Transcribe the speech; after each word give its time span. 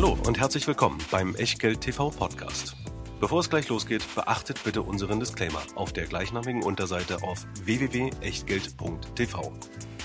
Hallo 0.00 0.16
und 0.28 0.38
herzlich 0.38 0.64
willkommen 0.68 0.98
beim 1.10 1.34
Echtgeld 1.34 1.80
TV 1.80 2.10
Podcast. 2.10 2.76
Bevor 3.18 3.40
es 3.40 3.50
gleich 3.50 3.68
losgeht, 3.68 4.04
beachtet 4.14 4.62
bitte 4.62 4.82
unseren 4.82 5.18
Disclaimer 5.18 5.60
auf 5.74 5.92
der 5.92 6.06
gleichnamigen 6.06 6.62
Unterseite 6.62 7.20
auf 7.24 7.44
www.echtgeld.tv. 7.64 9.52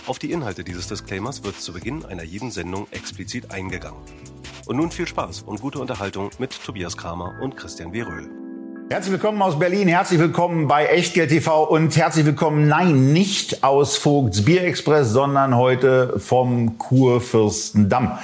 Auf 0.07 0.17
die 0.17 0.31
Inhalte 0.31 0.63
dieses 0.63 0.87
Disclaimers 0.87 1.43
wird 1.43 1.61
zu 1.61 1.73
Beginn 1.73 2.05
einer 2.05 2.23
jeden 2.23 2.49
Sendung 2.49 2.87
explizit 2.89 3.51
eingegangen. 3.51 3.99
Und 4.65 4.77
nun 4.77 4.89
viel 4.89 5.05
Spaß 5.05 5.43
und 5.43 5.61
gute 5.61 5.77
Unterhaltung 5.77 6.31
mit 6.39 6.59
Tobias 6.65 6.97
Kramer 6.97 7.35
und 7.43 7.55
Christian 7.55 7.93
W. 7.93 8.01
Röhl. 8.01 8.31
Herzlich 8.89 9.11
willkommen 9.11 9.43
aus 9.43 9.59
Berlin, 9.59 9.87
herzlich 9.87 10.19
willkommen 10.19 10.67
bei 10.67 10.87
Echtgeld 10.87 11.29
TV 11.29 11.65
und 11.65 11.95
herzlich 11.95 12.25
willkommen, 12.25 12.67
nein, 12.67 13.13
nicht 13.13 13.63
aus 13.63 13.95
Vogts 13.97 14.43
Bierexpress, 14.43 15.11
sondern 15.11 15.55
heute 15.55 16.19
vom 16.19 16.79
Kurfürstendamm 16.79 18.17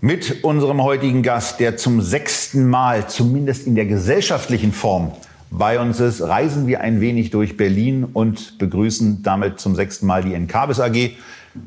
mit 0.00 0.44
unserem 0.44 0.82
heutigen 0.82 1.22
Gast, 1.22 1.60
der 1.60 1.76
zum 1.76 2.00
sechsten 2.00 2.68
Mal, 2.68 3.08
zumindest 3.08 3.66
in 3.66 3.74
der 3.74 3.84
gesellschaftlichen 3.84 4.72
Form, 4.72 5.12
bei 5.50 5.80
uns 5.80 6.00
ist, 6.00 6.22
reisen 6.22 6.66
wir 6.66 6.80
ein 6.80 7.00
wenig 7.00 7.30
durch 7.30 7.56
Berlin 7.56 8.04
und 8.04 8.56
begrüßen 8.58 9.22
damit 9.22 9.60
zum 9.60 9.74
sechsten 9.74 10.06
Mal 10.06 10.22
die 10.22 10.32
Encarvis 10.32 10.80
AG, 10.80 11.10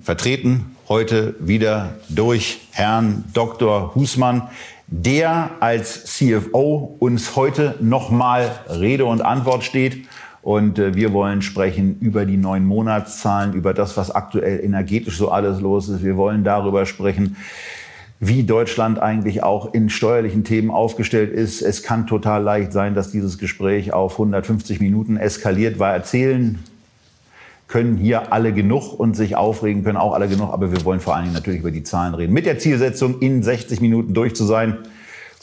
vertreten 0.02 0.76
heute 0.88 1.36
wieder 1.40 1.96
durch 2.10 2.62
Herrn 2.72 3.26
Dr. 3.34 3.94
Husmann, 3.94 4.44
der 4.88 5.52
als 5.60 6.06
CFO 6.06 6.96
uns 7.00 7.36
heute 7.36 7.76
nochmal 7.82 8.52
Rede 8.70 9.06
und 9.06 9.22
Antwort 9.22 9.64
steht. 9.64 10.08
Und 10.42 10.78
äh, 10.78 10.96
wir 10.96 11.14
wollen 11.14 11.42
sprechen 11.42 12.00
über 12.00 12.26
die 12.26 12.38
neuen 12.38 12.66
Monatszahlen, 12.66 13.54
über 13.54 13.74
das, 13.74 13.96
was 13.96 14.12
aktuell 14.12 14.60
energetisch 14.64 15.18
so 15.18 15.30
alles 15.30 15.62
los 15.62 15.88
ist. 15.88 16.04
Wir 16.04 16.18
wollen 16.18 16.44
darüber 16.44 16.86
sprechen, 16.86 17.38
wie 18.28 18.44
Deutschland 18.44 19.00
eigentlich 19.00 19.44
auch 19.44 19.74
in 19.74 19.90
steuerlichen 19.90 20.44
Themen 20.44 20.72
aufgestellt 20.72 21.32
ist. 21.32 21.62
Es 21.62 21.84
kann 21.84 22.08
total 22.08 22.42
leicht 22.42 22.72
sein, 22.72 22.96
dass 22.96 23.12
dieses 23.12 23.38
Gespräch 23.38 23.94
auf 23.94 24.14
150 24.14 24.80
Minuten 24.80 25.18
eskaliert, 25.18 25.80
weil 25.80 25.94
erzählen 25.94 26.60
können 27.68 27.98
hier 27.98 28.32
alle 28.32 28.54
genug 28.54 29.00
und 29.00 29.16
sich 29.16 29.36
aufregen 29.36 29.84
können 29.84 29.98
auch 29.98 30.14
alle 30.14 30.28
genug. 30.28 30.54
Aber 30.54 30.72
wir 30.72 30.86
wollen 30.86 31.00
vor 31.00 31.16
allen 31.16 31.24
Dingen 31.24 31.36
natürlich 31.36 31.62
über 31.62 31.72
die 31.72 31.84
Zahlen 31.84 32.14
reden. 32.14 32.34
Mit 32.34 32.46
der 32.46 32.60
Zielsetzung, 32.60 33.20
in 33.20 33.44
60 33.44 33.82
Minuten 33.82 34.14
durch 34.14 34.36
zu 34.36 34.46
sein. 34.46 34.78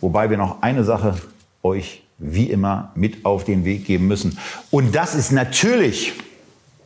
Wobei 0.00 0.30
wir 0.30 0.36
noch 0.36 0.62
eine 0.62 0.84
Sache 0.84 1.16
euch 1.62 2.02
wie 2.18 2.44
immer 2.44 2.92
mit 2.94 3.24
auf 3.24 3.44
den 3.44 3.64
Weg 3.64 3.84
geben 3.84 4.06
müssen. 4.06 4.38
Und 4.70 4.94
das 4.94 5.14
ist 5.14 5.32
natürlich 5.32 6.12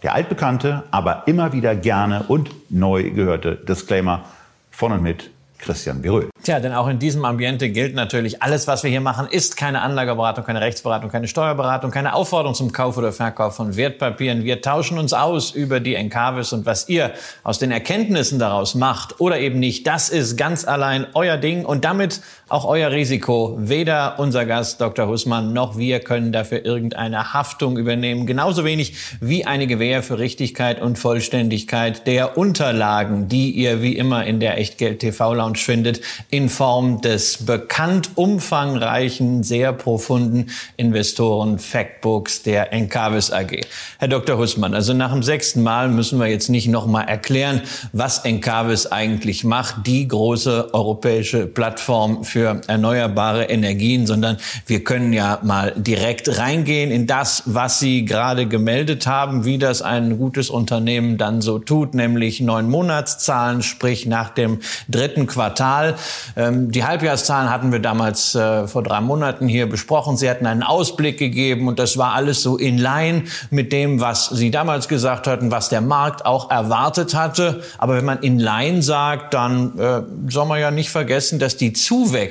der 0.03 0.15
altbekannte, 0.15 0.85
aber 0.91 1.25
immer 1.27 1.53
wieder 1.53 1.75
gerne 1.75 2.25
und 2.29 2.51
neu 2.71 3.11
gehörte 3.11 3.57
Disclaimer 3.57 4.25
von 4.71 4.93
und 4.93 5.03
mit 5.03 5.31
Christian 5.65 6.03
Birö. 6.03 6.29
Tja, 6.43 6.61
denn 6.61 6.73
auch 6.75 6.89
in 6.89 6.99
diesem 6.99 7.25
Ambiente 7.25 7.71
gilt 7.71 7.95
natürlich, 7.95 8.43
alles, 8.43 8.67
was 8.67 8.83
wir 8.83 8.91
hier 8.91 9.01
machen, 9.01 9.27
ist 9.31 9.57
keine 9.57 9.81
Anlageberatung, 9.81 10.45
keine 10.45 10.61
Rechtsberatung, 10.61 11.11
keine 11.11 11.27
Steuerberatung, 11.27 11.91
keine 11.91 12.15
Aufforderung 12.15 12.55
zum 12.55 12.73
Kauf 12.73 12.97
oder 12.99 13.13
Verkauf 13.13 13.57
von 13.57 13.77
Wertpapieren. 13.77 14.45
Wir 14.45 14.61
tauschen 14.61 14.99
uns 14.99 15.13
aus 15.15 15.53
über 15.53 15.81
die 15.81 15.95
Encarvis 15.95 16.53
und 16.53 16.67
was 16.67 16.89
ihr 16.89 17.13
aus 17.43 17.59
den 17.59 17.71
Erkenntnissen 17.71 18.39
daraus 18.39 18.75
macht 18.75 19.21
oder 19.21 19.39
eben 19.39 19.59
nicht, 19.59 19.87
das 19.87 20.11
ist 20.11 20.37
ganz 20.37 20.67
allein 20.67 21.07
euer 21.15 21.39
Ding 21.39 21.65
und 21.65 21.85
damit 21.85 22.21
auch 22.55 22.67
euer 22.67 22.93
Risiko. 22.93 23.57
Weder 23.59 24.21
unser 24.21 24.47
Gast 24.47 24.81
Dr. 24.81 25.09
Hussmann 25.09 25.53
noch 25.53 25.77
wir 25.77 25.99
können 25.99 26.31
dafür 26.31 26.65
irgendeine 26.65 27.35
Haftung 27.35 27.77
übernehmen. 27.77 28.27
Genauso 28.27 28.65
wenig 28.65 28.95
wie 29.21 29.45
eine 29.45 29.67
Gewähr 29.67 30.05
für 30.05 30.21
Richtigkeit 30.21 30.81
und 30.81 30.97
Vollständigkeit 30.97 32.07
der 32.07 32.39
Unterlagen, 32.39 33.27
die 33.27 33.51
ihr 33.51 33.83
wie 33.83 33.97
immer 33.97 34.25
in 34.25 34.39
der 34.39 34.57
Echtgeld 34.59 35.01
TV 35.01 35.35
Lounge 35.35 35.59
findet 35.59 36.01
in 36.31 36.49
Form 36.49 37.01
des 37.01 37.45
bekannt 37.45 38.11
umfangreichen, 38.15 39.43
sehr 39.43 39.73
profunden 39.73 40.47
Investoren-Factbooks 40.77 42.45
der 42.45 42.73
Encarvis 42.73 43.33
AG. 43.33 43.63
Herr 43.99 44.09
Dr. 44.09 44.39
Hussmann, 44.39 44.75
also 44.75 44.93
nach 44.93 45.11
dem 45.11 45.25
sechsten 45.25 45.65
Mal 45.65 45.89
müssen 45.89 46.21
wir 46.21 46.29
jetzt 46.29 46.51
nicht 46.51 46.69
nochmal 46.69 47.09
erklären, 47.09 47.63
was 47.93 48.21
Encarvis 48.21 48.87
eigentlich 48.87 49.43
macht, 49.43 49.89
die 49.89 50.07
große 50.07 50.73
europäische 50.73 51.49
Plattform 51.49 52.23
für 52.23 52.44
erneuerbare 52.45 53.45
Energien, 53.45 54.07
sondern 54.07 54.37
wir 54.67 54.85
können 54.85 55.13
ja 55.13 55.39
mal 55.43 55.73
direkt 55.77 56.39
reingehen 56.39 56.91
in 56.91 57.07
das, 57.07 57.43
was 57.47 57.79
Sie 57.79 58.05
gerade 58.05 58.47
gemeldet 58.47 59.07
haben, 59.07 59.45
wie 59.45 59.59
das 59.59 59.83
ein 59.83 60.19
gutes 60.19 60.51
Unternehmen 60.51 61.19
dann 61.19 61.41
so 61.41 61.59
tut, 61.59 61.95
nämlich 61.95 62.41
neun 62.41 62.69
Monatszahlen, 62.69 63.63
sprich 63.63 64.07
nach 64.07 64.31
dem 64.31 64.61
dritten 64.89 65.27
Quartal. 65.27 65.95
Ähm, 66.37 66.71
die 66.71 66.85
Halbjahreszahlen 66.85 67.51
hatten 67.51 67.73
wir 67.73 67.79
damals 67.79 68.35
äh, 68.35 68.67
vor 68.67 68.83
drei 68.83 69.01
Monaten 69.01 69.49
hier 69.49 69.69
besprochen. 69.69 70.17
Sie 70.17 70.29
hatten 70.29 70.47
einen 70.47 70.63
Ausblick 70.63 71.19
gegeben 71.19 71.69
und 71.69 71.79
das 71.79 71.97
war 71.97 72.15
alles 72.15 72.43
so 72.43 72.57
in 72.57 72.79
line 72.79 73.25
mit 73.51 73.73
dem, 73.73 74.01
was 74.01 74.29
Sie 74.29 74.51
damals 74.51 74.89
gesagt 74.89 75.27
hatten, 75.27 75.51
was 75.51 75.69
der 75.69 75.81
Markt 75.81 76.27
auch 76.27 76.51
erwartet 76.51 77.15
hatte. 77.15 77.63
Aber 77.79 77.97
wenn 77.97 78.05
man 78.05 78.21
in 78.21 78.39
line 78.39 78.83
sagt, 78.83 79.35
dann 79.35 79.79
äh, 79.79 80.03
soll 80.29 80.47
man 80.47 80.61
ja 80.61 80.71
nicht 80.71 80.91
vergessen, 80.91 81.39
dass 81.39 81.57
die 81.57 81.73
Zuwächse 81.73 82.24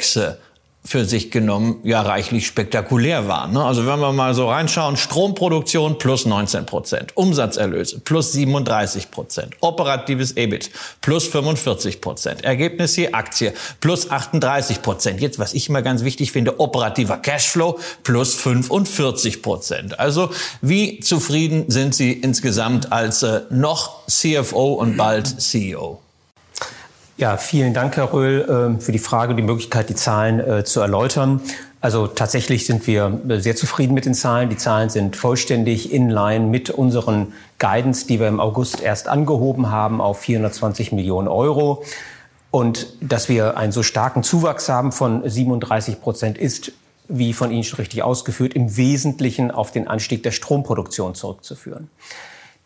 für 0.85 1.05
sich 1.05 1.31
genommen 1.31 1.79
ja 1.83 2.01
reichlich 2.01 2.45
spektakulär 2.45 3.27
waren. 3.27 3.53
Ne? 3.53 3.63
Also 3.63 3.87
wenn 3.87 3.99
wir 3.99 4.11
mal 4.11 4.33
so 4.33 4.49
reinschauen, 4.49 4.97
Stromproduktion 4.97 5.97
plus 5.97 6.25
19 6.25 6.65
Prozent, 6.65 7.15
Umsatzerlöse 7.15 7.99
plus 7.99 8.33
37 8.33 9.09
Prozent, 9.09 9.55
operatives 9.61 10.33
EBIT 10.35 10.71
plus 10.99 11.25
45 11.27 12.01
Prozent, 12.01 12.43
Ergebnis 12.43 12.95
hier 12.95 13.15
Aktie 13.15 13.53
plus 13.79 14.11
38 14.11 14.81
Prozent. 14.81 15.21
Jetzt, 15.21 15.39
was 15.39 15.53
ich 15.53 15.69
immer 15.69 15.81
ganz 15.81 16.03
wichtig 16.03 16.33
finde, 16.33 16.59
operativer 16.59 17.17
Cashflow 17.17 17.79
plus 18.03 18.35
45 18.35 19.41
Prozent. 19.41 19.99
Also 19.99 20.31
wie 20.61 20.99
zufrieden 20.99 21.65
sind 21.69 21.95
Sie 21.95 22.11
insgesamt 22.11 22.91
als 22.91 23.23
äh, 23.23 23.41
noch 23.49 24.05
CFO 24.07 24.73
und 24.73 24.97
bald 24.97 25.41
CEO? 25.41 26.02
Ja, 27.15 27.37
vielen 27.37 27.75
Dank, 27.75 27.95
Herr 27.95 28.11
Röhl, 28.11 28.47
ähm, 28.49 28.81
für 28.81 28.91
die 28.91 28.99
Frage 28.99 29.31
und 29.31 29.37
die 29.37 29.43
Möglichkeit, 29.43 29.87
die 29.87 29.95
Zahlen 29.95 30.39
äh, 30.39 30.63
zu 30.63 30.79
erläutern. 30.79 31.41
Also 31.79 32.07
tatsächlich 32.07 32.65
sind 32.65 32.87
wir 32.87 33.21
äh, 33.27 33.39
sehr 33.39 33.55
zufrieden 33.55 33.93
mit 33.93 34.05
den 34.05 34.15
Zahlen. 34.15 34.49
Die 34.49 34.57
Zahlen 34.57 34.89
sind 34.89 35.15
vollständig 35.15 35.91
in 35.91 36.09
line 36.09 36.47
mit 36.47 36.71
unseren 36.71 37.33
Guidance, 37.59 38.07
die 38.07 38.19
wir 38.19 38.27
im 38.27 38.39
August 38.39 38.81
erst 38.81 39.07
angehoben 39.07 39.69
haben 39.69 40.01
auf 40.01 40.21
420 40.21 40.91
Millionen 40.91 41.27
Euro. 41.27 41.83
Und 42.49 42.87
dass 42.99 43.29
wir 43.29 43.57
einen 43.57 43.71
so 43.71 43.83
starken 43.83 44.23
Zuwachs 44.23 44.67
haben 44.67 44.91
von 44.91 45.27
37 45.27 46.01
Prozent 46.01 46.39
ist, 46.39 46.71
wie 47.09 47.33
von 47.33 47.51
Ihnen 47.51 47.63
schon 47.63 47.77
richtig 47.77 48.01
ausgeführt, 48.01 48.53
im 48.53 48.75
Wesentlichen 48.75 49.51
auf 49.51 49.71
den 49.71 49.87
Anstieg 49.87 50.23
der 50.23 50.31
Stromproduktion 50.31 51.13
zurückzuführen. 51.13 51.89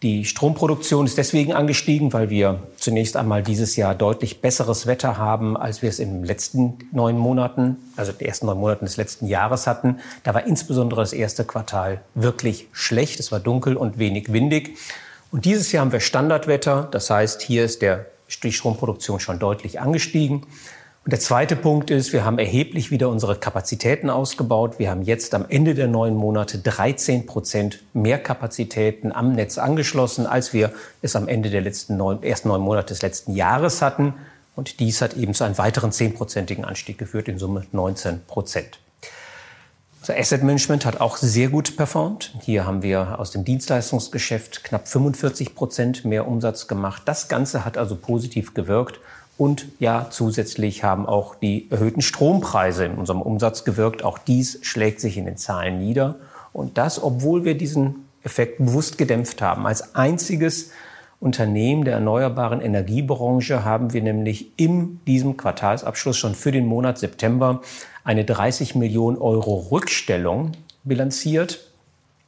Die 0.04 0.26
Stromproduktion 0.26 1.08
ist 1.08 1.18
deswegen 1.18 1.54
angestiegen, 1.54 2.14
weil 2.14 2.30
wir 2.30 2.62
zunächst 2.78 3.18
einmal 3.18 3.42
dieses 3.42 3.76
Jahr 3.78 3.96
deutlich 3.96 4.42
besseres 4.42 4.86
Wetter 4.86 5.18
haben, 5.18 5.58
als 5.58 5.82
wir 5.82 5.90
es 5.90 5.98
in 5.98 6.14
den 6.14 6.24
letzten 6.24 6.78
neun 6.92 7.18
Monaten, 7.18 7.78
also 7.96 8.12
die 8.12 8.26
ersten 8.26 8.46
neun 8.46 8.60
Monaten 8.60 8.86
des 8.86 8.98
letzten 8.98 9.26
Jahres 9.26 9.66
hatten. 9.66 10.00
Da 10.22 10.36
war 10.36 10.46
insbesondere 10.46 11.02
das 11.02 11.14
erste 11.14 11.46
Quartal 11.46 12.02
wirklich 12.14 12.68
schlecht. 12.74 13.20
Es 13.20 13.32
war 13.32 13.40
dunkel 13.40 13.76
und 13.76 13.98
wenig 13.98 14.32
windig. 14.32 14.78
Und 15.32 15.46
dieses 15.46 15.72
Jahr 15.72 15.82
haben 15.82 15.92
wir 15.92 16.00
Standardwetter. 16.00 16.88
Das 16.92 17.10
heißt, 17.10 17.42
hier 17.42 17.66
ist 17.66 17.82
der, 17.82 18.06
die 18.44 18.54
Stromproduktion 18.54 19.20
schon 19.20 19.40
deutlich 19.40 19.80
angestiegen. 19.80 20.44
Und 21.08 21.12
der 21.12 21.22
zweite 21.22 21.56
Punkt 21.56 21.90
ist, 21.90 22.12
wir 22.12 22.26
haben 22.26 22.38
erheblich 22.38 22.92
wieder 22.92 23.08
unsere 23.08 23.38
Kapazitäten 23.38 24.10
ausgebaut. 24.10 24.78
Wir 24.78 24.90
haben 24.90 25.04
jetzt 25.04 25.34
am 25.34 25.46
Ende 25.48 25.74
der 25.74 25.88
neun 25.88 26.16
Monate 26.16 26.58
13 26.58 27.26
Prozent 27.26 27.82
mehr 27.94 28.20
Kapazitäten 28.20 29.14
am 29.14 29.32
Netz 29.32 29.58
angeschlossen, 29.58 30.28
als 30.28 30.52
wir 30.52 30.74
es 31.02 31.16
am 31.16 31.30
Ende 31.30 31.50
der 31.50 31.62
letzten 31.62 31.96
neun, 31.96 32.24
ersten 32.24 32.50
neun 32.50 32.60
Monate 32.60 32.88
des 32.88 33.02
letzten 33.02 33.34
Jahres 33.34 33.82
hatten. 33.82 34.16
Und 34.58 34.82
dies 34.82 35.02
hat 35.02 35.16
eben 35.16 35.34
zu 35.34 35.46
einem 35.46 35.58
weiteren 35.58 35.94
zehnprozentigen 35.94 36.66
Anstieg 36.66 36.98
geführt, 36.98 37.30
in 37.30 37.40
Summe 37.40 37.66
19 37.72 38.26
Prozent. 38.28 38.78
Unser 40.02 40.18
Asset 40.18 40.44
Management 40.44 40.86
hat 40.86 41.00
auch 41.00 41.16
sehr 41.16 41.48
gut 41.48 41.78
performt. 41.78 42.34
Hier 42.42 42.66
haben 42.66 42.84
wir 42.84 43.18
aus 43.18 43.32
dem 43.32 43.46
Dienstleistungsgeschäft 43.46 44.66
knapp 44.66 44.90
45 44.90 45.56
Prozent 45.56 46.04
mehr 46.04 46.28
Umsatz 46.28 46.68
gemacht. 46.68 47.04
Das 47.06 47.30
Ganze 47.30 47.64
hat 47.64 47.78
also 47.78 47.96
positiv 47.96 48.54
gewirkt 48.54 49.00
und 49.38 49.68
ja, 49.80 50.08
zusätzlich 50.10 50.84
haben 50.84 51.06
auch 51.06 51.36
die 51.36 51.70
erhöhten 51.70 52.02
Strompreise 52.02 52.86
in 52.86 52.96
unserem 52.96 53.22
Umsatz 53.22 53.64
gewirkt. 53.64 54.04
Auch 54.04 54.18
dies 54.18 54.60
schlägt 54.64 55.00
sich 55.00 55.18
in 55.18 55.26
den 55.26 55.38
Zahlen 55.38 55.78
nieder. 55.78 56.16
Und 56.54 56.78
das, 56.80 57.02
obwohl 57.02 57.46
wir 57.46 57.56
diesen 57.56 58.08
Effekt 58.24 58.58
bewusst 58.58 58.98
gedämpft 58.98 59.42
haben. 59.42 59.68
Als 59.68 59.96
einziges 59.96 60.72
Unternehmen 61.20 61.86
der 61.86 61.96
erneuerbaren 61.96 62.62
Energiebranche 62.62 63.64
haben 63.64 63.94
wir 63.94 64.02
nämlich 64.02 64.52
in 64.58 65.00
diesem 65.06 65.38
Quartalsabschluss 65.38 66.18
schon 66.18 66.36
für 66.36 66.52
den 66.52 66.66
Monat 66.66 66.98
September 66.98 67.62
eine 68.04 68.26
30 68.26 68.76
Millionen 68.76 69.18
Euro 69.18 69.68
Rückstellung 69.72 70.54
bilanziert, 70.84 71.72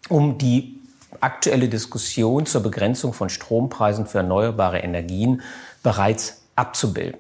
um 0.10 0.38
die 0.38 0.80
aktuelle 1.22 1.70
Diskussion 1.70 2.46
zur 2.46 2.62
Begrenzung 2.62 3.14
von 3.14 3.30
Strompreisen 3.30 4.06
für 4.06 4.20
erneuerbare 4.20 4.80
Energien 4.80 5.42
bereits 5.84 6.39
abzubilden. 6.60 7.20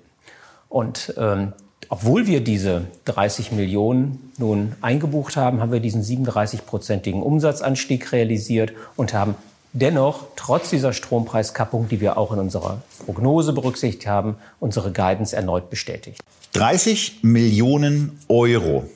Und 0.67 1.13
ähm, 1.17 1.53
obwohl 1.89 2.27
wir 2.27 2.41
diese 2.41 2.85
30 3.05 3.51
Millionen 3.51 4.31
nun 4.37 4.73
eingebucht 4.81 5.35
haben, 5.35 5.59
haben 5.59 5.71
wir 5.71 5.79
diesen 5.79 6.03
37-prozentigen 6.03 7.21
Umsatzanstieg 7.21 8.11
realisiert 8.11 8.73
und 8.95 9.13
haben 9.13 9.33
dennoch, 9.73 10.27
trotz 10.35 10.69
dieser 10.69 10.93
Strompreiskappung, 10.93 11.89
die 11.89 11.99
wir 11.99 12.17
auch 12.17 12.31
in 12.31 12.39
unserer 12.39 12.81
Prognose 13.05 13.53
berücksichtigt 13.53 14.05
haben, 14.05 14.35
unsere 14.59 14.91
Guidance 14.91 15.35
erneut 15.35 15.71
bestätigt. 15.71 16.21
30 16.53 17.23
Millionen 17.23 18.19
Euro 18.27 18.87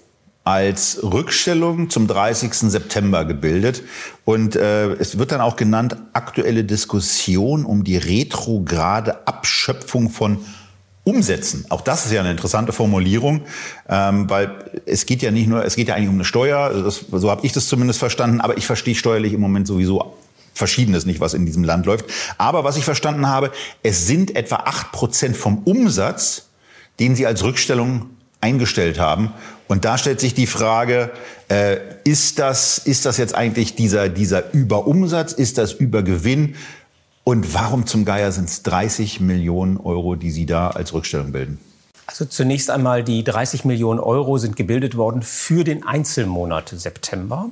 als 0.44 1.00
Rückstellung 1.02 1.90
zum 1.90 2.08
30. 2.08 2.54
September 2.54 3.26
gebildet. 3.26 3.84
Und 4.26 4.56
äh, 4.56 4.92
es 4.94 5.18
wird 5.18 5.32
dann 5.32 5.42
auch 5.42 5.56
genannt, 5.56 5.96
aktuelle 6.12 6.64
Diskussion 6.64 7.66
um 7.66 7.84
die 7.84 7.98
retrograde 7.98 9.26
Abschöpfung 9.28 10.10
von 10.10 10.40
Umsätzen. 11.06 11.66
Auch 11.70 11.82
das 11.82 12.06
ist 12.06 12.14
ja 12.14 12.22
eine 12.22 12.32
interessante 12.32 12.72
Formulierung, 12.72 13.42
ähm, 13.90 14.30
weil 14.30 14.82
es 14.86 15.06
geht 15.06 15.22
ja 15.22 15.32
nicht 15.32 15.48
nur, 15.48 15.66
es 15.66 15.76
geht 15.76 15.90
ja 15.90 15.96
eigentlich 15.96 16.10
um 16.10 16.16
eine 16.16 16.26
Steuer, 16.26 16.70
das, 16.82 17.06
so 17.12 17.30
habe 17.30 17.46
ich 17.46 17.52
das 17.52 17.68
zumindest 17.68 18.00
verstanden, 18.00 18.40
aber 18.40 18.58
ich 18.58 18.66
verstehe 18.66 18.96
steuerlich 18.96 19.34
im 19.34 19.42
Moment 19.42 19.68
sowieso 19.68 20.16
Verschiedenes 20.54 21.06
nicht, 21.06 21.20
was 21.20 21.34
in 21.34 21.46
diesem 21.46 21.64
Land 21.64 21.86
läuft. 21.86 22.06
Aber 22.38 22.64
was 22.64 22.78
ich 22.78 22.86
verstanden 22.86 23.28
habe, 23.28 23.52
es 23.82 24.08
sind 24.08 24.36
etwa 24.36 24.58
acht 24.58 24.92
Prozent 24.92 25.36
vom 25.36 25.60
Umsatz, 25.60 26.48
den 27.00 27.16
Sie 27.16 27.26
als 27.26 27.44
Rückstellung 27.44 28.12
eingestellt 28.44 29.00
haben. 29.00 29.34
Und 29.68 29.86
da 29.86 29.98
stellt 29.98 30.20
sich 30.20 30.36
die 30.36 30.46
Frage, 30.46 31.12
äh, 31.50 31.78
ist, 32.04 32.38
das, 32.38 32.78
ist 32.78 33.06
das 33.06 33.18
jetzt 33.18 33.34
eigentlich 33.34 33.76
dieser, 33.76 34.10
dieser 34.10 34.54
Überumsatz, 34.54 35.32
ist 35.32 35.58
das 35.58 35.74
Übergewinn? 35.74 36.56
Und 37.24 37.54
warum 37.54 37.88
zum 37.88 38.04
Geier 38.06 38.32
sind 38.32 38.50
es 38.50 38.64
30 38.64 39.22
Millionen 39.22 39.78
Euro, 39.78 40.16
die 40.16 40.30
Sie 40.30 40.46
da 40.46 40.70
als 40.70 40.94
Rückstellung 40.94 41.32
bilden? 41.32 41.58
Also 42.06 42.26
zunächst 42.26 42.70
einmal 42.70 43.02
die 43.02 43.24
30 43.24 43.64
Millionen 43.64 44.02
Euro 44.02 44.38
sind 44.38 44.58
gebildet 44.58 44.98
worden 44.98 45.22
für 45.22 45.64
den 45.64 45.88
Einzelmonat 45.88 46.74
September. 46.76 47.50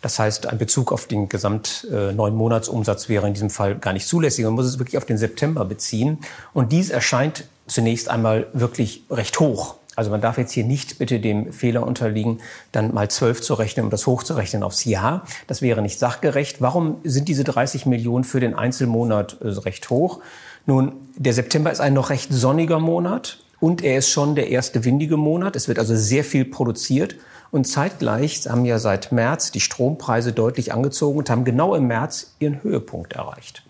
Das 0.00 0.18
heißt, 0.18 0.48
ein 0.48 0.58
Bezug 0.58 0.90
auf 0.90 1.06
den 1.06 1.28
gesamt 1.28 1.86
äh, 1.92 2.12
neun 2.12 2.34
Monatsumsatz 2.34 3.08
wäre 3.08 3.28
in 3.28 3.34
diesem 3.34 3.50
Fall 3.50 3.76
gar 3.76 3.92
nicht 3.92 4.08
zulässig. 4.08 4.44
Man 4.44 4.54
muss 4.54 4.66
es 4.66 4.80
wirklich 4.80 4.98
auf 4.98 5.04
den 5.04 5.18
September 5.18 5.64
beziehen. 5.64 6.18
Und 6.52 6.72
dies 6.72 6.90
erscheint 6.90 7.44
zunächst 7.68 8.08
einmal 8.08 8.48
wirklich 8.52 9.04
recht 9.08 9.38
hoch. 9.38 9.76
Also 9.94 10.10
man 10.10 10.20
darf 10.20 10.38
jetzt 10.38 10.52
hier 10.52 10.64
nicht 10.64 10.98
bitte 10.98 11.20
dem 11.20 11.52
Fehler 11.52 11.86
unterliegen, 11.86 12.40
dann 12.72 12.94
mal 12.94 13.10
zwölf 13.10 13.42
zu 13.42 13.54
rechnen, 13.54 13.84
um 13.84 13.90
das 13.90 14.06
hochzurechnen 14.06 14.62
aufs 14.62 14.84
Jahr. 14.84 15.24
Das 15.46 15.60
wäre 15.60 15.82
nicht 15.82 15.98
sachgerecht. 15.98 16.60
Warum 16.60 16.96
sind 17.04 17.28
diese 17.28 17.44
30 17.44 17.86
Millionen 17.86 18.24
für 18.24 18.40
den 18.40 18.54
Einzelmonat 18.54 19.38
äh, 19.42 19.48
recht 19.48 19.90
hoch? 19.90 20.20
Nun, 20.64 20.92
der 21.16 21.34
September 21.34 21.70
ist 21.70 21.80
ein 21.80 21.92
noch 21.92 22.10
recht 22.10 22.32
sonniger 22.32 22.78
Monat 22.78 23.38
und 23.60 23.82
er 23.82 23.98
ist 23.98 24.08
schon 24.08 24.34
der 24.34 24.48
erste 24.48 24.84
windige 24.84 25.16
Monat. 25.16 25.56
Es 25.56 25.68
wird 25.68 25.78
also 25.78 25.94
sehr 25.94 26.24
viel 26.24 26.44
produziert. 26.44 27.16
Und 27.50 27.66
zeitgleich 27.66 28.48
haben 28.48 28.64
ja 28.64 28.78
seit 28.78 29.12
März 29.12 29.50
die 29.50 29.60
Strompreise 29.60 30.32
deutlich 30.32 30.72
angezogen 30.72 31.18
und 31.18 31.28
haben 31.28 31.44
genau 31.44 31.74
im 31.74 31.86
März 31.86 32.34
ihren 32.38 32.62
Höhepunkt 32.62 33.12
erreicht. 33.12 33.62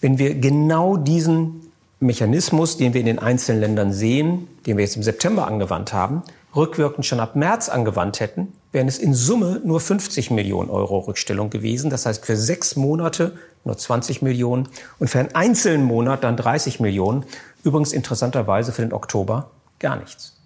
Wenn 0.00 0.18
wir 0.18 0.36
genau 0.36 0.96
diesen 0.96 1.67
Mechanismus, 2.00 2.76
den 2.76 2.94
wir 2.94 3.00
in 3.00 3.06
den 3.06 3.18
einzelnen 3.18 3.60
Ländern 3.60 3.92
sehen, 3.92 4.48
den 4.66 4.76
wir 4.76 4.84
jetzt 4.84 4.96
im 4.96 5.02
September 5.02 5.46
angewandt 5.46 5.92
haben, 5.92 6.22
rückwirkend 6.54 7.04
schon 7.06 7.20
ab 7.20 7.36
März 7.36 7.68
angewandt 7.68 8.20
hätten, 8.20 8.52
wären 8.72 8.88
es 8.88 8.98
in 8.98 9.14
Summe 9.14 9.60
nur 9.64 9.80
50 9.80 10.30
Millionen 10.30 10.70
Euro 10.70 10.98
Rückstellung 11.00 11.50
gewesen. 11.50 11.90
Das 11.90 12.06
heißt 12.06 12.24
für 12.24 12.36
sechs 12.36 12.76
Monate 12.76 13.36
nur 13.64 13.76
20 13.76 14.22
Millionen 14.22 14.68
und 14.98 15.08
für 15.08 15.18
einen 15.18 15.34
einzelnen 15.34 15.84
Monat 15.84 16.24
dann 16.24 16.36
30 16.36 16.80
Millionen. 16.80 17.24
Übrigens 17.64 17.92
interessanterweise 17.92 18.72
für 18.72 18.82
den 18.82 18.92
Oktober 18.92 19.50
gar 19.78 19.96
nichts, 19.96 20.36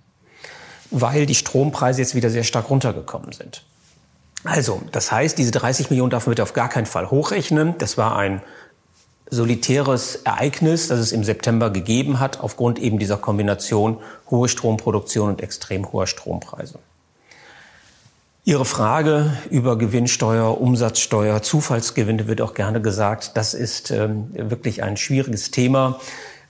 weil 0.90 1.26
die 1.26 1.34
Strompreise 1.34 2.00
jetzt 2.00 2.14
wieder 2.14 2.30
sehr 2.30 2.44
stark 2.44 2.70
runtergekommen 2.70 3.32
sind. 3.32 3.64
Also, 4.44 4.82
das 4.90 5.12
heißt, 5.12 5.38
diese 5.38 5.52
30 5.52 5.90
Millionen 5.90 6.10
darf 6.10 6.26
man 6.26 6.32
bitte 6.32 6.42
auf 6.42 6.52
gar 6.52 6.68
keinen 6.68 6.86
Fall 6.86 7.10
hochrechnen. 7.10 7.76
Das 7.78 7.96
war 7.96 8.16
ein 8.16 8.42
solitäres 9.32 10.16
Ereignis, 10.24 10.88
das 10.88 10.98
es 10.98 11.10
im 11.10 11.24
September 11.24 11.70
gegeben 11.70 12.20
hat, 12.20 12.40
aufgrund 12.40 12.78
eben 12.78 12.98
dieser 12.98 13.16
Kombination 13.16 13.96
hohe 14.30 14.46
Stromproduktion 14.46 15.30
und 15.30 15.42
extrem 15.42 15.90
hoher 15.90 16.06
Strompreise. 16.06 16.78
Ihre 18.44 18.66
Frage 18.66 19.32
über 19.50 19.78
Gewinnsteuer, 19.78 20.60
Umsatzsteuer, 20.60 21.42
Zufallsgewinne 21.42 22.26
wird 22.26 22.42
auch 22.42 22.52
gerne 22.52 22.82
gesagt. 22.82 23.30
Das 23.34 23.54
ist 23.54 23.90
ähm, 23.90 24.30
wirklich 24.34 24.82
ein 24.82 24.98
schwieriges 24.98 25.50
Thema. 25.50 25.98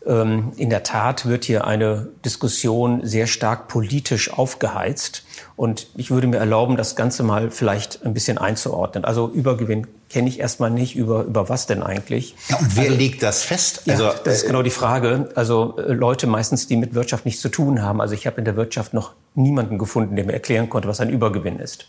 Ähm, 0.07 0.53
in 0.57 0.71
der 0.71 0.83
Tat 0.83 1.27
wird 1.27 1.45
hier 1.45 1.67
eine 1.67 2.09
Diskussion 2.25 3.07
sehr 3.07 3.27
stark 3.27 3.69
politisch 3.69 4.33
aufgeheizt. 4.33 5.25
Und 5.57 5.87
ich 5.97 6.11
würde 6.11 6.27
mir 6.27 6.39
erlauben, 6.39 6.77
das 6.77 6.97
Ganze 6.97 7.23
mal 7.23 7.51
vielleicht 7.51 8.05
ein 8.05 8.15
bisschen 8.15 8.39
einzuordnen. 8.39 9.05
Also 9.05 9.29
Übergewinn 9.29 9.87
kenne 10.09 10.29
ich 10.29 10.41
erstmal 10.41 10.71
nicht. 10.71 10.97
Über, 10.97 11.23
über 11.25 11.49
was 11.49 11.67
denn 11.67 11.83
eigentlich? 11.83 12.35
Ja, 12.49 12.57
und 12.57 12.77
wer 12.77 12.85
also, 12.85 12.97
legt 12.97 13.23
das 13.23 13.43
fest? 13.43 13.83
Also, 13.89 14.05
ja, 14.05 14.15
das 14.25 14.39
ist 14.39 14.47
genau 14.47 14.63
die 14.63 14.71
Frage. 14.71 15.31
Also 15.35 15.77
äh, 15.79 15.93
Leute 15.93 16.27
meistens, 16.27 16.67
die 16.67 16.77
mit 16.77 16.95
Wirtschaft 16.95 17.25
nichts 17.25 17.41
zu 17.41 17.49
tun 17.49 17.83
haben. 17.83 18.01
Also 18.01 18.15
ich 18.15 18.27
habe 18.27 18.39
in 18.39 18.45
der 18.45 18.57
Wirtschaft 18.57 18.95
noch 18.95 19.13
niemanden 19.35 19.79
gefunden, 19.79 20.17
der 20.17 20.25
mir 20.25 20.33
erklären 20.33 20.69
konnte, 20.69 20.89
was 20.89 21.01
ein 21.01 21.11
Übergewinn 21.11 21.59
ist. 21.59 21.87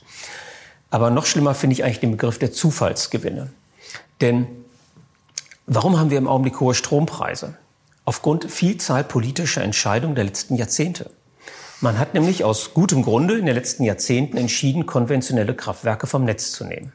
Aber 0.90 1.10
noch 1.10 1.26
schlimmer 1.26 1.56
finde 1.56 1.74
ich 1.74 1.84
eigentlich 1.84 2.00
den 2.00 2.12
Begriff 2.12 2.38
der 2.38 2.52
Zufallsgewinne. 2.52 3.50
Denn 4.22 4.46
warum 5.66 6.00
haben 6.00 6.12
wir 6.12 6.20
im 6.20 6.28
Augenblick 6.28 6.60
hohe 6.60 6.76
Strompreise? 6.76 7.56
Aufgrund 8.06 8.52
Vielzahl 8.52 9.04
politischer 9.04 9.64
Entscheidungen 9.64 10.16
der 10.16 10.26
letzten 10.26 10.56
Jahrzehnte. 10.56 11.10
Man 11.80 12.00
hat 12.00 12.14
nämlich 12.14 12.44
aus 12.44 12.74
gutem 12.74 13.02
Grunde 13.02 13.38
in 13.38 13.46
den 13.46 13.56
letzten 13.56 13.84
Jahrzehnten 13.84 14.38
entschieden, 14.38 14.86
konventionelle 14.86 15.54
Kraftwerke 15.54 16.08
vom 16.08 16.24
Netz 16.24 16.52
zu 16.52 16.66
nehmen. 16.66 16.94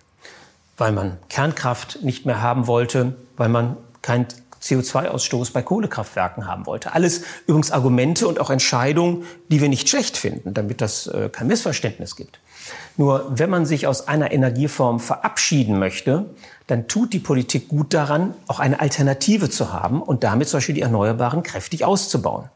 Weil 0.76 0.92
man 0.92 1.18
Kernkraft 1.28 2.02
nicht 2.02 2.24
mehr 2.24 2.40
haben 2.40 2.66
wollte, 2.66 3.16
weil 3.36 3.48
man 3.48 3.76
kein 4.02 4.26
CO2-Ausstoß 4.62 5.52
bei 5.52 5.62
Kohlekraftwerken 5.62 6.46
haben 6.46 6.66
wollte. 6.66 6.92
Alles 6.92 7.22
übrigens 7.46 7.70
Argumente 7.70 8.26
und 8.26 8.40
auch 8.40 8.50
Entscheidungen, 8.50 9.24
die 9.48 9.60
wir 9.60 9.68
nicht 9.68 9.88
schlecht 9.88 10.16
finden, 10.16 10.54
damit 10.54 10.80
das 10.80 11.06
äh, 11.06 11.28
kein 11.30 11.46
Missverständnis 11.46 12.16
gibt. 12.16 12.40
Nur 12.96 13.26
wenn 13.30 13.50
man 13.50 13.66
sich 13.66 13.86
aus 13.86 14.08
einer 14.08 14.32
Energieform 14.32 15.00
verabschieden 15.00 15.78
möchte, 15.78 16.26
dann 16.66 16.88
tut 16.88 17.12
die 17.12 17.18
Politik 17.18 17.68
gut 17.68 17.94
daran, 17.94 18.34
auch 18.46 18.60
eine 18.60 18.80
Alternative 18.80 19.50
zu 19.50 19.72
haben 19.72 20.02
und 20.02 20.24
damit 20.24 20.48
zum 20.48 20.58
Beispiel 20.58 20.74
die 20.74 20.82
Erneuerbaren 20.82 21.42
kräftig 21.42 21.84
auszubauen. 21.84 22.50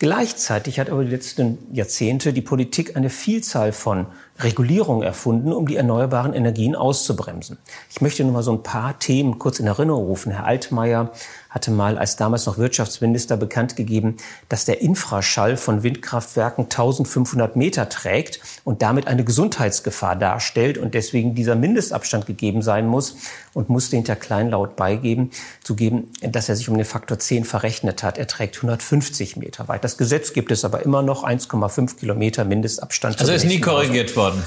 Gleichzeitig 0.00 0.78
hat 0.78 0.90
aber 0.90 1.02
die 1.02 1.10
letzten 1.10 1.58
Jahrzehnte 1.72 2.32
die 2.32 2.40
Politik 2.40 2.96
eine 2.96 3.10
Vielzahl 3.10 3.72
von 3.72 4.06
Regulierungen 4.38 5.02
erfunden, 5.02 5.52
um 5.52 5.66
die 5.66 5.74
erneuerbaren 5.74 6.34
Energien 6.34 6.76
auszubremsen. 6.76 7.58
Ich 7.90 8.00
möchte 8.00 8.22
nur 8.22 8.32
mal 8.32 8.44
so 8.44 8.52
ein 8.52 8.62
paar 8.62 9.00
Themen 9.00 9.40
kurz 9.40 9.58
in 9.58 9.66
Erinnerung 9.66 10.04
rufen. 10.04 10.30
Herr 10.30 10.44
Altmaier 10.44 11.10
hatte 11.50 11.70
mal 11.70 11.98
als 11.98 12.16
damals 12.16 12.46
noch 12.46 12.58
Wirtschaftsminister 12.58 13.36
bekannt 13.36 13.76
gegeben, 13.76 14.16
dass 14.48 14.64
der 14.64 14.80
Infraschall 14.80 15.56
von 15.56 15.82
Windkraftwerken 15.82 16.64
1500 16.64 17.56
Meter 17.56 17.88
trägt 17.88 18.40
und 18.64 18.82
damit 18.82 19.06
eine 19.06 19.24
Gesundheitsgefahr 19.24 20.16
darstellt 20.16 20.78
und 20.78 20.94
deswegen 20.94 21.34
dieser 21.34 21.56
Mindestabstand 21.56 22.26
gegeben 22.26 22.62
sein 22.62 22.86
muss 22.86 23.16
und 23.54 23.68
musste 23.70 23.96
hinter 23.96 24.16
kleinlaut 24.16 24.76
beigeben, 24.76 25.30
zugeben, 25.62 26.10
dass 26.20 26.48
er 26.48 26.56
sich 26.56 26.68
um 26.68 26.76
den 26.76 26.84
Faktor 26.84 27.18
10 27.18 27.44
verrechnet 27.44 28.02
hat. 28.02 28.18
Er 28.18 28.26
trägt 28.26 28.56
150 28.56 29.36
Meter 29.36 29.68
weit. 29.68 29.84
Das 29.84 29.96
Gesetz 29.96 30.32
gibt 30.32 30.50
es 30.50 30.64
aber 30.64 30.82
immer 30.82 31.02
noch 31.02 31.24
1,5 31.24 31.96
Kilometer 31.96 32.44
Mindestabstand. 32.44 33.20
Also 33.20 33.32
ist 33.32 33.44
nie 33.44 33.60
korrigiert 33.60 34.16
worden. 34.16 34.42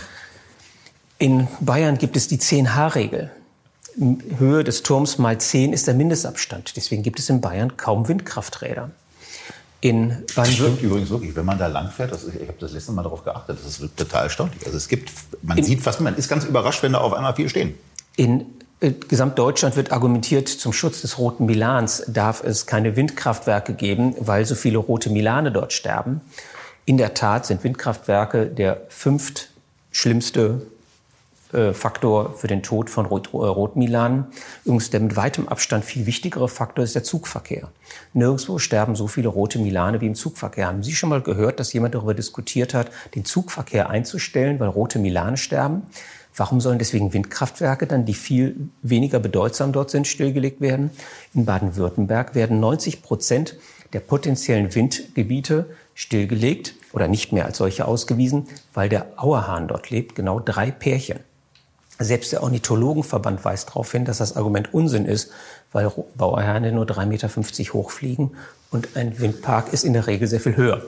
In 1.17 1.47
Bayern 1.59 1.97
gibt 1.97 2.15
es 2.15 2.27
die 2.27 2.39
10-H-Regel. 2.39 3.31
Höhe 4.37 4.63
des 4.63 4.83
Turms 4.83 5.17
mal 5.17 5.37
10 5.37 5.73
ist 5.73 5.87
der 5.87 5.93
Mindestabstand. 5.93 6.75
Deswegen 6.75 7.03
gibt 7.03 7.19
es 7.19 7.29
in 7.29 7.41
Bayern 7.41 7.77
kaum 7.77 8.07
Windkrafträder. 8.07 8.91
In 9.81 10.23
das 10.35 10.53
stimmt 10.53 10.81
übrigens 10.83 11.09
wirklich, 11.09 11.35
wenn 11.35 11.45
man 11.45 11.57
da 11.57 11.65
langfährt, 11.65 12.11
ich 12.13 12.47
habe 12.47 12.57
das 12.59 12.73
letzte 12.73 12.91
Mal 12.91 13.01
darauf 13.01 13.23
geachtet, 13.23 13.57
das 13.63 13.79
ist 13.79 13.97
total 13.97 14.25
erstaunlich. 14.25 14.63
Also 14.63 14.77
es 14.77 14.87
gibt, 14.87 15.11
man 15.41 15.57
in, 15.57 15.63
sieht 15.63 15.81
fast, 15.81 15.99
man 16.01 16.15
ist 16.15 16.29
ganz 16.29 16.45
überrascht, 16.45 16.83
wenn 16.83 16.93
da 16.93 16.99
auf 16.99 17.13
einmal 17.13 17.33
viel 17.35 17.49
stehen. 17.49 17.73
In 18.15 18.45
äh, 18.79 18.91
Gesamtdeutschland 18.91 19.75
wird 19.75 19.91
argumentiert, 19.91 20.49
zum 20.49 20.71
Schutz 20.71 21.01
des 21.01 21.17
roten 21.17 21.47
Milans 21.47 22.03
darf 22.07 22.43
es 22.43 22.67
keine 22.67 22.95
Windkraftwerke 22.95 23.73
geben, 23.73 24.15
weil 24.19 24.45
so 24.45 24.53
viele 24.53 24.77
rote 24.77 25.09
Milane 25.09 25.51
dort 25.51 25.73
sterben. 25.73 26.21
In 26.85 26.97
der 26.97 27.15
Tat 27.15 27.47
sind 27.47 27.63
Windkraftwerke 27.63 28.45
der 28.45 28.81
fünft 28.89 29.49
schlimmste 29.91 30.61
Faktor 31.73 32.33
für 32.37 32.47
den 32.47 32.63
Tod 32.63 32.89
von 32.89 33.05
Rot 33.05 33.33
Rotmilan. 33.33 34.27
Übrigens 34.63 34.89
der 34.89 34.99
mit 34.99 35.15
weitem 35.15 35.47
Abstand 35.47 35.85
viel 35.85 36.05
wichtigere 36.05 36.47
Faktor 36.47 36.83
ist 36.83 36.95
der 36.95 37.03
Zugverkehr. 37.03 37.69
Nirgendwo 38.13 38.57
sterben 38.57 38.95
so 38.95 39.07
viele 39.07 39.27
rote 39.27 39.59
Milane 39.59 40.01
wie 40.01 40.07
im 40.07 40.15
Zugverkehr. 40.15 40.67
Haben 40.67 40.83
Sie 40.83 40.93
schon 40.93 41.09
mal 41.09 41.21
gehört, 41.21 41.59
dass 41.59 41.73
jemand 41.73 41.95
darüber 41.95 42.13
diskutiert 42.13 42.73
hat, 42.73 42.89
den 43.15 43.25
Zugverkehr 43.25 43.89
einzustellen, 43.89 44.59
weil 44.59 44.69
rote 44.69 44.99
Milane 44.99 45.37
sterben? 45.37 45.83
Warum 46.35 46.61
sollen 46.61 46.79
deswegen 46.79 47.13
Windkraftwerke 47.13 47.87
dann, 47.87 48.05
die 48.05 48.13
viel 48.13 48.69
weniger 48.81 49.19
bedeutsam 49.19 49.73
dort 49.73 49.89
sind, 49.89 50.07
stillgelegt 50.07 50.61
werden? 50.61 50.91
In 51.33 51.45
Baden-Württemberg 51.45 52.35
werden 52.35 52.59
90 52.61 53.01
Prozent 53.01 53.57
der 53.91 53.99
potenziellen 53.99 54.73
Windgebiete 54.73 55.65
stillgelegt, 55.93 56.75
oder 56.93 57.07
nicht 57.07 57.31
mehr 57.31 57.45
als 57.45 57.57
solche 57.57 57.87
ausgewiesen, 57.87 58.47
weil 58.73 58.89
der 58.89 59.07
Auerhahn 59.17 59.67
dort 59.67 59.89
lebt, 59.89 60.15
genau 60.15 60.39
drei 60.39 60.71
Pärchen. 60.71 61.19
Selbst 62.03 62.31
der 62.31 62.43
Ornithologenverband 62.43 63.45
weist 63.45 63.69
darauf 63.69 63.91
hin, 63.91 64.05
dass 64.05 64.17
das 64.17 64.35
Argument 64.35 64.73
Unsinn 64.73 65.05
ist, 65.05 65.31
weil 65.71 65.91
Bauerhähne 66.15 66.71
nur 66.71 66.85
3,50 66.85 67.05
Meter 67.05 67.73
hochfliegen 67.73 68.31
und 68.71 68.89
ein 68.95 69.19
Windpark 69.19 69.71
ist 69.71 69.83
in 69.83 69.93
der 69.93 70.07
Regel 70.07 70.27
sehr 70.27 70.39
viel 70.39 70.57
höher. 70.57 70.81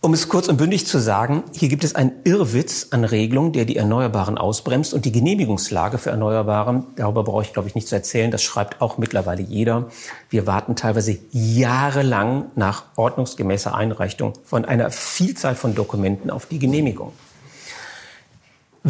Um 0.00 0.14
es 0.14 0.28
kurz 0.28 0.46
und 0.46 0.58
bündig 0.58 0.86
zu 0.86 1.00
sagen, 1.00 1.42
hier 1.56 1.68
gibt 1.68 1.82
es 1.82 1.96
einen 1.96 2.12
Irrwitz 2.22 2.88
an 2.92 3.02
Regelungen, 3.02 3.52
der 3.52 3.64
die 3.64 3.76
Erneuerbaren 3.76 4.38
ausbremst 4.38 4.94
und 4.94 5.04
die 5.04 5.10
Genehmigungslage 5.10 5.98
für 5.98 6.10
Erneuerbare, 6.10 6.84
darüber 6.94 7.24
brauche 7.24 7.42
ich 7.42 7.52
glaube 7.52 7.66
ich 7.66 7.74
nicht 7.74 7.88
zu 7.88 7.96
erzählen, 7.96 8.30
das 8.30 8.44
schreibt 8.44 8.80
auch 8.80 8.98
mittlerweile 8.98 9.42
jeder. 9.42 9.88
Wir 10.30 10.46
warten 10.46 10.76
teilweise 10.76 11.18
jahrelang 11.32 12.44
nach 12.54 12.84
ordnungsgemäßer 12.94 13.74
Einreichung 13.74 14.34
von 14.44 14.64
einer 14.64 14.92
Vielzahl 14.92 15.56
von 15.56 15.74
Dokumenten 15.74 16.30
auf 16.30 16.46
die 16.46 16.60
Genehmigung. 16.60 17.12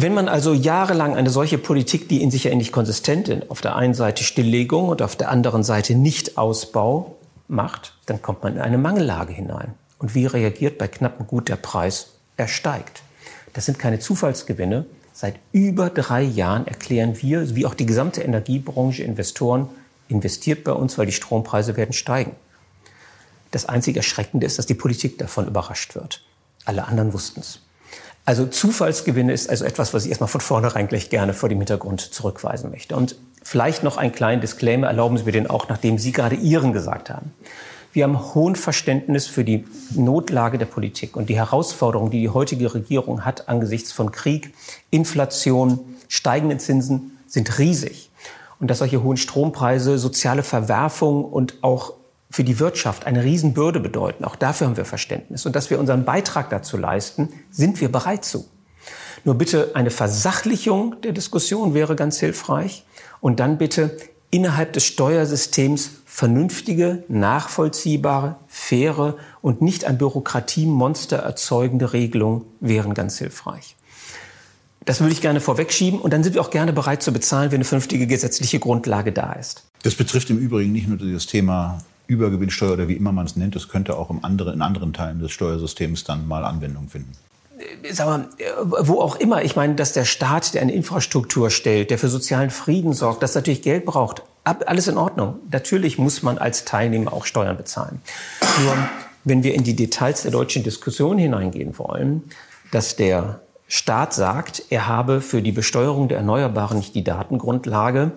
Wenn 0.01 0.13
man 0.13 0.29
also 0.29 0.53
jahrelang 0.53 1.17
eine 1.17 1.29
solche 1.29 1.57
Politik, 1.57 2.07
die 2.07 2.23
in 2.23 2.31
sich 2.31 2.45
ja 2.45 2.55
nicht 2.55 2.71
konsistent 2.71 3.27
ist, 3.27 3.51
auf 3.51 3.59
der 3.59 3.75
einen 3.75 3.93
Seite 3.93 4.23
Stilllegung 4.23 4.87
und 4.87 5.01
auf 5.01 5.17
der 5.17 5.29
anderen 5.29 5.61
Seite 5.61 5.93
Nichtausbau 5.93 7.17
macht, 7.49 7.95
dann 8.05 8.21
kommt 8.21 8.41
man 8.41 8.55
in 8.55 8.61
eine 8.61 8.77
Mangellage 8.77 9.33
hinein. 9.33 9.73
Und 9.97 10.15
wie 10.15 10.25
reagiert 10.25 10.77
bei 10.77 10.87
knappem 10.87 11.27
Gut 11.27 11.49
der 11.49 11.57
Preis? 11.57 12.11
Er 12.37 12.47
steigt. 12.47 13.03
Das 13.51 13.65
sind 13.65 13.77
keine 13.77 13.99
Zufallsgewinne. 13.99 14.85
Seit 15.11 15.35
über 15.51 15.89
drei 15.89 16.21
Jahren 16.21 16.65
erklären 16.65 17.21
wir, 17.21 17.53
wie 17.53 17.65
auch 17.65 17.73
die 17.73 17.85
gesamte 17.85 18.21
Energiebranche, 18.21 19.03
Investoren, 19.03 19.67
investiert 20.07 20.63
bei 20.63 20.71
uns, 20.71 20.97
weil 20.97 21.07
die 21.07 21.11
Strompreise 21.11 21.75
werden 21.75 21.91
steigen. 21.91 22.37
Das 23.51 23.65
einzige 23.65 23.99
Erschreckende 23.99 24.45
ist, 24.45 24.59
dass 24.59 24.65
die 24.65 24.75
Politik 24.75 25.17
davon 25.17 25.45
überrascht 25.45 25.93
wird. 25.93 26.21
Alle 26.63 26.87
anderen 26.87 27.11
wussten 27.11 27.41
es. 27.41 27.59
Also 28.29 28.45
Zufallsgewinne 28.45 29.33
ist 29.33 29.49
also 29.49 29.65
etwas, 29.65 29.91
was 29.95 30.03
ich 30.03 30.09
erstmal 30.09 30.27
von 30.27 30.39
vornherein 30.39 30.87
gleich 30.87 31.09
gerne 31.09 31.33
vor 31.33 31.49
dem 31.49 31.57
Hintergrund 31.57 31.99
zurückweisen 31.99 32.69
möchte. 32.69 32.95
Und 32.95 33.15
vielleicht 33.41 33.81
noch 33.81 33.97
einen 33.97 34.11
kleinen 34.11 34.39
Disclaimer, 34.39 34.85
erlauben 34.85 35.17
Sie 35.17 35.23
mir 35.23 35.31
den 35.31 35.47
auch, 35.47 35.67
nachdem 35.67 35.97
Sie 35.97 36.11
gerade 36.11 36.35
Ihren 36.35 36.71
gesagt 36.71 37.09
haben. 37.09 37.33
Wir 37.91 38.03
haben 38.03 38.35
hohen 38.35 38.55
Verständnis 38.55 39.25
für 39.25 39.43
die 39.43 39.65
Notlage 39.95 40.59
der 40.59 40.67
Politik 40.67 41.15
und 41.15 41.27
die 41.27 41.37
Herausforderung, 41.37 42.11
die 42.11 42.21
die 42.21 42.29
heutige 42.29 42.71
Regierung 42.71 43.25
hat 43.25 43.49
angesichts 43.49 43.91
von 43.91 44.11
Krieg, 44.11 44.53
Inflation, 44.91 45.79
steigenden 46.07 46.59
Zinsen, 46.59 47.17
sind 47.25 47.57
riesig. 47.57 48.11
Und 48.59 48.69
dass 48.69 48.77
solche 48.77 49.01
hohen 49.01 49.17
Strompreise, 49.17 49.97
soziale 49.97 50.43
Verwerfung 50.43 51.25
und 51.25 51.55
auch 51.63 51.93
für 52.31 52.43
die 52.43 52.59
Wirtschaft 52.59 53.05
eine 53.05 53.23
Riesenbürde 53.23 53.79
bedeuten, 53.79 54.23
auch 54.23 54.35
dafür 54.35 54.67
haben 54.67 54.77
wir 54.77 54.85
Verständnis. 54.85 55.45
Und 55.45 55.55
dass 55.55 55.69
wir 55.69 55.79
unseren 55.79 56.05
Beitrag 56.05 56.49
dazu 56.49 56.77
leisten, 56.77 57.29
sind 57.51 57.81
wir 57.81 57.91
bereit 57.91 58.23
zu. 58.23 58.47
Nur 59.25 59.35
bitte 59.35 59.71
eine 59.73 59.89
Versachlichung 59.89 61.01
der 61.01 61.11
Diskussion 61.11 61.73
wäre 61.73 61.95
ganz 61.95 62.19
hilfreich. 62.19 62.85
Und 63.19 63.39
dann 63.39 63.57
bitte 63.57 63.97
innerhalb 64.31 64.73
des 64.73 64.85
Steuersystems 64.85 65.91
vernünftige, 66.05 67.03
nachvollziehbare, 67.07 68.35
faire 68.47 69.15
und 69.41 69.61
nicht 69.61 69.85
ein 69.85 69.97
Bürokratiemonster 69.97 71.17
erzeugende 71.17 71.93
Regelungen 71.93 72.43
wären 72.59 72.93
ganz 72.93 73.17
hilfreich. 73.17 73.75
Das 74.85 75.01
würde 75.01 75.13
ich 75.13 75.21
gerne 75.21 75.39
vorwegschieben 75.39 75.99
und 75.99 76.13
dann 76.13 76.23
sind 76.23 76.33
wir 76.33 76.41
auch 76.41 76.49
gerne 76.49 76.73
bereit 76.73 77.03
zu 77.03 77.11
bezahlen, 77.11 77.51
wenn 77.51 77.57
eine 77.57 77.65
vernünftige 77.65 78.07
gesetzliche 78.07 78.59
Grundlage 78.59 79.11
da 79.11 79.33
ist. 79.33 79.63
Das 79.83 79.95
betrifft 79.95 80.29
im 80.29 80.37
Übrigen 80.39 80.71
nicht 80.71 80.87
nur 80.87 80.97
das 80.97 81.25
Thema 81.25 81.79
Übergewinnsteuer 82.09 82.73
oder 82.73 82.87
wie 82.87 82.95
immer 82.95 83.11
man 83.11 83.25
es 83.25 83.35
nennt. 83.35 83.55
Das 83.55 83.69
könnte 83.69 83.95
auch 83.97 84.09
im 84.09 84.25
andere, 84.25 84.51
in 84.51 84.61
anderen 84.61 84.93
Teilen 84.93 85.19
des 85.19 85.31
Steuersystems 85.31 86.03
dann 86.03 86.27
mal 86.27 86.43
Anwendung 86.43 86.89
finden. 86.89 87.11
Äh, 87.59 87.93
sag 87.93 88.07
mal, 88.07 88.29
äh, 88.37 88.45
wo 88.61 88.99
auch 88.99 89.15
immer, 89.15 89.43
ich 89.43 89.55
meine, 89.55 89.75
dass 89.75 89.93
der 89.93 90.05
Staat, 90.05 90.53
der 90.53 90.61
eine 90.61 90.73
Infrastruktur 90.73 91.49
stellt, 91.49 91.91
der 91.91 91.99
für 91.99 92.09
sozialen 92.09 92.49
Frieden 92.49 92.93
sorgt, 92.93 93.23
das 93.23 93.35
natürlich 93.35 93.61
Geld 93.61 93.85
braucht, 93.85 94.23
alles 94.43 94.87
in 94.87 94.97
Ordnung. 94.97 95.35
Natürlich 95.51 95.99
muss 95.99 96.23
man 96.23 96.39
als 96.39 96.65
Teilnehmer 96.65 97.13
auch 97.13 97.25
Steuern 97.25 97.55
bezahlen. 97.55 98.01
Nur 98.63 98.75
wenn 99.23 99.43
wir 99.43 99.53
in 99.53 99.63
die 99.63 99.75
Details 99.75 100.23
der 100.23 100.31
deutschen 100.31 100.63
Diskussion 100.63 101.19
hineingehen 101.19 101.77
wollen, 101.77 102.23
dass 102.71 102.95
der 102.95 103.41
Staat 103.67 104.15
sagt, 104.15 104.63
er 104.69 104.87
habe 104.87 105.21
für 105.21 105.43
die 105.43 105.51
Besteuerung 105.51 106.07
der 106.07 106.17
Erneuerbaren 106.17 106.77
nicht 106.77 106.95
die 106.95 107.03
Datengrundlage, 107.03 108.11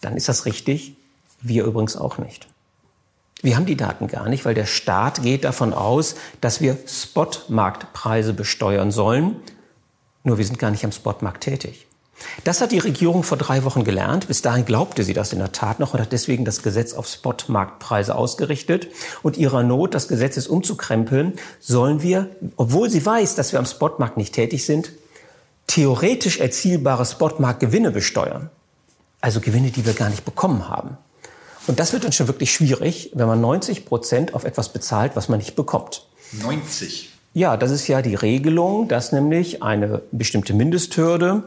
dann 0.00 0.16
ist 0.16 0.28
das 0.28 0.46
richtig. 0.46 0.96
Wir 1.40 1.64
übrigens 1.64 1.96
auch 1.96 2.18
nicht. 2.18 2.46
Wir 3.44 3.56
haben 3.56 3.66
die 3.66 3.76
Daten 3.76 4.06
gar 4.06 4.30
nicht, 4.30 4.46
weil 4.46 4.54
der 4.54 4.64
Staat 4.64 5.22
geht 5.22 5.44
davon 5.44 5.74
aus, 5.74 6.14
dass 6.40 6.62
wir 6.62 6.78
Spotmarktpreise 6.86 8.32
besteuern 8.32 8.90
sollen. 8.90 9.36
Nur 10.22 10.38
wir 10.38 10.46
sind 10.46 10.58
gar 10.58 10.70
nicht 10.70 10.82
am 10.82 10.92
Spotmarkt 10.92 11.42
tätig. 11.42 11.86
Das 12.44 12.62
hat 12.62 12.72
die 12.72 12.78
Regierung 12.78 13.22
vor 13.22 13.36
drei 13.36 13.64
Wochen 13.64 13.84
gelernt. 13.84 14.28
Bis 14.28 14.40
dahin 14.40 14.64
glaubte 14.64 15.04
sie 15.04 15.12
das 15.12 15.34
in 15.34 15.40
der 15.40 15.52
Tat 15.52 15.78
noch 15.78 15.92
und 15.92 16.00
hat 16.00 16.10
deswegen 16.10 16.46
das 16.46 16.62
Gesetz 16.62 16.94
auf 16.94 17.06
Spotmarktpreise 17.06 18.14
ausgerichtet. 18.14 18.88
Und 19.22 19.36
ihrer 19.36 19.62
Not, 19.62 19.92
das 19.92 20.08
Gesetz 20.08 20.38
ist 20.38 20.46
umzukrempeln, 20.46 21.34
sollen 21.60 22.00
wir, 22.00 22.30
obwohl 22.56 22.88
sie 22.88 23.04
weiß, 23.04 23.34
dass 23.34 23.52
wir 23.52 23.58
am 23.58 23.66
Spotmarkt 23.66 24.16
nicht 24.16 24.34
tätig 24.34 24.64
sind, 24.64 24.90
theoretisch 25.66 26.40
erzielbare 26.40 27.04
Spotmarktgewinne 27.04 27.90
besteuern. 27.90 28.48
Also 29.20 29.40
Gewinne, 29.40 29.70
die 29.70 29.84
wir 29.84 29.92
gar 29.92 30.08
nicht 30.08 30.24
bekommen 30.24 30.66
haben. 30.66 30.96
Und 31.66 31.80
das 31.80 31.92
wird 31.92 32.04
dann 32.04 32.12
schon 32.12 32.28
wirklich 32.28 32.52
schwierig, 32.52 33.10
wenn 33.14 33.26
man 33.26 33.40
90 33.40 33.86
Prozent 33.86 34.34
auf 34.34 34.44
etwas 34.44 34.72
bezahlt, 34.72 35.16
was 35.16 35.28
man 35.28 35.38
nicht 35.38 35.56
bekommt. 35.56 36.06
90? 36.32 37.10
Ja, 37.32 37.56
das 37.56 37.70
ist 37.70 37.88
ja 37.88 38.02
die 38.02 38.14
Regelung, 38.14 38.86
dass 38.88 39.12
nämlich 39.12 39.62
eine 39.62 40.02
bestimmte 40.12 40.54
Mindesthürde, 40.54 41.44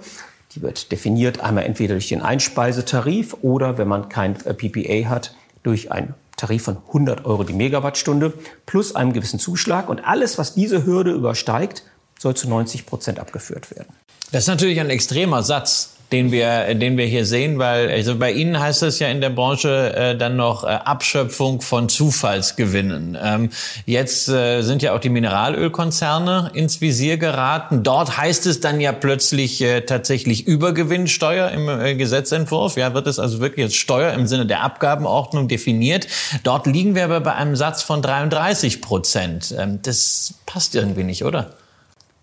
die 0.54 0.62
wird 0.62 0.92
definiert 0.92 1.40
einmal 1.40 1.66
entweder 1.66 1.94
durch 1.94 2.10
den 2.10 2.22
Einspeisetarif 2.22 3.38
oder, 3.42 3.78
wenn 3.78 3.88
man 3.88 4.10
kein 4.10 4.36
äh, 4.46 4.54
PPA 4.54 5.10
hat, 5.10 5.36
durch 5.64 5.92
einen 5.92 6.14
Tarif 6.36 6.64
von 6.64 6.78
100 6.88 7.26
Euro 7.26 7.44
die 7.44 7.54
Megawattstunde 7.54 8.34
plus 8.66 8.96
einem 8.96 9.14
gewissen 9.14 9.40
Zuschlag. 9.40 9.90
Und 9.90 10.00
alles, 10.06 10.38
was 10.38 10.56
diese 10.56 10.86
Hürde 10.86 11.12
übersteigt, 11.12 11.84
soll 12.20 12.36
zu 12.36 12.50
90 12.50 12.86
Prozent 12.86 13.20
abgeführt 13.20 13.72
werden. 13.72 13.94
Das 14.32 14.44
ist 14.44 14.48
natürlich 14.48 14.80
ein 14.80 14.90
extremer 14.90 15.44
Satz 15.44 15.97
den 16.12 16.32
wir, 16.32 16.74
den 16.76 16.98
wir 16.98 17.06
hier 17.06 17.26
sehen, 17.26 17.60
weil 17.60 17.90
also 17.90 18.16
bei 18.16 18.32
Ihnen 18.32 18.60
heißt 18.60 18.84
es 18.84 19.00
ja 19.00 19.10
in 19.10 19.20
der 19.20 19.30
Branche 19.30 19.94
äh, 19.94 20.18
dann 20.18 20.38
noch 20.38 20.64
äh, 20.64 20.68
Abschöpfung 20.68 21.62
von 21.62 21.90
Zufallsgewinnen. 21.90 23.18
Ähm, 23.22 23.50
jetzt 23.86 24.30
äh, 24.30 24.62
sind 24.62 24.82
ja 24.82 24.96
auch 24.96 25.00
die 25.00 25.10
Mineralölkonzerne 25.10 26.52
ins 26.54 26.80
Visier 26.80 27.18
geraten. 27.18 27.84
Dort 27.84 28.18
heißt 28.18 28.46
es 28.46 28.62
dann 28.62 28.80
ja 28.80 28.94
plötzlich 28.94 29.62
äh, 29.62 29.82
tatsächlich 29.82 30.48
Übergewinnsteuer 30.48 31.50
im 31.52 31.68
äh, 31.68 31.96
Gesetzentwurf. 31.96 32.78
Ja, 32.78 32.94
wird 32.94 33.08
es 33.08 33.20
also 33.20 33.42
wirklich 33.42 33.66
als 33.66 33.76
Steuer 33.76 34.14
im 34.14 34.28
Sinne 34.28 34.46
der 34.46 34.64
Abgabenordnung 34.64 35.50
definiert. 35.50 36.08
Dort 36.44 36.68
liegen 36.68 36.96
wir 36.96 37.04
aber 37.04 37.20
bei 37.20 37.36
einem 37.36 37.58
Satz 37.58 37.84
von 37.84 38.02
33 38.02 38.82
Prozent. 38.82 39.54
Ähm, 39.58 39.80
das 39.82 40.36
passt 40.46 40.74
irgendwie 40.76 41.04
nicht, 41.04 41.26
oder? 41.26 41.52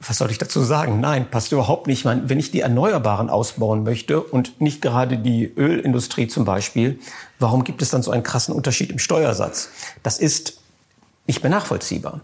Was 0.06 0.18
soll 0.18 0.30
ich 0.30 0.38
dazu 0.38 0.62
sagen? 0.62 1.00
Nein, 1.00 1.30
passt 1.30 1.52
überhaupt 1.52 1.87
nicht. 1.87 2.04
meine, 2.04 2.28
wenn 2.28 2.38
ich 2.38 2.50
die 2.50 2.61
Erneuerbaren 2.61 3.30
ausbauen 3.30 3.84
möchte 3.84 4.20
und 4.20 4.61
nicht 4.61 4.82
gerade 4.82 5.18
die 5.18 5.44
Ölindustrie 5.56 6.28
zum 6.28 6.44
Beispiel, 6.44 6.99
warum 7.38 7.64
gibt 7.64 7.82
es 7.82 7.90
dann 7.90 8.02
so 8.02 8.11
einen 8.11 8.23
krassen 8.23 8.54
Unterschied 8.54 8.90
im 8.90 8.99
Steuersatz? 8.99 9.70
Das 10.02 10.18
ist 10.18 10.58
nicht 11.26 11.42
mehr 11.42 11.50
nachvollziehbar. 11.50 12.20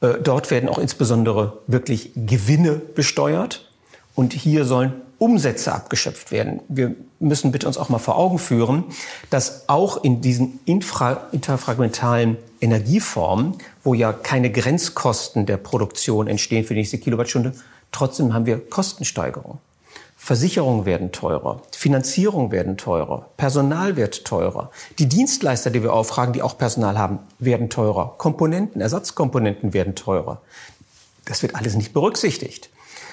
Äh, 0.00 0.14
dort 0.22 0.50
werden 0.50 0.68
auch 0.68 0.78
insbesondere 0.78 1.58
wirklich 1.66 2.12
Gewinne 2.14 2.72
besteuert 2.74 3.68
und 4.14 4.32
hier 4.32 4.64
sollen 4.64 4.94
Umsätze 5.18 5.72
abgeschöpft 5.72 6.30
werden. 6.30 6.60
Wir 6.68 6.94
müssen 7.20 7.50
bitte 7.50 7.66
uns 7.66 7.78
auch 7.78 7.88
mal 7.88 7.98
vor 7.98 8.16
Augen 8.16 8.38
führen, 8.38 8.84
dass 9.30 9.68
auch 9.68 10.04
in 10.04 10.20
diesen 10.20 10.60
infra 10.66 11.28
interfragmentalen 11.32 12.36
Energieformen, 12.60 13.54
wo 13.86 13.94
ja 13.94 14.12
keine 14.12 14.50
Grenzkosten 14.50 15.46
der 15.46 15.56
Produktion 15.56 16.26
entstehen 16.26 16.64
für 16.64 16.74
die 16.74 16.80
nächste 16.80 16.98
Kilowattstunde, 16.98 17.52
trotzdem 17.92 18.34
haben 18.34 18.44
wir 18.44 18.58
Kostensteigerungen. 18.68 19.58
Versicherungen 20.16 20.86
werden 20.86 21.12
teurer, 21.12 21.62
Finanzierung 21.70 22.50
werden 22.50 22.76
teurer, 22.76 23.28
Personal 23.36 23.96
wird 23.96 24.24
teurer, 24.24 24.72
die 24.98 25.06
Dienstleister, 25.06 25.70
die 25.70 25.84
wir 25.84 25.92
auffragen, 25.92 26.32
die 26.32 26.42
auch 26.42 26.58
Personal 26.58 26.98
haben, 26.98 27.20
werden 27.38 27.70
teurer, 27.70 28.14
Komponenten, 28.18 28.80
Ersatzkomponenten 28.80 29.72
werden 29.72 29.94
teurer. 29.94 30.40
Das 31.24 31.42
wird 31.42 31.54
alles 31.54 31.76
nicht 31.76 31.92
berücksichtigt. 31.92 32.70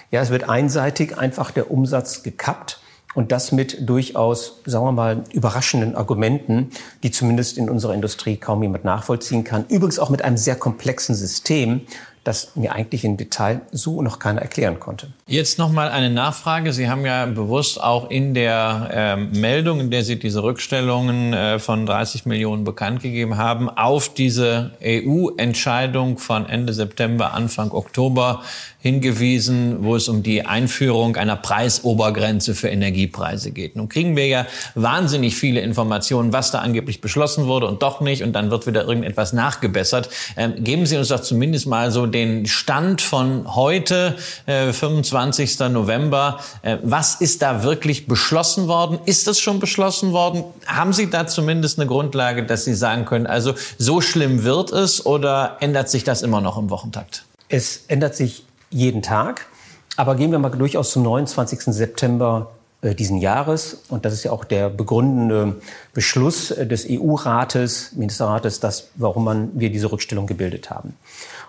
Ja, 0.10 0.22
es 0.22 0.32
wird 0.32 0.50
einseitig 0.50 1.18
einfach 1.18 1.52
der 1.52 1.70
Umsatz 1.70 2.24
gekappt 2.24 2.83
und 3.16 3.32
das 3.32 3.52
mit 3.52 3.88
durchaus, 3.88 4.62
sagen 4.66 4.86
wir 4.86 4.92
mal, 4.92 5.24
überraschenden 5.34 5.96
Argumenten, 5.96 6.72
die 7.04 7.12
zumindest 7.12 7.58
in 7.58 7.70
unserer 7.70 7.94
Industrie 7.94 8.38
kaum 8.38 8.64
jemand 8.64 8.86
nachvollziehen 8.86 9.44
kann. 9.44 9.66
Übrigens 9.70 10.00
auch 10.00 10.10
mit 10.10 10.24
einem 10.24 10.38
sehr 10.38 10.56
komplexen 10.56 11.16
System, 11.16 11.82
das 12.24 12.56
mir 12.56 12.74
eigentlich 12.74 13.04
im 13.04 13.18
Detail 13.18 13.62
so 13.72 14.02
noch 14.02 14.18
keiner 14.18 14.42
erklären 14.42 14.80
konnte. 14.80 15.10
Jetzt 15.28 15.60
noch 15.60 15.72
mal 15.72 15.90
eine 15.90 16.10
Nachfrage. 16.10 16.72
Sie 16.72 16.90
haben 16.90 17.06
ja 17.06 17.26
bewusst 17.26 17.82
auch 17.82 18.10
in 18.10 18.34
der 18.34 18.90
äh, 18.92 19.16
Meldung, 19.18 19.82
in 19.82 19.92
der 19.92 20.04
Sie 20.04 20.18
diese 20.18 20.42
Rückstellungen 20.42 21.34
äh, 21.34 21.60
von 21.60 21.86
30 21.86 22.26
Millionen 22.26 22.64
bekannt 22.64 23.02
gegeben 23.02 23.38
haben, 23.38 23.70
auf 23.70 24.14
diese 24.14 24.72
EU-Entscheidung 24.82 26.18
von 26.18 26.48
Ende 26.48 26.74
September, 26.74 27.34
Anfang 27.34 27.72
Oktober 27.72 28.42
hingewiesen, 28.84 29.78
wo 29.86 29.96
es 29.96 30.10
um 30.10 30.24
die 30.24 30.46
Einführung 30.46 31.16
einer 31.16 31.38
Preisobergrenze 31.38 32.54
für 32.54 32.68
Energiepreise 32.68 33.52
geht. 33.52 33.78
Nun 33.78 33.88
kriegen 33.88 34.18
wir 34.18 34.28
ja 34.28 34.46
wahnsinnig 34.76 35.38
viele 35.38 35.62
Informationen, 35.62 36.34
was 36.34 36.52
da 36.52 36.60
angeblich 36.60 37.00
beschlossen 37.00 37.48
wurde 37.48 37.66
und 37.68 37.82
doch 37.82 38.02
nicht, 38.02 38.24
und 38.24 38.34
dann 38.34 38.52
wird 38.52 38.68
wieder 38.68 38.84
irgendetwas 38.84 39.32
nachgebessert. 39.32 40.10
Ähm, 40.36 40.66
geben 40.66 40.86
Sie 40.86 40.98
uns 40.98 41.08
doch 41.08 41.22
zumindest 41.22 41.66
mal 41.66 41.92
so 41.92 42.08
den 42.08 42.46
Stand 42.46 43.02
von 43.02 43.56
heute, 43.56 44.18
äh, 44.48 44.74
25. 44.74 45.60
November. 45.70 46.42
Äh, 46.62 46.76
was 46.84 47.16
ist 47.16 47.42
da 47.42 47.64
wirklich 47.64 48.06
beschlossen 48.06 48.68
worden? 48.68 49.00
Ist 49.06 49.28
das 49.28 49.40
schon 49.40 49.62
beschlossen 49.62 50.12
worden? 50.12 50.44
Haben 50.66 50.92
Sie 50.92 51.10
da 51.10 51.26
zumindest 51.26 51.80
eine 51.80 51.88
Grundlage, 51.88 52.46
dass 52.46 52.66
Sie 52.66 52.76
sagen 52.76 53.06
können, 53.06 53.28
also 53.28 53.54
so 53.78 54.02
schlimm 54.02 54.44
wird 54.44 54.74
es 54.74 55.06
oder 55.06 55.56
ändert 55.62 55.90
sich 55.90 56.04
das 56.04 56.22
immer 56.22 56.42
noch 56.42 56.58
im 56.58 56.70
Wochentakt? 56.70 57.24
Es 57.48 57.86
ändert 57.88 58.18
sich 58.18 58.44
jeden 58.74 59.02
Tag. 59.02 59.48
Aber 59.96 60.16
gehen 60.16 60.32
wir 60.32 60.40
mal 60.40 60.50
durchaus 60.50 60.92
zum 60.92 61.04
29. 61.04 61.62
September 61.66 62.52
äh, 62.84 62.96
diesen 62.96 63.18
Jahres. 63.18 63.84
Und 63.90 64.06
das 64.06 64.14
ist 64.14 64.24
ja 64.24 64.32
auch 64.32 64.44
der 64.44 64.70
begründende 64.70 65.62
Beschluss 65.94 66.52
äh, 66.52 66.68
des 66.68 66.86
EU-Rates, 66.90 67.94
Ministerrates, 67.94 68.60
das, 68.60 68.90
warum 68.96 69.24
man, 69.24 69.52
wir 69.54 69.70
diese 69.70 69.92
Rückstellung 69.92 70.28
gebildet 70.28 70.70
haben. 70.70 70.96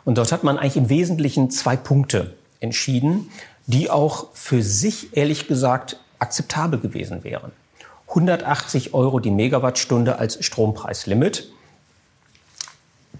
Und 0.05 0.19
dort 0.19 0.31
hat 0.31 0.45
man 0.45 0.59
eigentlich 0.59 0.77
im 0.77 0.89
Wesentlichen 0.89 1.51
zwei 1.51 1.77
Punkte 1.77 2.35
entschieden, 2.61 3.31
die 3.67 3.91
auch 3.91 4.29
für 4.35 4.63
sich, 4.63 5.17
ehrlich 5.17 5.49
gesagt, 5.49 5.99
akzeptabel 6.19 6.79
gewesen 6.79 7.25
wären. 7.25 7.51
180 8.09 8.95
Euro 8.95 9.19
die 9.19 9.31
Megawattstunde 9.31 10.19
als 10.19 10.45
Strompreislimit. 10.45 11.51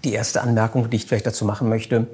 Die 0.03 0.13
erste 0.13 0.41
Anmerkung, 0.41 0.89
die 0.89 0.97
ich 0.97 1.05
vielleicht 1.05 1.25
dazu 1.25 1.43
machen 1.43 1.67
möchte, 1.67 2.07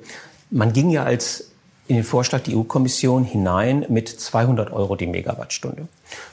man 0.49 0.73
ging 0.73 0.89
ja 0.89 1.03
als 1.03 1.50
in 1.91 1.97
den 1.97 2.05
Vorschlag 2.05 2.43
die 2.43 2.55
EU-Kommission 2.55 3.25
hinein 3.25 3.85
mit 3.89 4.07
200 4.07 4.71
Euro 4.71 4.95
die 4.95 5.07
Megawattstunde. 5.07 5.89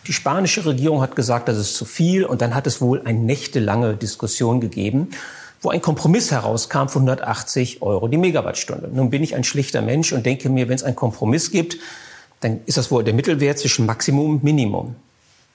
Die 0.07 0.13
spanische 0.13 0.65
Regierung 0.65 1.03
hat 1.03 1.17
gesagt, 1.17 1.49
das 1.49 1.59
ist 1.59 1.75
zu 1.75 1.85
viel 1.85 2.25
und 2.25 2.41
dann 2.43 2.55
hat 2.55 2.69
es 2.69 2.81
wohl 2.81 3.03
eine 3.05 3.19
nächtelange 3.19 3.97
Diskussion 3.97 4.61
gegeben, 4.61 5.11
wo 5.61 5.71
ein 5.71 5.83
Kompromiss 5.83 6.31
herauskam 6.31 6.87
von 6.87 7.03
180 7.03 7.83
Euro 7.83 8.07
die 8.07 8.19
Megawattstunde. 8.19 8.89
Nun 8.95 9.11
bin 9.11 9.25
ich 9.25 9.35
ein 9.35 9.43
schlichter 9.43 9.83
Mensch 9.83 10.13
und 10.13 10.25
denke 10.25 10.49
mir, 10.49 10.69
wenn 10.69 10.77
es 10.77 10.85
einen 10.85 10.95
Kompromiss 10.95 11.51
gibt, 11.51 11.79
dann 12.39 12.61
ist 12.67 12.79
das 12.79 12.93
wohl 12.93 13.03
der 13.03 13.15
Mittelwert 13.15 13.59
zwischen 13.59 13.85
Maximum 13.85 14.31
und 14.31 14.45
Minimum. 14.45 14.95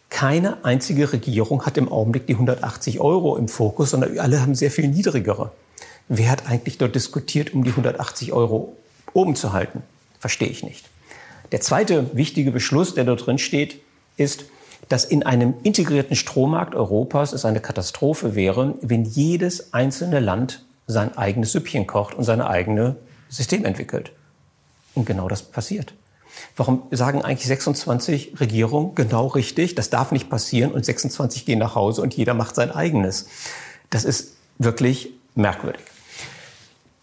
Keine 0.10 0.66
einzige 0.66 1.14
Regierung 1.14 1.66
hat 1.66 1.78
im 1.78 1.90
Augenblick 1.90 2.28
die 2.28 2.34
180 2.34 3.00
Euro 3.00 3.38
im 3.38 3.48
Fokus, 3.48 3.92
sondern 3.92 4.20
alle 4.20 4.42
haben 4.42 4.54
sehr 4.54 4.70
viel 4.70 4.90
niedrigere. 4.90 5.54
Wer 6.10 6.30
hat 6.30 6.46
eigentlich 6.50 6.78
dort 6.78 6.94
diskutiert, 6.94 7.54
um 7.54 7.64
die 7.64 7.70
180 7.70 8.34
Euro 8.34 8.76
oben 9.14 9.38
zu 9.38 9.54
halten? 9.54 9.82
Verstehe 10.24 10.48
ich 10.48 10.64
nicht. 10.64 10.86
Der 11.52 11.60
zweite 11.60 12.16
wichtige 12.16 12.52
Beschluss, 12.52 12.94
der 12.94 13.04
dort 13.04 13.26
drin 13.26 13.38
steht, 13.38 13.82
ist, 14.16 14.46
dass 14.88 15.04
in 15.04 15.24
einem 15.24 15.56
integrierten 15.64 16.16
Strommarkt 16.16 16.76
Europas 16.76 17.34
es 17.34 17.44
eine 17.44 17.60
Katastrophe 17.60 18.34
wäre, 18.34 18.76
wenn 18.80 19.04
jedes 19.04 19.74
einzelne 19.74 20.22
Land 20.22 20.64
sein 20.88 21.18
eigenes 21.18 21.52
Süppchen 21.52 21.88
kocht 21.88 22.16
und 22.16 22.24
seine 22.24 22.48
eigene 22.50 22.96
System 23.28 23.66
entwickelt. 23.66 24.14
Und 24.96 25.06
genau 25.06 25.28
das 25.28 25.44
passiert. 25.44 25.94
Warum 26.56 26.84
sagen 26.92 27.22
eigentlich 27.22 27.48
26 27.48 28.40
Regierungen 28.40 28.96
genau 28.96 29.28
richtig, 29.28 29.76
das 29.76 29.90
darf 29.90 30.14
nicht 30.14 30.30
passieren 30.30 30.72
und 30.72 30.86
26 30.86 31.46
gehen 31.46 31.60
nach 31.60 31.76
Hause 31.76 32.02
und 32.02 32.14
jeder 32.14 32.34
macht 32.34 32.56
sein 32.56 32.72
eigenes? 32.72 33.28
Das 33.90 34.06
ist 34.06 34.38
wirklich 34.58 35.10
merkwürdig. 35.36 35.84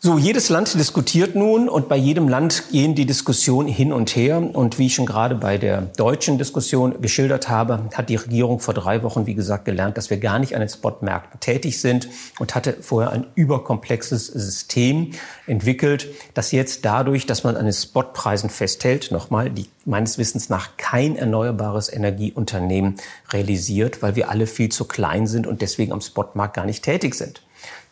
So, 0.02 0.16
jedes 0.16 0.48
Land 0.48 0.72
diskutiert 0.72 1.34
nun 1.34 1.68
und 1.68 1.90
bei 1.90 1.96
jedem 1.96 2.26
Land 2.26 2.70
gehen 2.70 2.94
die 2.94 3.04
Diskussionen 3.04 3.68
hin 3.68 3.92
und 3.92 4.16
her. 4.16 4.38
Und 4.38 4.78
wie 4.78 4.86
ich 4.86 4.94
schon 4.94 5.04
gerade 5.04 5.34
bei 5.34 5.58
der 5.58 5.82
deutschen 5.82 6.38
Diskussion 6.38 7.02
geschildert 7.02 7.50
habe, 7.50 7.90
hat 7.92 8.08
die 8.08 8.16
Regierung 8.16 8.60
vor 8.60 8.72
drei 8.72 9.02
Wochen, 9.02 9.26
wie 9.26 9.34
gesagt, 9.34 9.66
gelernt, 9.66 9.98
dass 9.98 10.08
wir 10.08 10.16
gar 10.16 10.38
nicht 10.38 10.54
an 10.54 10.60
den 10.60 10.70
Spotmärkten 10.70 11.38
tätig 11.40 11.82
sind 11.82 12.08
und 12.38 12.54
hatte 12.54 12.78
vorher 12.80 13.10
ein 13.10 13.26
überkomplexes 13.34 14.28
System 14.28 15.10
entwickelt, 15.46 16.08
das 16.32 16.50
jetzt 16.50 16.86
dadurch, 16.86 17.26
dass 17.26 17.44
man 17.44 17.58
an 17.58 17.66
den 17.66 17.74
Spotpreisen 17.74 18.48
festhält, 18.48 19.10
nochmal, 19.10 19.50
die 19.50 19.66
meines 19.84 20.16
Wissens 20.16 20.48
nach 20.48 20.78
kein 20.78 21.14
erneuerbares 21.14 21.92
Energieunternehmen 21.92 22.96
realisiert, 23.34 24.00
weil 24.00 24.16
wir 24.16 24.30
alle 24.30 24.46
viel 24.46 24.70
zu 24.70 24.86
klein 24.86 25.26
sind 25.26 25.46
und 25.46 25.60
deswegen 25.60 25.92
am 25.92 26.00
Spotmarkt 26.00 26.54
gar 26.54 26.64
nicht 26.64 26.84
tätig 26.84 27.16
sind. 27.16 27.42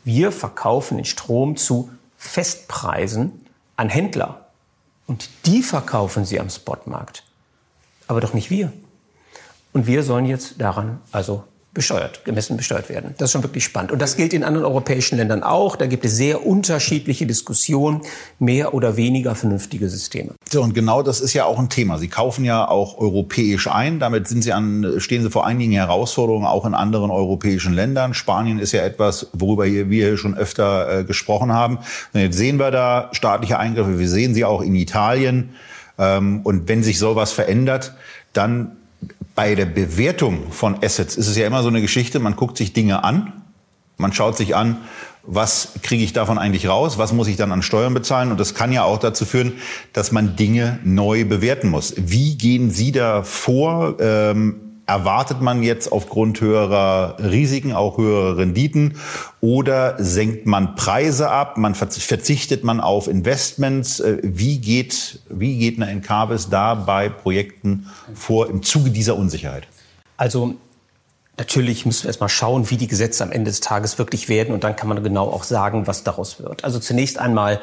Wir 0.04 0.32
verkaufen 0.32 0.96
den 0.96 1.04
Strom 1.04 1.56
zu 1.56 1.90
Festpreisen 2.18 3.46
an 3.76 3.88
Händler. 3.88 4.48
Und 5.06 5.30
die 5.46 5.62
verkaufen 5.62 6.26
sie 6.26 6.38
am 6.38 6.50
Spotmarkt. 6.50 7.22
Aber 8.08 8.20
doch 8.20 8.34
nicht 8.34 8.50
wir. 8.50 8.72
Und 9.72 9.86
wir 9.86 10.02
sollen 10.02 10.26
jetzt 10.26 10.60
daran 10.60 11.00
also 11.12 11.44
besteuert, 11.72 12.24
gemessen 12.24 12.56
besteuert 12.56 12.88
werden. 12.88 13.14
Das 13.18 13.28
ist 13.28 13.32
schon 13.32 13.44
wirklich 13.44 13.64
spannend. 13.64 13.92
Und 13.92 14.02
das 14.02 14.16
gilt 14.16 14.32
in 14.32 14.42
anderen 14.42 14.66
europäischen 14.66 15.16
Ländern 15.16 15.44
auch. 15.44 15.76
Da 15.76 15.86
gibt 15.86 16.04
es 16.04 16.16
sehr 16.16 16.44
unterschiedliche 16.44 17.26
Diskussionen, 17.26 18.02
mehr 18.38 18.74
oder 18.74 18.96
weniger 18.96 19.34
vernünftige 19.34 19.88
Systeme. 19.88 20.34
So, 20.50 20.62
und 20.62 20.72
genau 20.72 21.02
das 21.02 21.20
ist 21.20 21.34
ja 21.34 21.44
auch 21.44 21.58
ein 21.58 21.68
Thema. 21.68 21.98
Sie 21.98 22.08
kaufen 22.08 22.42
ja 22.42 22.66
auch 22.66 22.96
europäisch 22.96 23.66
ein. 23.66 23.98
Damit 23.98 24.28
sind 24.28 24.42
Sie 24.42 24.54
an, 24.54 24.94
stehen 24.96 25.22
Sie 25.22 25.30
vor 25.30 25.46
einigen 25.46 25.72
Herausforderungen 25.72 26.46
auch 26.46 26.64
in 26.64 26.72
anderen 26.72 27.10
europäischen 27.10 27.74
Ländern. 27.74 28.14
Spanien 28.14 28.58
ist 28.58 28.72
ja 28.72 28.82
etwas, 28.82 29.28
worüber 29.34 29.66
wir 29.66 29.84
hier 29.84 30.16
schon 30.16 30.34
öfter 30.34 31.00
äh, 31.00 31.04
gesprochen 31.04 31.52
haben. 31.52 31.78
Und 32.14 32.20
jetzt 32.20 32.38
sehen 32.38 32.58
wir 32.58 32.70
da 32.70 33.10
staatliche 33.12 33.58
Eingriffe. 33.58 33.98
Wir 33.98 34.08
sehen 34.08 34.32
sie 34.32 34.46
auch 34.46 34.62
in 34.62 34.74
Italien. 34.74 35.50
Ähm, 35.98 36.40
und 36.44 36.66
wenn 36.66 36.82
sich 36.82 36.98
sowas 36.98 37.32
verändert, 37.32 37.92
dann 38.32 38.76
bei 39.34 39.54
der 39.54 39.66
Bewertung 39.66 40.50
von 40.50 40.82
Assets 40.82 41.16
ist 41.16 41.28
es 41.28 41.36
ja 41.36 41.46
immer 41.46 41.62
so 41.62 41.68
eine 41.68 41.82
Geschichte, 41.82 42.20
man 42.20 42.36
guckt 42.36 42.56
sich 42.56 42.72
Dinge 42.72 43.04
an, 43.04 43.34
man 43.98 44.12
schaut 44.12 44.36
sich 44.36 44.56
an, 44.56 44.78
was 45.30 45.74
kriege 45.82 46.02
ich 46.02 46.14
davon 46.14 46.38
eigentlich 46.38 46.68
raus, 46.68 46.96
was 46.96 47.12
muss 47.12 47.28
ich 47.28 47.36
dann 47.36 47.52
an 47.52 47.62
Steuern 47.62 47.92
bezahlen 47.92 48.30
und 48.30 48.40
das 48.40 48.54
kann 48.54 48.72
ja 48.72 48.84
auch 48.84 48.98
dazu 48.98 49.26
führen, 49.26 49.52
dass 49.92 50.10
man 50.10 50.36
Dinge 50.36 50.78
neu 50.84 51.24
bewerten 51.26 51.68
muss. 51.68 51.94
Wie 51.96 52.36
gehen 52.36 52.70
Sie 52.70 52.92
da 52.92 53.22
vor? 53.22 53.96
Ähm, 54.00 54.68
Erwartet 54.88 55.42
man 55.42 55.62
jetzt 55.62 55.92
aufgrund 55.92 56.40
höherer 56.40 57.16
Risiken 57.18 57.74
auch 57.74 57.98
höhere 57.98 58.38
Renditen 58.38 58.94
oder 59.42 60.02
senkt 60.02 60.46
man 60.46 60.76
Preise 60.76 61.28
ab, 61.28 61.58
man 61.58 61.74
verzichtet 61.74 62.64
man 62.64 62.80
auf 62.80 63.06
Investments? 63.06 64.00
Äh, 64.00 64.16
wie 64.22 64.56
geht, 64.56 65.20
wie 65.28 65.58
geht 65.58 65.76
eine 65.76 65.90
Encarvis 65.90 66.48
da 66.48 66.74
bei 66.74 67.10
Projekten 67.10 67.88
vor 68.14 68.48
im 68.48 68.62
Zuge 68.62 68.88
dieser 68.88 69.16
Unsicherheit? 69.16 69.68
Also 70.16 70.54
Natürlich 71.38 71.86
müssen 71.86 72.02
wir 72.02 72.08
erstmal 72.08 72.28
schauen, 72.28 72.68
wie 72.70 72.76
die 72.76 72.88
Gesetze 72.88 73.22
am 73.22 73.30
Ende 73.30 73.50
des 73.50 73.60
Tages 73.60 73.98
wirklich 73.98 74.28
werden 74.28 74.52
und 74.52 74.64
dann 74.64 74.74
kann 74.74 74.88
man 74.88 75.02
genau 75.02 75.28
auch 75.28 75.44
sagen, 75.44 75.86
was 75.86 76.02
daraus 76.02 76.40
wird. 76.40 76.64
Also 76.64 76.80
zunächst 76.80 77.18
einmal 77.18 77.60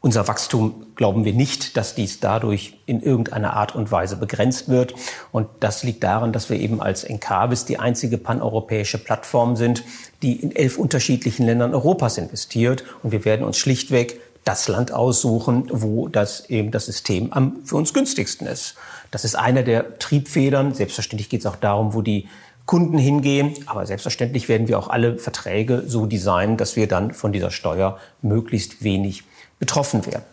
unser 0.00 0.28
Wachstum 0.28 0.86
glauben 0.94 1.24
wir 1.24 1.32
nicht, 1.32 1.76
dass 1.76 1.96
dies 1.96 2.20
dadurch 2.20 2.74
in 2.86 3.02
irgendeiner 3.02 3.54
Art 3.54 3.74
und 3.74 3.90
Weise 3.90 4.16
begrenzt 4.16 4.68
wird. 4.68 4.94
Und 5.32 5.48
das 5.58 5.82
liegt 5.82 6.04
daran, 6.04 6.32
dass 6.32 6.48
wir 6.48 6.60
eben 6.60 6.80
als 6.80 7.02
Encarvis 7.02 7.64
die 7.64 7.80
einzige 7.80 8.16
paneuropäische 8.16 8.98
Plattform 8.98 9.56
sind, 9.56 9.82
die 10.22 10.34
in 10.36 10.54
elf 10.54 10.78
unterschiedlichen 10.78 11.44
Ländern 11.44 11.74
Europas 11.74 12.18
investiert. 12.18 12.84
Und 13.02 13.10
wir 13.10 13.24
werden 13.24 13.44
uns 13.44 13.58
schlichtweg 13.58 14.20
das 14.44 14.68
Land 14.68 14.92
aussuchen, 14.92 15.68
wo 15.72 16.06
das 16.06 16.48
eben 16.48 16.70
das 16.70 16.86
System 16.86 17.32
am 17.32 17.56
für 17.64 17.74
uns 17.74 17.92
günstigsten 17.92 18.46
ist. 18.46 18.76
Das 19.10 19.24
ist 19.24 19.34
einer 19.34 19.64
der 19.64 19.98
Triebfedern. 19.98 20.72
Selbstverständlich 20.72 21.28
geht 21.28 21.40
es 21.40 21.46
auch 21.46 21.56
darum, 21.56 21.94
wo 21.94 22.02
die 22.02 22.28
Kunden 22.66 22.98
hingehen. 22.98 23.54
Aber 23.66 23.86
selbstverständlich 23.86 24.48
werden 24.48 24.68
wir 24.68 24.78
auch 24.78 24.88
alle 24.88 25.18
Verträge 25.18 25.84
so 25.86 26.06
designen, 26.06 26.56
dass 26.56 26.76
wir 26.76 26.88
dann 26.88 27.14
von 27.14 27.32
dieser 27.32 27.50
Steuer 27.50 27.98
möglichst 28.22 28.82
wenig 28.82 29.24
betroffen 29.58 30.04
werden. 30.04 30.24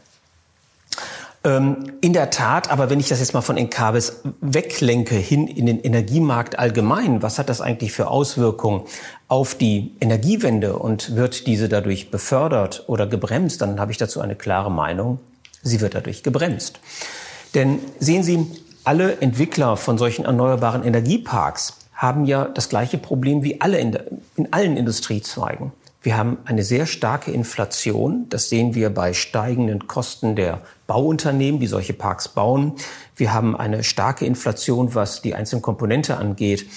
Ähm, 1.45 1.91
in 1.99 2.13
der 2.13 2.29
Tat, 2.29 2.71
aber 2.71 2.89
wenn 2.89 2.99
ich 2.99 3.09
das 3.09 3.19
jetzt 3.19 3.33
mal 3.33 3.41
von 3.41 3.57
Encarvis 3.57 4.21
weglenke 4.39 5.15
hin 5.15 5.47
in 5.47 5.65
den 5.65 5.81
Energiemarkt 5.81 6.57
allgemein, 6.57 7.21
was 7.21 7.37
hat 7.37 7.49
das 7.49 7.59
eigentlich 7.59 7.91
für 7.91 8.07
Auswirkungen 8.07 8.83
auf 9.27 9.53
die 9.53 9.93
Energiewende 9.99 10.77
und 10.77 11.17
wird 11.17 11.45
diese 11.45 11.67
dadurch 11.67 12.11
befördert 12.11 12.85
oder 12.87 13.07
gebremst, 13.07 13.61
dann 13.61 13.79
habe 13.79 13.91
ich 13.91 13.97
dazu 13.97 14.21
eine 14.21 14.35
klare 14.35 14.71
Meinung. 14.71 15.19
Sie 15.63 15.81
wird 15.81 15.95
dadurch 15.95 16.23
gebremst. 16.23 16.79
Denn 17.53 17.79
sehen 17.99 18.23
Sie, 18.23 18.47
alle 18.85 19.21
Entwickler 19.21 19.77
von 19.77 19.97
solchen 19.97 20.25
erneuerbaren 20.25 20.83
Energieparks 20.83 21.82
haben 21.93 22.25
ja 22.25 22.45
das 22.45 22.69
gleiche 22.69 22.97
Problem 22.97 23.43
wie 23.43 23.61
alle 23.61 23.79
in, 23.79 23.91
der, 23.91 24.05
in 24.35 24.51
allen 24.51 24.77
Industriezweigen. 24.77 25.71
Wir 26.01 26.17
haben 26.17 26.37
eine 26.43 26.63
sehr 26.63 26.85
starke 26.85 27.31
Inflation. 27.31 28.27
Das 28.29 28.49
sehen 28.49 28.75
wir 28.75 28.89
bei 28.89 29.13
steigenden 29.13 29.87
Kosten 29.87 30.35
der 30.35 30.61
Bauunternehmen, 30.85 31.61
die 31.61 31.67
solche 31.67 31.93
Parks 31.93 32.27
bauen. 32.27 32.73
Wir 33.15 33.33
haben 33.33 33.55
eine 33.55 33.83
starke 33.83 34.25
Inflation, 34.25 34.95
was 34.95 35.21
die 35.21 35.33
einzelnen 35.33 35.61
Komponente 35.61 36.17
angeht. 36.17 36.67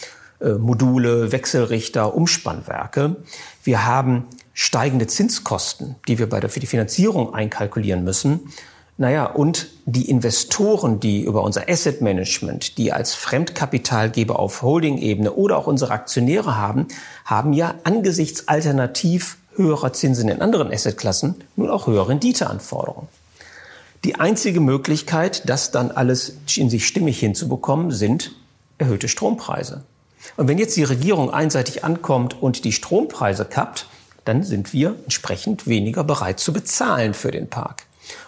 Äh, 0.40 0.52
Module, 0.52 1.32
Wechselrichter, 1.32 2.14
Umspannwerke. 2.14 3.16
Wir 3.64 3.84
haben 3.84 4.26
steigende 4.52 5.08
Zinskosten, 5.08 5.96
die 6.06 6.18
wir 6.18 6.28
bei 6.28 6.38
der, 6.38 6.48
für 6.48 6.60
die 6.60 6.66
Finanzierung 6.66 7.34
einkalkulieren 7.34 8.04
müssen. 8.04 8.52
Naja, 8.98 9.26
und 9.26 9.68
die 9.84 10.08
Investoren, 10.08 11.00
die 11.00 11.22
über 11.22 11.42
unser 11.42 11.68
Asset 11.68 12.00
Management, 12.00 12.78
die 12.78 12.92
als 12.92 13.14
Fremdkapitalgeber 13.14 14.38
auf 14.38 14.62
Holding-Ebene 14.62 15.32
oder 15.32 15.58
auch 15.58 15.66
unsere 15.66 15.92
Aktionäre 15.92 16.56
haben, 16.56 16.88
haben 17.26 17.52
ja 17.52 17.74
angesichts 17.84 18.48
alternativ 18.48 19.36
höherer 19.54 19.92
Zinsen 19.92 20.28
in 20.28 20.40
anderen 20.40 20.72
Assetklassen 20.72 21.34
nun 21.56 21.70
auch 21.70 21.86
höhere 21.86 22.08
Renditeanforderungen. 22.08 23.08
Die 24.04 24.14
einzige 24.14 24.60
Möglichkeit, 24.60 25.48
das 25.48 25.72
dann 25.72 25.90
alles 25.90 26.36
in 26.56 26.70
sich 26.70 26.86
stimmig 26.86 27.18
hinzubekommen, 27.18 27.90
sind 27.90 28.32
erhöhte 28.78 29.08
Strompreise. 29.08 29.82
Und 30.36 30.48
wenn 30.48 30.58
jetzt 30.58 30.76
die 30.76 30.84
Regierung 30.84 31.30
einseitig 31.30 31.84
ankommt 31.84 32.40
und 32.40 32.64
die 32.64 32.72
Strompreise 32.72 33.44
kappt, 33.44 33.88
dann 34.24 34.42
sind 34.42 34.72
wir 34.72 34.96
entsprechend 35.04 35.66
weniger 35.66 36.02
bereit 36.02 36.40
zu 36.40 36.52
bezahlen 36.52 37.14
für 37.14 37.30
den 37.30 37.48
Park. 37.48 37.85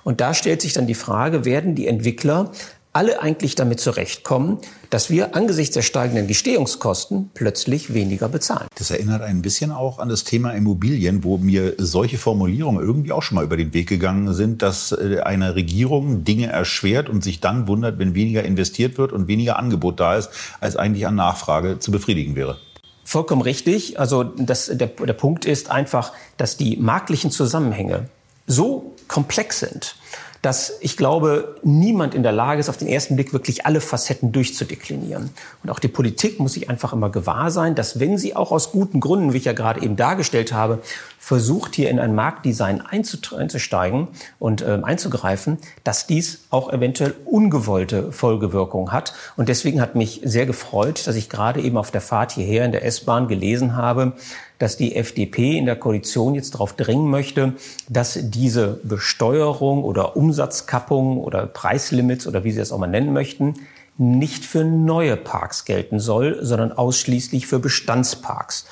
Und 0.08 0.22
da 0.22 0.32
stellt 0.32 0.62
sich 0.62 0.72
dann 0.72 0.86
die 0.86 0.94
Frage, 0.94 1.44
werden 1.44 1.74
die 1.74 1.86
Entwickler 1.86 2.50
alle 2.94 3.20
eigentlich 3.20 3.56
damit 3.56 3.78
zurechtkommen, 3.78 4.56
dass 4.88 5.10
wir 5.10 5.36
angesichts 5.36 5.74
der 5.74 5.82
steigenden 5.82 6.26
Gestehungskosten 6.26 7.28
plötzlich 7.34 7.92
weniger 7.92 8.30
bezahlen. 8.30 8.68
Das 8.76 8.90
erinnert 8.90 9.20
ein 9.20 9.42
bisschen 9.42 9.70
auch 9.70 9.98
an 9.98 10.08
das 10.08 10.24
Thema 10.24 10.52
Immobilien, 10.52 11.24
wo 11.24 11.36
mir 11.36 11.74
solche 11.76 12.16
Formulierungen 12.16 12.82
irgendwie 12.82 13.12
auch 13.12 13.20
schon 13.20 13.34
mal 13.34 13.44
über 13.44 13.58
den 13.58 13.74
Weg 13.74 13.86
gegangen 13.86 14.32
sind, 14.32 14.62
dass 14.62 14.92
äh, 14.92 15.20
eine 15.20 15.56
Regierung 15.56 16.24
Dinge 16.24 16.46
erschwert 16.46 17.10
und 17.10 17.22
sich 17.22 17.40
dann 17.40 17.68
wundert, 17.68 17.98
wenn 17.98 18.14
weniger 18.14 18.42
investiert 18.44 18.96
wird 18.96 19.12
und 19.12 19.28
weniger 19.28 19.58
Angebot 19.58 20.00
da 20.00 20.16
ist, 20.16 20.30
als 20.58 20.76
eigentlich 20.76 21.06
an 21.06 21.16
Nachfrage 21.16 21.80
zu 21.80 21.90
befriedigen 21.90 22.34
wäre. 22.34 22.56
Vollkommen 23.04 23.42
richtig. 23.42 24.00
Also 24.00 24.24
das, 24.24 24.70
der, 24.72 24.86
der 24.86 25.12
Punkt 25.12 25.44
ist 25.44 25.70
einfach, 25.70 26.14
dass 26.38 26.56
die 26.56 26.78
marktlichen 26.78 27.30
Zusammenhänge 27.30 28.08
so 28.46 28.94
komplex 29.08 29.60
sind, 29.60 29.96
dass 30.42 30.78
ich 30.80 30.96
glaube, 30.96 31.56
niemand 31.62 32.14
in 32.14 32.22
der 32.22 32.32
Lage 32.32 32.60
ist, 32.60 32.68
auf 32.68 32.76
den 32.76 32.86
ersten 32.86 33.16
Blick 33.16 33.32
wirklich 33.32 33.66
alle 33.66 33.80
Facetten 33.80 34.30
durchzudeklinieren. 34.30 35.30
Und 35.64 35.70
auch 35.70 35.80
die 35.80 35.88
Politik 35.88 36.38
muss 36.38 36.52
sich 36.52 36.70
einfach 36.70 36.92
immer 36.92 37.10
gewahr 37.10 37.50
sein, 37.50 37.74
dass 37.74 37.98
wenn 37.98 38.18
sie 38.18 38.36
auch 38.36 38.52
aus 38.52 38.70
guten 38.70 39.00
Gründen, 39.00 39.32
wie 39.32 39.38
ich 39.38 39.46
ja 39.46 39.52
gerade 39.52 39.82
eben 39.82 39.96
dargestellt 39.96 40.52
habe, 40.52 40.80
versucht 41.28 41.74
hier 41.74 41.90
in 41.90 41.98
ein 41.98 42.14
Marktdesign 42.14 42.80
einzusteigen 42.80 44.08
und 44.38 44.62
äh, 44.62 44.78
einzugreifen, 44.82 45.58
dass 45.84 46.06
dies 46.06 46.46
auch 46.48 46.72
eventuell 46.72 47.14
ungewollte 47.26 48.12
Folgewirkungen 48.12 48.92
hat. 48.92 49.12
Und 49.36 49.50
deswegen 49.50 49.82
hat 49.82 49.94
mich 49.94 50.22
sehr 50.24 50.46
gefreut, 50.46 51.06
dass 51.06 51.16
ich 51.16 51.28
gerade 51.28 51.60
eben 51.60 51.76
auf 51.76 51.90
der 51.90 52.00
Fahrt 52.00 52.32
hierher 52.32 52.64
in 52.64 52.72
der 52.72 52.82
S-Bahn 52.82 53.28
gelesen 53.28 53.76
habe, 53.76 54.14
dass 54.58 54.78
die 54.78 54.96
FDP 54.96 55.58
in 55.58 55.66
der 55.66 55.76
Koalition 55.76 56.34
jetzt 56.34 56.54
darauf 56.54 56.72
dringen 56.72 57.10
möchte, 57.10 57.52
dass 57.90 58.18
diese 58.18 58.80
Besteuerung 58.82 59.84
oder 59.84 60.16
Umsatzkappung 60.16 61.18
oder 61.18 61.44
Preislimits 61.44 62.26
oder 62.26 62.42
wie 62.42 62.52
Sie 62.52 62.60
es 62.60 62.72
auch 62.72 62.78
mal 62.78 62.86
nennen 62.86 63.12
möchten, 63.12 63.52
nicht 63.98 64.46
für 64.46 64.64
neue 64.64 65.18
Parks 65.18 65.66
gelten 65.66 66.00
soll, 66.00 66.38
sondern 66.40 66.72
ausschließlich 66.72 67.46
für 67.46 67.58
Bestandsparks. 67.58 68.64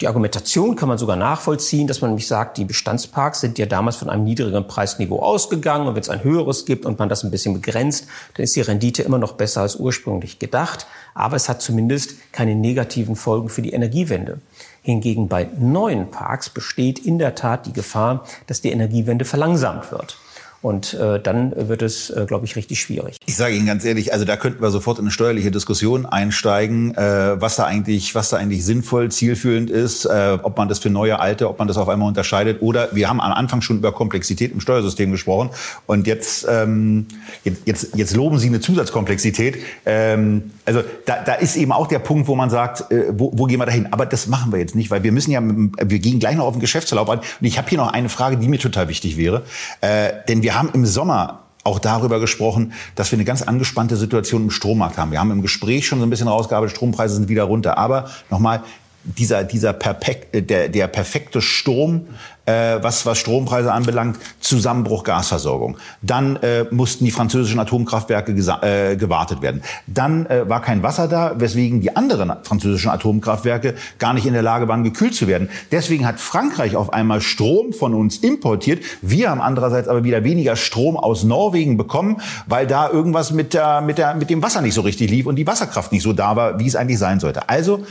Die 0.00 0.08
Argumentation 0.08 0.76
kann 0.76 0.88
man 0.88 0.96
sogar 0.96 1.16
nachvollziehen, 1.16 1.86
dass 1.86 2.00
man 2.00 2.10
nämlich 2.10 2.26
sagt, 2.26 2.56
die 2.56 2.64
Bestandsparks 2.64 3.40
sind 3.40 3.58
ja 3.58 3.66
damals 3.66 3.96
von 3.96 4.08
einem 4.08 4.24
niedrigeren 4.24 4.66
Preisniveau 4.66 5.18
ausgegangen 5.18 5.86
und 5.86 5.94
wenn 5.94 6.00
es 6.00 6.08
ein 6.08 6.24
höheres 6.24 6.64
gibt 6.64 6.86
und 6.86 6.98
man 6.98 7.10
das 7.10 7.22
ein 7.22 7.30
bisschen 7.30 7.52
begrenzt, 7.52 8.06
dann 8.34 8.44
ist 8.44 8.56
die 8.56 8.62
Rendite 8.62 9.02
immer 9.02 9.18
noch 9.18 9.32
besser 9.32 9.60
als 9.60 9.76
ursprünglich 9.76 10.38
gedacht. 10.38 10.86
Aber 11.12 11.36
es 11.36 11.50
hat 11.50 11.60
zumindest 11.60 12.14
keine 12.32 12.54
negativen 12.54 13.14
Folgen 13.14 13.50
für 13.50 13.60
die 13.60 13.72
Energiewende. 13.72 14.40
Hingegen 14.80 15.28
bei 15.28 15.50
neuen 15.58 16.10
Parks 16.10 16.48
besteht 16.48 16.98
in 16.98 17.18
der 17.18 17.34
Tat 17.34 17.66
die 17.66 17.74
Gefahr, 17.74 18.24
dass 18.46 18.62
die 18.62 18.70
Energiewende 18.70 19.26
verlangsamt 19.26 19.92
wird. 19.92 20.16
Und 20.62 20.92
äh, 20.92 21.18
dann 21.18 21.54
wird 21.56 21.80
es, 21.80 22.10
äh, 22.10 22.26
glaube 22.26 22.44
ich, 22.44 22.54
richtig 22.54 22.80
schwierig. 22.80 23.16
Ich 23.24 23.36
sage 23.36 23.54
Ihnen 23.54 23.66
ganz 23.66 23.84
ehrlich, 23.84 24.12
also 24.12 24.26
da 24.26 24.36
könnten 24.36 24.62
wir 24.62 24.70
sofort 24.70 24.98
in 24.98 25.04
eine 25.04 25.10
steuerliche 25.10 25.50
Diskussion 25.50 26.04
einsteigen, 26.04 26.94
äh, 26.96 27.40
was 27.40 27.56
da 27.56 27.64
eigentlich, 27.64 28.14
was 28.14 28.28
da 28.28 28.36
eigentlich 28.36 28.64
sinnvoll, 28.64 29.10
zielführend 29.10 29.70
ist, 29.70 30.04
äh, 30.04 30.38
ob 30.42 30.58
man 30.58 30.68
das 30.68 30.78
für 30.78 30.90
neue, 30.90 31.18
alte, 31.18 31.48
ob 31.48 31.58
man 31.58 31.66
das 31.66 31.78
auf 31.78 31.88
einmal 31.88 32.08
unterscheidet. 32.08 32.60
Oder 32.60 32.88
wir 32.92 33.08
haben 33.08 33.22
am 33.22 33.32
Anfang 33.32 33.62
schon 33.62 33.78
über 33.78 33.92
Komplexität 33.92 34.52
im 34.52 34.60
Steuersystem 34.60 35.10
gesprochen 35.10 35.50
und 35.86 36.06
jetzt, 36.06 36.46
ähm, 36.48 37.06
jetzt, 37.44 37.62
jetzt, 37.66 37.96
jetzt 37.96 38.14
loben 38.14 38.38
Sie 38.38 38.48
eine 38.48 38.60
Zusatzkomplexität. 38.60 39.56
Ähm, 39.86 40.50
also 40.66 40.82
da, 41.06 41.22
da 41.24 41.34
ist 41.34 41.56
eben 41.56 41.72
auch 41.72 41.86
der 41.86 42.00
Punkt, 42.00 42.28
wo 42.28 42.34
man 42.34 42.50
sagt, 42.50 42.90
äh, 42.90 43.06
wo, 43.12 43.32
wo 43.34 43.46
gehen 43.46 43.58
wir 43.58 43.66
dahin? 43.66 43.92
Aber 43.92 44.04
das 44.04 44.26
machen 44.26 44.52
wir 44.52 44.58
jetzt 44.58 44.74
nicht, 44.74 44.90
weil 44.90 45.02
wir 45.02 45.12
müssen 45.12 45.30
ja, 45.30 45.40
wir 45.42 45.98
gehen 46.00 46.20
gleich 46.20 46.36
noch 46.36 46.44
auf 46.44 46.54
den 46.54 46.60
Geschäftsverlauf 46.60 47.08
ein. 47.08 47.20
Und 47.20 47.46
ich 47.46 47.56
habe 47.56 47.68
hier 47.68 47.78
noch 47.78 47.92
eine 47.92 48.10
Frage, 48.10 48.36
die 48.36 48.46
mir 48.46 48.58
total 48.58 48.88
wichtig 48.88 49.16
wäre, 49.16 49.44
äh, 49.80 50.12
denn 50.28 50.42
wir 50.42 50.49
wir 50.50 50.58
haben 50.58 50.70
im 50.72 50.84
Sommer 50.84 51.44
auch 51.62 51.78
darüber 51.78 52.18
gesprochen, 52.18 52.72
dass 52.96 53.12
wir 53.12 53.16
eine 53.16 53.24
ganz 53.24 53.42
angespannte 53.42 53.94
Situation 53.94 54.42
im 54.42 54.50
Strommarkt 54.50 54.98
haben. 54.98 55.12
Wir 55.12 55.20
haben 55.20 55.30
im 55.30 55.42
Gespräch 55.42 55.86
schon 55.86 56.00
so 56.00 56.06
ein 56.06 56.10
bisschen 56.10 56.26
rausgearbeitet, 56.26 56.74
Strompreise 56.74 57.14
sind 57.14 57.28
wieder 57.28 57.44
runter. 57.44 57.78
Aber 57.78 58.10
nochmal, 58.30 58.64
dieser, 59.04 59.44
dieser 59.44 59.72
perfekt, 59.72 60.34
äh, 60.34 60.42
der, 60.42 60.68
der 60.68 60.88
perfekte 60.88 61.40
Strom, 61.40 62.08
äh, 62.46 62.82
was, 62.82 63.06
was 63.06 63.18
Strompreise 63.18 63.72
anbelangt, 63.72 64.18
Zusammenbruch 64.40 65.04
Gasversorgung. 65.04 65.76
Dann 66.02 66.36
äh, 66.36 66.64
mussten 66.70 67.04
die 67.04 67.10
französischen 67.10 67.58
Atomkraftwerke 67.60 68.32
äh, 68.32 68.96
gewartet 68.96 69.42
werden. 69.42 69.62
Dann 69.86 70.26
äh, 70.26 70.48
war 70.48 70.62
kein 70.62 70.82
Wasser 70.82 71.08
da, 71.08 71.34
weswegen 71.38 71.80
die 71.80 71.96
anderen 71.96 72.32
französischen 72.42 72.90
Atomkraftwerke 72.90 73.74
gar 73.98 74.14
nicht 74.14 74.26
in 74.26 74.32
der 74.32 74.42
Lage 74.42 74.68
waren, 74.68 74.84
gekühlt 74.84 75.14
zu 75.14 75.26
werden. 75.26 75.48
Deswegen 75.72 76.06
hat 76.06 76.20
Frankreich 76.20 76.76
auf 76.76 76.92
einmal 76.92 77.20
Strom 77.20 77.72
von 77.72 77.94
uns 77.94 78.18
importiert. 78.18 78.82
Wir 79.02 79.30
haben 79.30 79.40
andererseits 79.40 79.88
aber 79.88 80.04
wieder 80.04 80.24
weniger 80.24 80.56
Strom 80.56 80.96
aus 80.96 81.24
Norwegen 81.24 81.76
bekommen, 81.76 82.20
weil 82.46 82.66
da 82.66 82.90
irgendwas 82.90 83.30
mit, 83.30 83.54
der, 83.54 83.80
mit, 83.80 83.98
der, 83.98 84.14
mit 84.14 84.30
dem 84.30 84.42
Wasser 84.42 84.60
nicht 84.60 84.74
so 84.74 84.80
richtig 84.82 85.10
lief 85.10 85.26
und 85.26 85.36
die 85.36 85.46
Wasserkraft 85.46 85.92
nicht 85.92 86.02
so 86.02 86.12
da 86.12 86.36
war, 86.36 86.58
wie 86.58 86.66
es 86.66 86.76
eigentlich 86.76 86.98
sein 86.98 87.20
sollte. 87.20 87.48
Also 87.48 87.84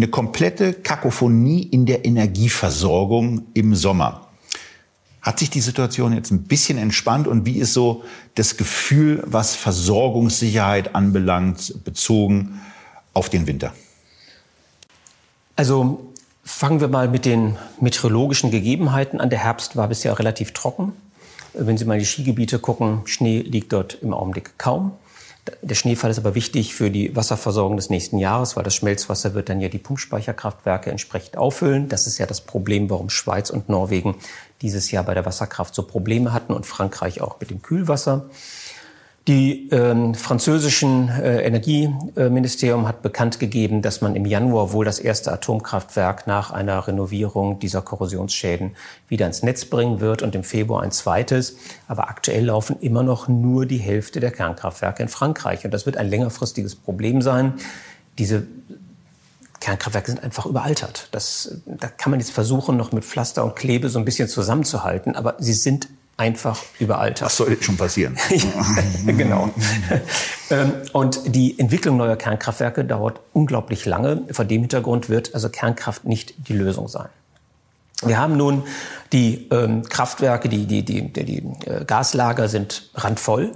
eine 0.00 0.08
komplette 0.08 0.72
Kakophonie 0.72 1.62
in 1.62 1.84
der 1.84 2.06
Energieversorgung 2.06 3.48
im 3.52 3.74
Sommer. 3.74 4.28
Hat 5.20 5.38
sich 5.38 5.50
die 5.50 5.60
Situation 5.60 6.14
jetzt 6.14 6.30
ein 6.30 6.44
bisschen 6.44 6.78
entspannt 6.78 7.28
und 7.28 7.44
wie 7.44 7.58
ist 7.58 7.74
so 7.74 8.02
das 8.34 8.56
Gefühl, 8.56 9.22
was 9.26 9.56
Versorgungssicherheit 9.56 10.94
anbelangt, 10.94 11.84
bezogen 11.84 12.62
auf 13.12 13.28
den 13.28 13.46
Winter? 13.46 13.74
Also 15.54 16.10
fangen 16.44 16.80
wir 16.80 16.88
mal 16.88 17.08
mit 17.08 17.26
den 17.26 17.58
meteorologischen 17.78 18.50
Gegebenheiten 18.50 19.20
an. 19.20 19.28
Der 19.28 19.40
Herbst 19.40 19.76
war 19.76 19.88
bisher 19.88 20.18
relativ 20.18 20.52
trocken. 20.52 20.92
Wenn 21.52 21.76
Sie 21.76 21.84
mal 21.84 21.94
in 21.94 22.00
die 22.00 22.06
Skigebiete 22.06 22.58
gucken, 22.58 23.02
Schnee 23.04 23.42
liegt 23.42 23.74
dort 23.74 23.98
im 24.00 24.14
Augenblick 24.14 24.56
kaum. 24.56 24.92
Der 25.62 25.74
Schneefall 25.74 26.10
ist 26.10 26.18
aber 26.18 26.34
wichtig 26.34 26.74
für 26.74 26.90
die 26.90 27.16
Wasserversorgung 27.16 27.76
des 27.76 27.88
nächsten 27.88 28.18
Jahres, 28.18 28.56
weil 28.56 28.64
das 28.64 28.74
Schmelzwasser 28.74 29.34
wird 29.34 29.48
dann 29.48 29.60
ja 29.60 29.68
die 29.68 29.78
Pumpspeicherkraftwerke 29.78 30.90
entsprechend 30.90 31.36
auffüllen. 31.36 31.88
Das 31.88 32.06
ist 32.06 32.18
ja 32.18 32.26
das 32.26 32.42
Problem, 32.42 32.90
warum 32.90 33.08
Schweiz 33.08 33.48
und 33.50 33.68
Norwegen 33.68 34.16
dieses 34.60 34.90
Jahr 34.90 35.04
bei 35.04 35.14
der 35.14 35.24
Wasserkraft 35.24 35.74
so 35.74 35.82
Probleme 35.82 36.32
hatten 36.32 36.52
und 36.52 36.66
Frankreich 36.66 37.22
auch 37.22 37.40
mit 37.40 37.50
dem 37.50 37.62
Kühlwasser. 37.62 38.28
Die 39.30 39.68
ähm, 39.70 40.16
französischen 40.16 41.08
äh, 41.08 41.42
Energieministerium 41.42 42.88
hat 42.88 43.00
bekannt 43.00 43.38
gegeben, 43.38 43.80
dass 43.80 44.00
man 44.00 44.16
im 44.16 44.26
Januar 44.26 44.72
wohl 44.72 44.84
das 44.84 44.98
erste 44.98 45.30
Atomkraftwerk 45.30 46.26
nach 46.26 46.50
einer 46.50 46.88
Renovierung 46.88 47.60
dieser 47.60 47.80
Korrosionsschäden 47.80 48.74
wieder 49.06 49.28
ins 49.28 49.44
Netz 49.44 49.66
bringen 49.66 50.00
wird 50.00 50.22
und 50.22 50.34
im 50.34 50.42
Februar 50.42 50.82
ein 50.82 50.90
zweites. 50.90 51.54
Aber 51.86 52.08
aktuell 52.08 52.46
laufen 52.46 52.80
immer 52.80 53.04
noch 53.04 53.28
nur 53.28 53.66
die 53.66 53.78
Hälfte 53.78 54.18
der 54.18 54.32
Kernkraftwerke 54.32 55.00
in 55.04 55.08
Frankreich. 55.08 55.64
Und 55.64 55.70
das 55.70 55.86
wird 55.86 55.96
ein 55.96 56.10
längerfristiges 56.10 56.74
Problem 56.74 57.22
sein. 57.22 57.54
Diese 58.18 58.48
Kernkraftwerke 59.60 60.10
sind 60.10 60.24
einfach 60.24 60.46
überaltert. 60.46 61.06
Das, 61.12 61.60
da 61.66 61.86
kann 61.86 62.10
man 62.10 62.18
jetzt 62.18 62.32
versuchen, 62.32 62.76
noch 62.76 62.90
mit 62.90 63.04
Pflaster 63.04 63.44
und 63.44 63.54
Klebe 63.54 63.90
so 63.90 64.00
ein 64.00 64.04
bisschen 64.04 64.26
zusammenzuhalten, 64.26 65.14
aber 65.14 65.36
sie 65.38 65.52
sind 65.52 65.86
einfach 66.20 66.62
überaltert. 66.78 67.22
Was 67.22 67.36
soll 67.38 67.56
schon 67.62 67.78
passieren? 67.78 68.16
genau. 69.06 69.50
Ähm, 70.52 70.72
und 70.92 71.36
die 71.36 71.56
Entwicklung 71.60 71.96
neuer 71.96 72.16
Kernkraftwerke 72.16 72.84
dauert 72.84 73.20
unglaublich 73.32 73.86
lange. 73.86 74.24
Vor 74.32 74.44
dem 74.44 74.62
Hintergrund 74.62 75.08
wird 75.08 75.32
also 75.32 75.48
Kernkraft 75.48 76.04
nicht 76.04 76.34
die 76.48 76.54
Lösung 76.54 76.88
sein. 76.88 77.06
Wir 78.02 78.18
haben 78.18 78.36
nun 78.36 78.64
die 79.12 79.46
ähm, 79.52 79.84
Kraftwerke, 79.84 80.48
die, 80.48 80.66
die, 80.66 80.84
die, 80.84 81.12
die, 81.12 81.44
äh, 81.66 81.84
Gaslager 81.84 82.48
sind 82.48 82.90
randvoll. 82.96 83.52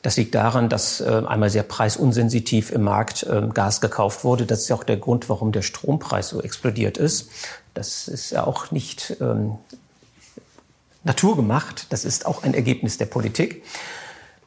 Das 0.00 0.16
liegt 0.16 0.34
daran, 0.34 0.70
dass 0.70 1.02
äh, 1.02 1.22
einmal 1.26 1.50
sehr 1.50 1.62
preisunsensitiv 1.62 2.70
im 2.70 2.84
Markt 2.84 3.22
äh, 3.24 3.42
Gas 3.52 3.82
gekauft 3.82 4.24
wurde. 4.24 4.46
Das 4.46 4.60
ist 4.60 4.70
ja 4.70 4.76
auch 4.76 4.84
der 4.84 4.96
Grund, 4.96 5.28
warum 5.28 5.52
der 5.52 5.60
Strompreis 5.60 6.30
so 6.30 6.40
explodiert 6.40 6.96
ist. 6.96 7.28
Das 7.74 8.08
ist 8.08 8.30
ja 8.30 8.46
auch 8.46 8.70
nicht 8.70 9.18
ähm, 9.20 9.58
naturgemacht. 11.04 11.92
Das 11.92 12.04
ist 12.04 12.26
auch 12.26 12.42
ein 12.42 12.54
Ergebnis 12.54 12.98
der 12.98 13.06
Politik. 13.06 13.62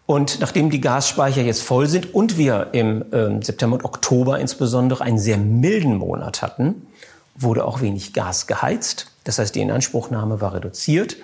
Und 0.06 0.40
nachdem 0.42 0.70
die 0.70 0.82
Gasspeicher 0.82 1.42
jetzt 1.42 1.64
voll 1.64 1.88
sind 1.88 2.14
und 2.14 2.38
wir 2.38 2.70
im 2.74 3.06
äh, 3.14 3.44
September 3.44 3.78
und 3.78 3.86
Oktober 3.86 4.40
insbesondere 4.40 5.04
einen 5.04 5.18
sehr 5.18 5.38
milden 5.38 5.96
Monat 5.96 6.42
hatten, 6.42 6.88
wurde 7.36 7.66
auch 7.66 7.82
wenig 7.82 8.14
Gas 8.14 8.48
geheizt. 8.48 9.12
Das 9.24 9.40
heißt, 9.40 9.56
die 9.56 9.62
Inanspruchnahme 9.62 10.42
war 10.42 10.54
reduziert. 10.54 11.16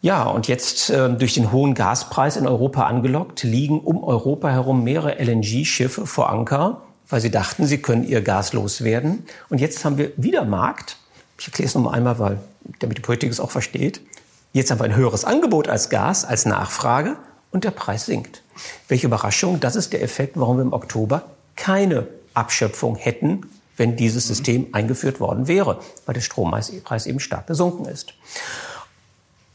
Ja, 0.00 0.24
und 0.24 0.48
jetzt 0.48 0.90
äh, 0.90 1.10
durch 1.10 1.34
den 1.34 1.52
hohen 1.52 1.74
Gaspreis 1.74 2.36
in 2.36 2.46
Europa 2.46 2.86
angelockt, 2.86 3.42
liegen 3.42 3.80
um 3.80 4.02
Europa 4.02 4.48
herum 4.48 4.84
mehrere 4.84 5.18
LNG-Schiffe 5.22 6.06
vor 6.06 6.30
Anker, 6.30 6.82
weil 7.08 7.20
sie 7.20 7.30
dachten, 7.30 7.66
sie 7.66 7.78
können 7.78 8.04
ihr 8.04 8.22
Gas 8.22 8.52
loswerden. 8.52 9.24
Und 9.48 9.60
jetzt 9.60 9.84
haben 9.84 9.98
wir 9.98 10.12
wieder 10.16 10.44
Markt. 10.44 10.96
Ich 11.38 11.46
erkläre 11.46 11.68
es 11.68 11.74
noch 11.74 11.82
mal 11.82 11.92
einmal, 11.92 12.18
weil 12.18 12.38
damit 12.78 12.98
die 12.98 13.02
Politik 13.02 13.30
es 13.30 13.40
auch 13.40 13.50
versteht. 13.50 14.00
Jetzt 14.56 14.70
haben 14.70 14.80
wir 14.80 14.84
ein 14.84 14.96
höheres 14.96 15.26
Angebot 15.26 15.68
als 15.68 15.90
Gas, 15.90 16.24
als 16.24 16.46
Nachfrage 16.46 17.18
und 17.50 17.64
der 17.64 17.72
Preis 17.72 18.06
sinkt. 18.06 18.42
Welche 18.88 19.06
Überraschung, 19.06 19.60
das 19.60 19.76
ist 19.76 19.92
der 19.92 20.02
Effekt, 20.02 20.40
warum 20.40 20.56
wir 20.56 20.62
im 20.62 20.72
Oktober 20.72 21.24
keine 21.56 22.06
Abschöpfung 22.32 22.96
hätten, 22.96 23.42
wenn 23.76 23.96
dieses 23.96 24.26
System 24.26 24.68
eingeführt 24.72 25.20
worden 25.20 25.46
wäre, 25.46 25.80
weil 26.06 26.14
der 26.14 26.22
Strompreis 26.22 26.70
eben 27.04 27.20
stark 27.20 27.46
gesunken 27.48 27.84
ist. 27.84 28.14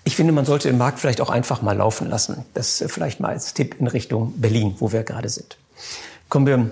Ich 0.03 0.15
finde, 0.15 0.33
man 0.33 0.45
sollte 0.45 0.67
den 0.67 0.77
Markt 0.77 0.99
vielleicht 0.99 1.21
auch 1.21 1.31
einfach 1.31 1.63
mal 1.63 1.75
laufen 1.75 2.07
lassen. 2.07 2.45
Das 2.53 2.83
vielleicht 2.85 3.19
mal 3.19 3.29
als 3.29 3.55
Tipp 3.55 3.77
in 3.79 3.87
Richtung 3.87 4.39
Berlin, 4.39 4.75
wo 4.77 4.91
wir 4.91 5.01
gerade 5.01 5.29
sind. 5.29 5.57
Kommen 6.29 6.45
wir 6.45 6.69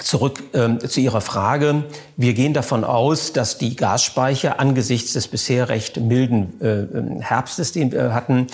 Zurück 0.00 0.42
ähm, 0.54 0.80
zu 0.80 1.00
Ihrer 1.00 1.20
Frage. 1.20 1.84
Wir 2.16 2.32
gehen 2.32 2.54
davon 2.54 2.82
aus, 2.82 3.34
dass 3.34 3.58
die 3.58 3.76
Gasspeicher 3.76 4.58
angesichts 4.58 5.12
des 5.12 5.28
bisher 5.28 5.68
recht 5.68 5.98
milden 5.98 6.58
äh, 6.62 6.80
ähm, 6.80 7.20
Herbstes, 7.20 7.72
den 7.72 7.92
wir 7.92 8.14
hatten, 8.14 8.46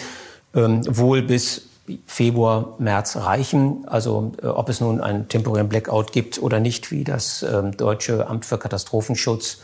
ähm, 0.55 0.83
wohl 0.88 1.22
bis 1.22 1.62
Februar, 2.07 2.74
März 2.79 3.16
reichen. 3.16 3.87
Also 3.87 4.33
äh, 4.42 4.46
ob 4.46 4.68
es 4.68 4.81
nun 4.81 5.01
einen 5.01 5.29
temporären 5.29 5.68
Blackout 5.68 6.11
gibt 6.11 6.42
oder 6.42 6.59
nicht, 6.59 6.90
wie 6.90 7.05
das 7.05 7.44
äh, 7.44 7.70
Deutsche 7.70 8.27
Amt 8.27 8.44
für 8.44 8.59
Katastrophenschutz 8.59 9.59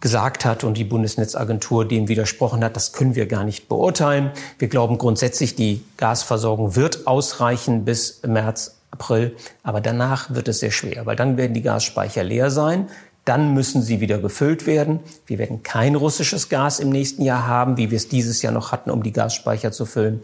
gesagt 0.00 0.44
hat 0.44 0.64
und 0.64 0.78
die 0.78 0.84
Bundesnetzagentur 0.84 1.86
dem 1.86 2.08
widersprochen 2.08 2.64
hat, 2.64 2.74
das 2.74 2.92
können 2.92 3.14
wir 3.14 3.26
gar 3.26 3.44
nicht 3.44 3.68
beurteilen. 3.68 4.30
Wir 4.58 4.68
glauben 4.68 4.98
grundsätzlich, 4.98 5.56
die 5.56 5.84
Gasversorgung 5.96 6.74
wird 6.74 7.06
ausreichen 7.06 7.84
bis 7.84 8.22
März, 8.26 8.76
April. 8.94 9.36
Aber 9.62 9.80
danach 9.80 10.34
wird 10.34 10.48
es 10.48 10.60
sehr 10.60 10.70
schwer, 10.70 11.04
weil 11.06 11.16
dann 11.16 11.36
werden 11.36 11.52
die 11.52 11.62
Gasspeicher 11.62 12.24
leer 12.24 12.50
sein. 12.50 12.88
Dann 13.24 13.54
müssen 13.54 13.82
sie 13.82 14.00
wieder 14.00 14.18
gefüllt 14.18 14.66
werden. 14.66 15.00
Wir 15.26 15.38
werden 15.38 15.62
kein 15.62 15.94
russisches 15.94 16.48
Gas 16.48 16.78
im 16.78 16.90
nächsten 16.90 17.22
Jahr 17.22 17.46
haben, 17.46 17.76
wie 17.76 17.90
wir 17.90 17.96
es 17.96 18.08
dieses 18.08 18.42
Jahr 18.42 18.52
noch 18.52 18.70
hatten, 18.70 18.90
um 18.90 19.02
die 19.02 19.12
Gasspeicher 19.12 19.72
zu 19.72 19.86
füllen. 19.86 20.20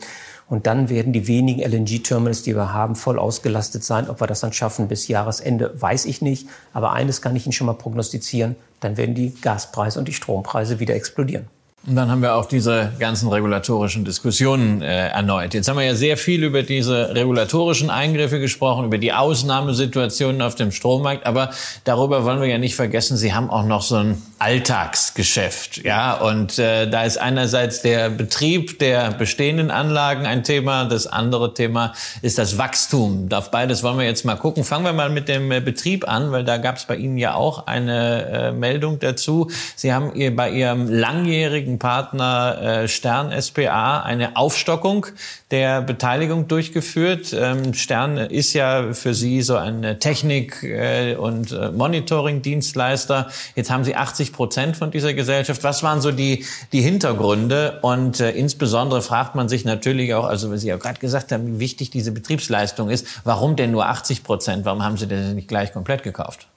Und 0.49 0.67
dann 0.67 0.89
werden 0.89 1.13
die 1.13 1.27
wenigen 1.27 1.63
LNG-Terminals, 1.63 2.43
die 2.43 2.57
wir 2.57 2.73
haben, 2.73 2.97
voll 2.97 3.19
ausgelastet 3.19 3.85
sein. 3.85 4.11
Ob 4.11 4.21
wir 4.21 4.27
das 4.27 4.41
dann 4.41 4.53
schaffen 4.53 4.89
bis 4.89 5.09
Jahresende, 5.09 5.73
weiß 5.81 6.05
ich 6.07 6.23
nicht. 6.23 6.49
Aber 6.73 6.93
eines 6.93 7.23
kann 7.23 7.37
ich 7.37 7.47
Ihnen 7.47 7.53
schon 7.53 7.69
mal 7.69 7.75
prognostizieren. 7.75 8.57
Dann 8.81 8.97
werden 8.97 9.15
die 9.15 9.35
Gaspreise 9.41 9.99
und 9.99 10.09
die 10.09 10.13
Strompreise 10.13 10.81
wieder 10.81 10.95
explodieren. 10.95 11.47
Und 11.87 11.97
dann 11.97 12.11
haben 12.11 12.21
wir 12.21 12.35
auch 12.35 12.45
diese 12.45 12.93
ganzen 12.99 13.29
regulatorischen 13.29 14.05
Diskussionen 14.05 14.83
äh, 14.83 15.09
erneut. 15.09 15.55
Jetzt 15.55 15.67
haben 15.67 15.79
wir 15.79 15.87
ja 15.87 15.95
sehr 15.95 16.19
viel 16.19 16.45
über 16.45 16.63
diese 16.63 17.15
regulatorischen 17.15 17.89
Eingriffe 17.89 18.39
gesprochen, 18.39 18.85
über 18.85 18.99
die 18.99 19.15
Ausnahmesituationen 19.15 20.43
auf 20.43 20.55
dem 20.55 20.73
Strommarkt. 20.73 21.25
Aber 21.25 21.51
darüber 21.85 22.27
wollen 22.27 22.43
wir 22.43 22.49
ja 22.49 22.59
nicht 22.59 22.75
vergessen, 22.75 23.17
Sie 23.17 23.33
haben 23.33 23.49
auch 23.49 23.65
noch 23.65 23.81
so 23.81 23.97
ein 23.97 24.23
Alltagsgeschäft. 24.39 25.79
Ja, 25.83 26.15
und 26.15 26.59
äh, 26.59 26.89
da 26.89 27.05
ist 27.05 27.17
einerseits 27.17 27.81
der 27.81 28.11
Betrieb 28.11 28.79
der 28.79 29.13
bestehenden 29.13 29.71
Anlagen 29.71 30.27
ein 30.27 30.45
Thema. 30.45 30.85
Das 30.85 31.07
andere 31.07 31.55
Thema 31.55 31.95
ist 32.21 32.37
das 32.37 32.59
Wachstum. 32.59 33.29
Auf 33.33 33.51
beides 33.51 33.83
wollen 33.83 33.99
wir 33.99 34.05
jetzt 34.05 34.27
mal 34.27 34.37
gucken. 34.37 34.65
Fangen 34.65 34.85
wir 34.85 34.93
mal 34.93 35.09
mit 35.09 35.29
dem 35.29 35.51
äh, 35.51 35.61
Betrieb 35.61 36.07
an, 36.07 36.31
weil 36.31 36.45
da 36.45 36.59
gab 36.59 36.77
es 36.77 36.85
bei 36.85 36.97
Ihnen 36.97 37.17
ja 37.17 37.35
auch 37.35 37.67
eine 37.67 38.27
äh, 38.27 38.53
Meldung 38.53 38.99
dazu. 38.99 39.51
Sie 39.77 39.95
haben 39.95 40.15
ihr 40.15 40.37
bei 40.37 40.51
Ihrem 40.51 40.91
langjährigen 40.91 41.70
langjährigen 41.71 41.79
Partner 41.79 42.59
äh, 42.61 42.89
Stern 42.89 43.31
SPA 43.41 44.01
eine 44.01 44.37
Aufstockung 44.37 45.07
der 45.51 45.83
Beteiligung 45.83 46.49
durchgeführt. 46.49 47.33
Ähm, 47.33 47.75
Stern 47.75 48.17
ist 48.17 48.53
ja 48.53 48.93
für 48.93 49.15
Sie 49.15 49.43
so 49.43 49.57
ein 49.57 49.99
Technik- 50.01 50.63
äh, 50.63 51.15
und 51.17 51.53
äh, 51.53 51.71
Monitoring-Dienstleister. 51.71 53.29
Jetzt 53.55 53.71
haben 53.71 53.85
Sie 53.85 53.97
80 53.97 54.33
Prozent 54.33 54.77
von 54.77 54.91
dieser 54.91 55.15
Gesellschaft. 55.15 55.63
Was 55.65 55.83
waren 55.83 56.01
so 56.01 56.13
die, 56.13 56.45
die 56.73 56.83
Hintergründe? 56.83 57.79
Und 57.83 58.21
äh, 58.21 58.31
insbesondere 58.31 59.03
fragt 59.03 59.35
man 59.35 59.49
sich 59.49 59.65
natürlich 59.65 60.15
auch, 60.15 60.25
also 60.25 60.55
Sie 60.57 60.69
ja 60.69 60.77
gerade 60.77 61.01
gesagt 61.01 61.33
haben, 61.33 61.47
wie 61.47 61.61
wichtig 61.61 61.91
diese 61.91 62.13
Betriebsleistung 62.13 62.91
ist. 62.91 63.07
Warum 63.25 63.57
denn 63.57 63.71
nur 63.71 63.87
80 63.87 64.25
Prozent? 64.25 64.65
Warum 64.65 64.83
haben 64.83 64.97
Sie 64.97 65.07
das 65.07 65.33
nicht 65.35 65.49
gleich 65.49 65.73
komplett 65.73 66.03
gekauft? 66.03 66.49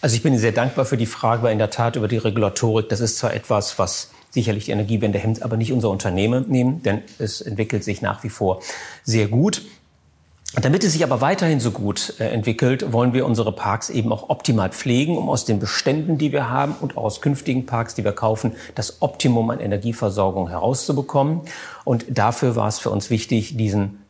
Also 0.00 0.16
ich 0.16 0.22
bin 0.22 0.38
sehr 0.38 0.52
dankbar 0.52 0.84
für 0.84 0.96
die 0.96 1.06
Frage, 1.06 1.42
weil 1.42 1.52
in 1.52 1.58
der 1.58 1.70
Tat 1.70 1.96
über 1.96 2.08
die 2.08 2.16
Regulatorik, 2.16 2.88
das 2.88 3.00
ist 3.00 3.18
zwar 3.18 3.34
etwas, 3.34 3.78
was 3.78 4.10
sicherlich 4.36 4.66
die 4.66 4.72
Energiewende 4.72 5.18
hemmt, 5.18 5.42
aber 5.42 5.56
nicht 5.56 5.72
unser 5.72 5.88
Unternehmen 5.88 6.44
nehmen, 6.48 6.82
denn 6.82 7.00
es 7.18 7.40
entwickelt 7.40 7.84
sich 7.84 8.02
nach 8.02 8.22
wie 8.22 8.28
vor 8.28 8.60
sehr 9.02 9.28
gut. 9.28 9.62
Damit 10.54 10.84
es 10.84 10.92
sich 10.92 11.02
aber 11.02 11.20
weiterhin 11.20 11.58
so 11.58 11.70
gut 11.70 12.14
äh, 12.20 12.28
entwickelt, 12.28 12.92
wollen 12.92 13.12
wir 13.12 13.26
unsere 13.26 13.52
Parks 13.52 13.90
eben 13.90 14.12
auch 14.12 14.28
optimal 14.28 14.70
pflegen, 14.70 15.16
um 15.16 15.28
aus 15.28 15.44
den 15.44 15.58
Beständen, 15.58 16.18
die 16.18 16.32
wir 16.32 16.50
haben 16.50 16.76
und 16.80 16.96
auch 16.96 17.04
aus 17.04 17.20
künftigen 17.20 17.66
Parks, 17.66 17.94
die 17.94 18.04
wir 18.04 18.12
kaufen, 18.12 18.52
das 18.74 19.00
Optimum 19.00 19.50
an 19.50 19.58
Energieversorgung 19.58 20.48
herauszubekommen. 20.48 21.42
Und 21.84 22.06
dafür 22.08 22.56
war 22.56 22.68
es 22.68 22.78
für 22.78 22.90
uns 22.90 23.10
wichtig, 23.10 23.56
diesen 23.56 24.05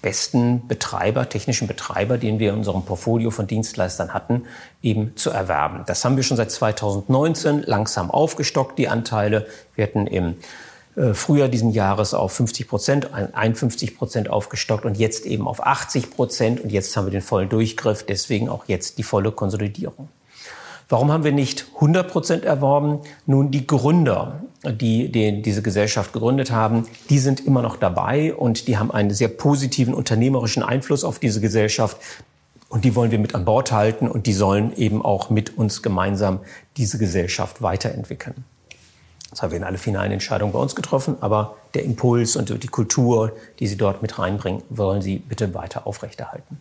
besten 0.00 0.68
Betreiber, 0.68 1.28
technischen 1.28 1.66
Betreiber, 1.66 2.18
den 2.18 2.38
wir 2.38 2.50
in 2.50 2.58
unserem 2.58 2.84
Portfolio 2.84 3.30
von 3.30 3.46
Dienstleistern 3.46 4.14
hatten, 4.14 4.44
eben 4.82 5.16
zu 5.16 5.30
erwerben. 5.30 5.82
Das 5.86 6.04
haben 6.04 6.16
wir 6.16 6.22
schon 6.22 6.36
seit 6.36 6.50
2019 6.50 7.62
langsam 7.66 8.10
aufgestockt, 8.10 8.78
die 8.78 8.88
Anteile. 8.88 9.46
Wir 9.74 9.84
hatten 9.84 10.06
im 10.06 10.36
äh, 10.96 11.14
Frühjahr 11.14 11.48
diesen 11.48 11.70
Jahres 11.70 12.14
auf 12.14 12.32
50 12.32 12.68
Prozent, 12.68 13.12
51 13.12 13.96
Prozent 13.96 14.30
aufgestockt 14.30 14.84
und 14.84 14.96
jetzt 14.96 15.26
eben 15.26 15.48
auf 15.48 15.66
80 15.66 16.10
Prozent. 16.10 16.60
Und 16.60 16.70
jetzt 16.70 16.96
haben 16.96 17.06
wir 17.06 17.12
den 17.12 17.22
vollen 17.22 17.48
Durchgriff, 17.48 18.04
deswegen 18.04 18.48
auch 18.48 18.66
jetzt 18.66 18.98
die 18.98 19.02
volle 19.02 19.32
Konsolidierung. 19.32 20.08
Warum 20.92 21.10
haben 21.10 21.24
wir 21.24 21.32
nicht 21.32 21.68
100 21.76 22.06
Prozent 22.06 22.44
erworben? 22.44 23.00
Nun, 23.24 23.50
die 23.50 23.66
Gründer, 23.66 24.42
die, 24.62 25.10
die 25.10 25.40
diese 25.40 25.62
Gesellschaft 25.62 26.12
gegründet 26.12 26.50
haben, 26.50 26.86
die 27.08 27.18
sind 27.18 27.40
immer 27.40 27.62
noch 27.62 27.76
dabei 27.76 28.34
und 28.34 28.68
die 28.68 28.76
haben 28.76 28.90
einen 28.90 29.08
sehr 29.08 29.28
positiven 29.28 29.94
unternehmerischen 29.94 30.62
Einfluss 30.62 31.02
auf 31.02 31.18
diese 31.18 31.40
Gesellschaft. 31.40 31.96
Und 32.68 32.84
die 32.84 32.94
wollen 32.94 33.10
wir 33.10 33.18
mit 33.18 33.34
an 33.34 33.46
Bord 33.46 33.72
halten 33.72 34.06
und 34.06 34.26
die 34.26 34.34
sollen 34.34 34.76
eben 34.76 35.02
auch 35.02 35.30
mit 35.30 35.56
uns 35.56 35.80
gemeinsam 35.80 36.40
diese 36.76 36.98
Gesellschaft 36.98 37.62
weiterentwickeln. 37.62 38.44
Das 39.30 39.40
haben 39.40 39.52
wir 39.52 39.56
in 39.56 39.64
alle 39.64 39.78
finalen 39.78 40.12
Entscheidungen 40.12 40.52
bei 40.52 40.58
uns 40.58 40.74
getroffen, 40.74 41.16
aber 41.22 41.56
der 41.72 41.84
Impuls 41.84 42.36
und 42.36 42.50
die 42.62 42.68
Kultur, 42.68 43.32
die 43.60 43.66
Sie 43.66 43.78
dort 43.78 44.02
mit 44.02 44.18
reinbringen, 44.18 44.60
wollen 44.68 45.00
Sie 45.00 45.16
bitte 45.16 45.54
weiter 45.54 45.86
aufrechterhalten. 45.86 46.58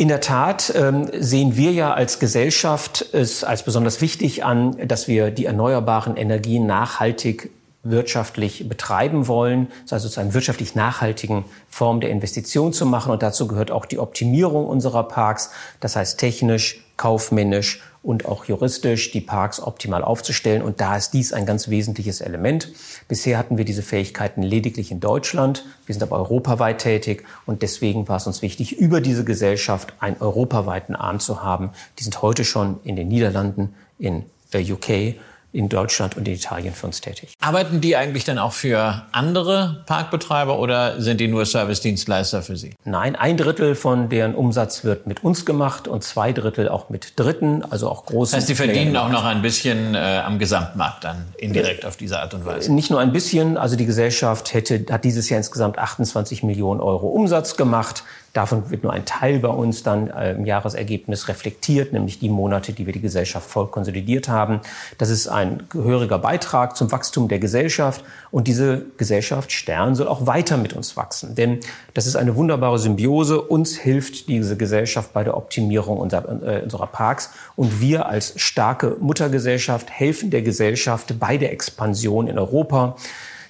In 0.00 0.08
der 0.08 0.22
Tat 0.22 0.72
ähm, 0.74 1.10
sehen 1.12 1.58
wir 1.58 1.72
ja 1.72 1.92
als 1.92 2.18
Gesellschaft 2.18 3.04
es 3.12 3.44
als 3.44 3.64
besonders 3.64 4.00
wichtig 4.00 4.46
an, 4.46 4.88
dass 4.88 5.08
wir 5.08 5.30
die 5.30 5.44
erneuerbaren 5.44 6.16
Energien 6.16 6.64
nachhaltig 6.64 7.50
wirtschaftlich 7.82 8.66
betreiben 8.66 9.28
wollen, 9.28 9.68
also 9.90 10.08
zu 10.08 10.18
einer 10.20 10.32
wirtschaftlich 10.32 10.74
nachhaltigen 10.74 11.44
Form 11.68 12.00
der 12.00 12.08
Investition 12.08 12.72
zu 12.72 12.86
machen. 12.86 13.12
Und 13.12 13.22
dazu 13.22 13.46
gehört 13.46 13.70
auch 13.70 13.84
die 13.84 13.98
Optimierung 13.98 14.66
unserer 14.66 15.02
Parks, 15.02 15.50
das 15.80 15.96
heißt 15.96 16.18
technisch, 16.18 16.82
kaufmännisch 16.96 17.82
und 18.02 18.24
auch 18.26 18.46
juristisch 18.46 19.10
die 19.10 19.20
Parks 19.20 19.60
optimal 19.60 20.02
aufzustellen. 20.02 20.62
Und 20.62 20.80
da 20.80 20.96
ist 20.96 21.10
dies 21.10 21.32
ein 21.32 21.46
ganz 21.46 21.68
wesentliches 21.68 22.20
Element. 22.20 22.72
Bisher 23.08 23.36
hatten 23.36 23.58
wir 23.58 23.64
diese 23.64 23.82
Fähigkeiten 23.82 24.42
lediglich 24.42 24.90
in 24.90 25.00
Deutschland. 25.00 25.64
Wir 25.86 25.94
sind 25.94 26.02
aber 26.02 26.16
europaweit 26.16 26.78
tätig 26.78 27.24
und 27.46 27.62
deswegen 27.62 28.08
war 28.08 28.16
es 28.16 28.26
uns 28.26 28.42
wichtig, 28.42 28.78
über 28.78 29.00
diese 29.00 29.24
Gesellschaft 29.24 29.92
einen 30.00 30.16
europaweiten 30.20 30.96
Arm 30.96 31.20
zu 31.20 31.42
haben. 31.42 31.70
Die 31.98 32.04
sind 32.04 32.22
heute 32.22 32.44
schon 32.44 32.80
in 32.84 32.96
den 32.96 33.08
Niederlanden, 33.08 33.74
in 33.98 34.24
der 34.52 34.62
UK 34.62 35.16
in 35.52 35.68
Deutschland 35.68 36.16
und 36.16 36.28
in 36.28 36.34
Italien 36.34 36.74
für 36.74 36.86
uns 36.86 37.00
tätig. 37.00 37.34
Arbeiten 37.40 37.80
die 37.80 37.96
eigentlich 37.96 38.24
dann 38.24 38.38
auch 38.38 38.52
für 38.52 39.02
andere 39.12 39.82
Parkbetreiber 39.86 40.58
oder 40.58 41.00
sind 41.00 41.20
die 41.20 41.28
nur 41.28 41.44
Servicedienstleister 41.44 42.42
für 42.42 42.56
Sie? 42.56 42.74
Nein, 42.84 43.16
ein 43.16 43.36
Drittel 43.36 43.74
von 43.74 44.08
deren 44.08 44.34
Umsatz 44.34 44.84
wird 44.84 45.06
mit 45.06 45.24
uns 45.24 45.44
gemacht 45.44 45.88
und 45.88 46.04
zwei 46.04 46.32
Drittel 46.32 46.68
auch 46.68 46.88
mit 46.88 47.14
Dritten, 47.16 47.64
also 47.68 47.88
auch 47.88 48.06
großen. 48.06 48.36
Das 48.36 48.42
heißt, 48.42 48.48
die 48.48 48.54
verdienen 48.54 48.96
auch 48.96 49.08
noch 49.08 49.24
ein 49.24 49.42
bisschen 49.42 49.94
äh, 49.94 50.22
am 50.24 50.38
Gesamtmarkt 50.38 51.04
dann 51.04 51.26
indirekt 51.38 51.84
äh, 51.84 51.86
auf 51.86 51.96
diese 51.96 52.20
Art 52.20 52.34
und 52.34 52.44
Weise? 52.46 52.72
Nicht 52.72 52.90
nur 52.90 53.00
ein 53.00 53.12
bisschen, 53.12 53.56
also 53.56 53.76
die 53.76 53.86
Gesellschaft 53.86 54.54
hätte, 54.54 54.84
hat 54.90 55.04
dieses 55.04 55.28
Jahr 55.28 55.38
insgesamt 55.38 55.78
28 55.78 56.42
Millionen 56.42 56.80
Euro 56.80 57.08
Umsatz 57.08 57.56
gemacht. 57.56 58.04
Davon 58.32 58.70
wird 58.70 58.84
nur 58.84 58.92
ein 58.92 59.04
Teil 59.04 59.40
bei 59.40 59.48
uns 59.48 59.82
dann 59.82 60.08
äh, 60.08 60.32
im 60.32 60.46
Jahresergebnis 60.46 61.26
reflektiert, 61.26 61.92
nämlich 61.92 62.20
die 62.20 62.28
Monate, 62.28 62.72
die 62.72 62.86
wir 62.86 62.92
die 62.92 63.00
Gesellschaft 63.00 63.50
voll 63.50 63.66
konsolidiert 63.66 64.28
haben. 64.28 64.60
Das 64.98 65.10
ist 65.10 65.26
ein 65.26 65.64
gehöriger 65.68 66.18
Beitrag 66.18 66.76
zum 66.76 66.92
Wachstum 66.92 67.26
der 67.26 67.40
Gesellschaft. 67.40 68.04
Und 68.30 68.46
diese 68.46 68.86
Gesellschaft 68.96 69.50
Stern 69.50 69.96
soll 69.96 70.06
auch 70.06 70.26
weiter 70.26 70.58
mit 70.58 70.74
uns 70.74 70.96
wachsen. 70.96 71.34
Denn 71.34 71.58
das 71.94 72.06
ist 72.06 72.14
eine 72.14 72.36
wunderbare 72.36 72.78
Symbiose. 72.78 73.40
Uns 73.40 73.76
hilft 73.76 74.28
diese 74.28 74.56
Gesellschaft 74.56 75.12
bei 75.12 75.24
der 75.24 75.36
Optimierung 75.36 75.98
unserer, 75.98 76.42
äh, 76.42 76.62
unserer 76.62 76.86
Parks. 76.86 77.30
Und 77.56 77.80
wir 77.80 78.06
als 78.06 78.34
starke 78.36 78.96
Muttergesellschaft 79.00 79.90
helfen 79.90 80.30
der 80.30 80.42
Gesellschaft 80.42 81.18
bei 81.18 81.36
der 81.36 81.52
Expansion 81.52 82.28
in 82.28 82.38
Europa. 82.38 82.96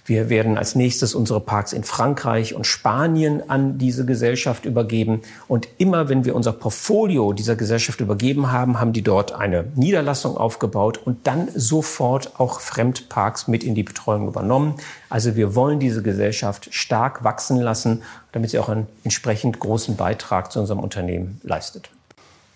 Wir 0.04 0.28
werden 0.28 0.58
als 0.58 0.74
nächstes 0.74 1.14
unsere 1.14 1.40
Parks 1.40 1.72
in 1.72 1.84
Frankreich 1.84 2.54
und 2.54 2.66
Spanien 2.66 3.48
an 3.48 3.78
diese 3.78 4.04
Gesellschaft 4.04 4.64
übergeben. 4.64 5.22
Und 5.48 5.68
immer 5.78 6.08
wenn 6.08 6.24
wir 6.24 6.34
unser 6.34 6.52
Portfolio 6.52 7.32
dieser 7.32 7.56
Gesellschaft 7.56 8.00
übergeben 8.00 8.50
haben, 8.50 8.80
haben 8.80 8.92
die 8.92 9.02
dort 9.02 9.32
eine 9.32 9.64
Niederlassung 9.76 10.36
aufgebaut 10.36 10.98
und 11.04 11.26
dann 11.26 11.48
sofort 11.54 12.40
auch 12.40 12.60
Fremdparks 12.60 13.48
mit 13.48 13.62
in 13.62 13.74
die 13.74 13.82
Betreuung 13.82 14.26
übernommen. 14.26 14.74
Also 15.08 15.36
wir 15.36 15.54
wollen 15.54 15.80
diese 15.80 16.02
Gesellschaft 16.02 16.68
stark 16.72 17.24
wachsen 17.24 17.58
lassen, 17.58 18.02
damit 18.32 18.50
sie 18.50 18.58
auch 18.58 18.68
einen 18.68 18.86
entsprechend 19.04 19.58
großen 19.60 19.96
Beitrag 19.96 20.52
zu 20.52 20.60
unserem 20.60 20.80
Unternehmen 20.80 21.40
leistet. 21.42 21.90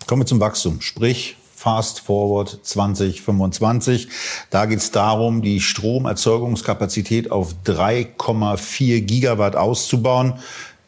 Kommen 0.07 0.21
wir 0.21 0.27
zum 0.27 0.39
Wachstum. 0.39 0.81
Sprich, 0.81 1.37
Fast 1.65 2.01
Forward 2.01 2.59
2025. 2.61 4.07
Da 4.51 4.67
geht 4.67 4.77
es 4.77 4.91
darum, 4.91 5.41
die 5.41 5.59
Stromerzeugungskapazität 5.59 7.31
auf 7.31 7.55
3,4 7.65 9.01
Gigawatt 9.01 9.55
auszubauen. 9.55 10.35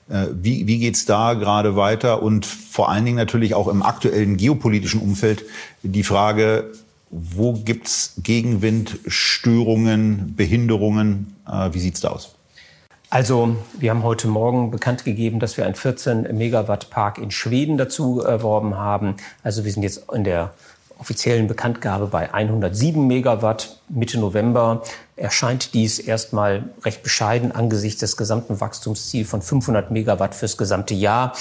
Äh, 0.07 0.27
wie, 0.39 0.67
wie 0.67 0.77
geht 0.77 0.93
es 0.93 1.05
da 1.05 1.33
gerade 1.33 1.75
weiter? 1.75 2.21
Und 2.21 2.45
vor 2.45 2.89
allen 2.89 3.05
Dingen 3.05 3.17
natürlich 3.17 3.55
auch 3.55 3.69
im 3.69 3.81
aktuellen 3.81 4.37
geopolitischen 4.37 5.01
Umfeld 5.01 5.45
die 5.81 6.03
Frage, 6.03 6.71
wo 7.09 7.53
gibt 7.53 7.87
es 7.87 8.13
Gegenwind, 8.21 8.99
Störungen, 9.07 10.35
Behinderungen? 10.35 11.35
Äh, 11.51 11.73
wie 11.73 11.79
sieht 11.79 11.95
es 11.95 12.01
da 12.01 12.09
aus? 12.09 12.36
Also, 13.09 13.55
wir 13.79 13.91
haben 13.91 14.03
heute 14.03 14.27
Morgen 14.27 14.69
bekannt 14.69 15.05
gegeben, 15.05 15.39
dass 15.39 15.55
wir 15.55 15.65
einen 15.65 15.75
14 15.75 16.35
Megawatt 16.35 16.89
Park 16.89 17.19
in 17.19 17.31
Schweden 17.31 17.77
dazu 17.77 18.19
erworben 18.19 18.75
haben. 18.75 19.15
Also 19.43 19.63
wir 19.63 19.71
sind 19.71 19.83
jetzt 19.83 20.11
in 20.11 20.25
der 20.25 20.53
offiziellen 20.99 21.47
Bekanntgabe 21.47 22.07
bei 22.07 22.33
107 22.33 23.07
Megawatt. 23.07 23.79
Mitte 23.87 24.19
November 24.19 24.83
erscheint 25.15 25.73
dies 25.73 25.99
erstmal 25.99 26.65
recht 26.83 27.01
bescheiden 27.01 27.53
angesichts 27.53 28.01
des 28.01 28.17
gesamten 28.17 28.59
Wachstumsziels 28.59 29.29
von 29.29 29.41
500 29.41 29.89
Megawatt 29.89 30.35
fürs 30.35 30.57
gesamte 30.57 30.93
Jahr. 30.93 31.33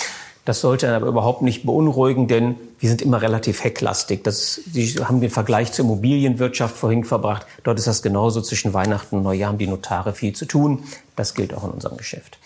Das 0.47 0.61
sollte 0.61 0.95
aber 0.95 1.09
überhaupt 1.09 1.43
nicht 1.43 1.67
beunruhigen, 1.67 2.29
denn 2.29 2.55
wir 2.79 2.89
sind 2.89 3.03
immer 3.03 3.21
relativ 3.21 3.65
hecklastig. 3.65 4.23
Das, 4.23 4.55
Sie 4.55 4.87
haben 5.05 5.21
den 5.21 5.29
Vergleich 5.29 5.73
zur 5.73 5.85
Immobilienwirtschaft 5.85 6.77
vorhin 6.77 7.03
verbracht. 7.03 7.47
Dort 7.65 7.81
ist 7.81 7.89
das 7.89 8.01
genauso. 8.01 8.41
Zwischen 8.41 8.73
Weihnachten 8.73 9.17
und 9.17 9.23
Neujahr 9.25 9.51
haben 9.51 9.59
die 9.59 9.67
Notare 9.67 10.15
viel 10.15 10.35
zu 10.35 10.47
tun. 10.47 10.85
Das 11.17 11.35
gilt 11.35 11.53
auch 11.53 11.65
in 11.65 11.71
unserem 11.71 11.97
Geschäft. 11.97 12.39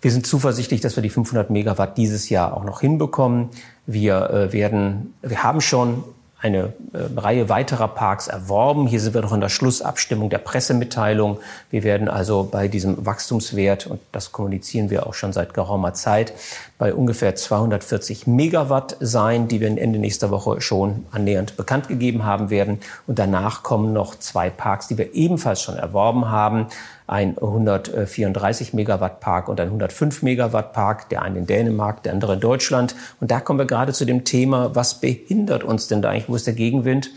Wir 0.00 0.10
sind 0.10 0.26
zuversichtlich, 0.26 0.80
dass 0.80 0.96
wir 0.96 1.02
die 1.02 1.10
500 1.10 1.50
Megawatt 1.50 1.98
dieses 1.98 2.30
Jahr 2.30 2.56
auch 2.56 2.64
noch 2.64 2.80
hinbekommen. 2.80 3.50
Wir 3.86 4.30
äh, 4.30 4.52
werden, 4.54 5.12
wir 5.20 5.42
haben 5.42 5.60
schon 5.60 6.02
eine 6.44 6.74
äh, 6.92 6.98
Reihe 7.16 7.48
weiterer 7.48 7.88
Parks 7.88 8.28
erworben. 8.28 8.86
Hier 8.86 9.00
sind 9.00 9.14
wir 9.14 9.22
noch 9.22 9.32
in 9.32 9.40
der 9.40 9.48
Schlussabstimmung 9.48 10.28
der 10.28 10.38
Pressemitteilung. 10.38 11.38
Wir 11.70 11.84
werden 11.84 12.10
also 12.10 12.46
bei 12.50 12.68
diesem 12.68 13.06
Wachstumswert, 13.06 13.86
und 13.86 14.00
das 14.12 14.30
kommunizieren 14.30 14.90
wir 14.90 15.06
auch 15.06 15.14
schon 15.14 15.32
seit 15.32 15.54
geraumer 15.54 15.94
Zeit, 15.94 16.34
bei 16.76 16.92
ungefähr 16.92 17.34
240 17.34 18.26
Megawatt 18.26 18.98
sein, 19.00 19.48
die 19.48 19.62
wir 19.62 19.68
Ende 19.68 19.98
nächster 19.98 20.30
Woche 20.30 20.60
schon 20.60 21.06
annähernd 21.12 21.56
bekannt 21.56 21.88
gegeben 21.88 22.26
haben 22.26 22.50
werden. 22.50 22.80
Und 23.06 23.18
danach 23.18 23.62
kommen 23.62 23.94
noch 23.94 24.18
zwei 24.18 24.50
Parks, 24.50 24.88
die 24.88 24.98
wir 24.98 25.14
ebenfalls 25.14 25.62
schon 25.62 25.76
erworben 25.76 26.28
haben 26.28 26.66
ein 27.06 27.36
134 27.36 28.72
Megawatt 28.72 29.20
Park 29.20 29.48
und 29.48 29.60
ein 29.60 29.68
105 29.68 30.22
Megawatt 30.22 30.72
Park, 30.72 31.08
der 31.10 31.22
eine 31.22 31.38
in 31.38 31.46
Dänemark, 31.46 32.02
der 32.02 32.12
andere 32.12 32.34
in 32.34 32.40
Deutschland. 32.40 32.94
Und 33.20 33.30
da 33.30 33.40
kommen 33.40 33.58
wir 33.58 33.66
gerade 33.66 33.92
zu 33.92 34.04
dem 34.04 34.24
Thema, 34.24 34.74
was 34.74 35.00
behindert 35.00 35.64
uns 35.64 35.86
denn 35.86 36.00
da 36.00 36.10
eigentlich, 36.10 36.28
wo 36.28 36.36
ist 36.36 36.46
der 36.46 36.54
Gegenwind? 36.54 37.10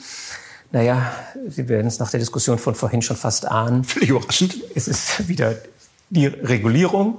Naja, 0.71 1.13
Sie 1.47 1.69
werden 1.69 1.87
es 1.87 1.99
nach 1.99 2.11
der 2.11 2.19
Diskussion 2.19 2.57
von 2.57 2.75
vorhin 2.75 3.01
schon 3.01 3.15
fast 3.15 3.47
ahnen. 3.47 3.85
Völlig 3.85 4.09
überraschend. 4.09 4.57
Es 4.75 4.89
ist 4.89 5.29
wieder 5.29 5.55
die 6.09 6.27
Regulierung. 6.27 7.17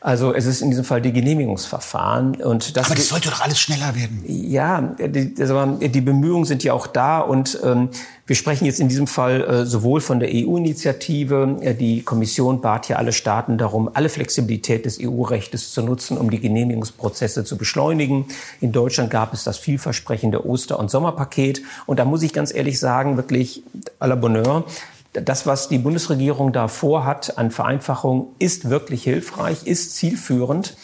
Also 0.00 0.32
es 0.32 0.46
ist 0.46 0.60
in 0.60 0.70
diesem 0.70 0.84
Fall 0.84 1.02
die 1.02 1.12
Genehmigungsverfahren. 1.12 2.36
Und 2.36 2.76
das 2.76 2.86
Aber 2.86 2.94
das 2.94 3.08
sollte 3.08 3.30
doch 3.30 3.40
alles 3.40 3.58
schneller 3.58 3.96
werden. 3.96 4.22
Ja, 4.26 4.80
die, 4.80 5.34
die 5.34 6.00
Bemühungen 6.00 6.44
sind 6.44 6.62
ja 6.62 6.72
auch 6.72 6.86
da. 6.86 7.18
Und 7.18 7.58
ähm, 7.64 7.88
wir 8.26 8.36
sprechen 8.36 8.66
jetzt 8.66 8.78
in 8.78 8.88
diesem 8.88 9.08
Fall 9.08 9.42
äh, 9.42 9.66
sowohl 9.66 10.00
von 10.00 10.20
der 10.20 10.28
EU-Initiative. 10.32 11.58
Äh, 11.62 11.74
die 11.74 12.02
Kommission 12.02 12.60
bat 12.60 12.88
ja 12.88 12.96
alle 12.96 13.12
Staaten 13.12 13.58
darum, 13.58 13.90
alle 13.92 14.08
Flexibilität 14.08 14.84
des 14.84 15.00
EU-Rechtes 15.02 15.72
zu 15.72 15.82
nutzen, 15.82 16.16
um 16.16 16.30
die 16.30 16.38
Genehmigungsprozesse 16.38 17.42
zu 17.42 17.58
beschleunigen. 17.58 18.26
In 18.60 18.70
Deutschland 18.70 19.10
gab 19.10 19.34
es 19.34 19.42
das 19.42 19.58
vielversprechende 19.58 20.46
Oster- 20.46 20.78
und 20.78 20.92
Sommerpaket. 20.92 21.62
Und 21.86 21.98
da 21.98 22.04
muss 22.04 22.22
ich 22.22 22.32
ganz 22.32 22.54
ehrlich 22.54 22.78
sagen, 22.78 23.16
wirklich 23.16 23.64
à 23.98 24.06
la 24.06 24.14
Bonheur, 24.14 24.64
das, 25.12 25.46
was 25.46 25.68
die 25.68 25.78
Bundesregierung 25.78 26.52
da 26.52 26.68
vorhat 26.68 27.38
an 27.38 27.50
Vereinfachung, 27.50 28.34
ist 28.38 28.70
wirklich 28.70 29.02
hilfreich, 29.02 29.66
ist 29.66 29.96
zielführend. 29.96 30.76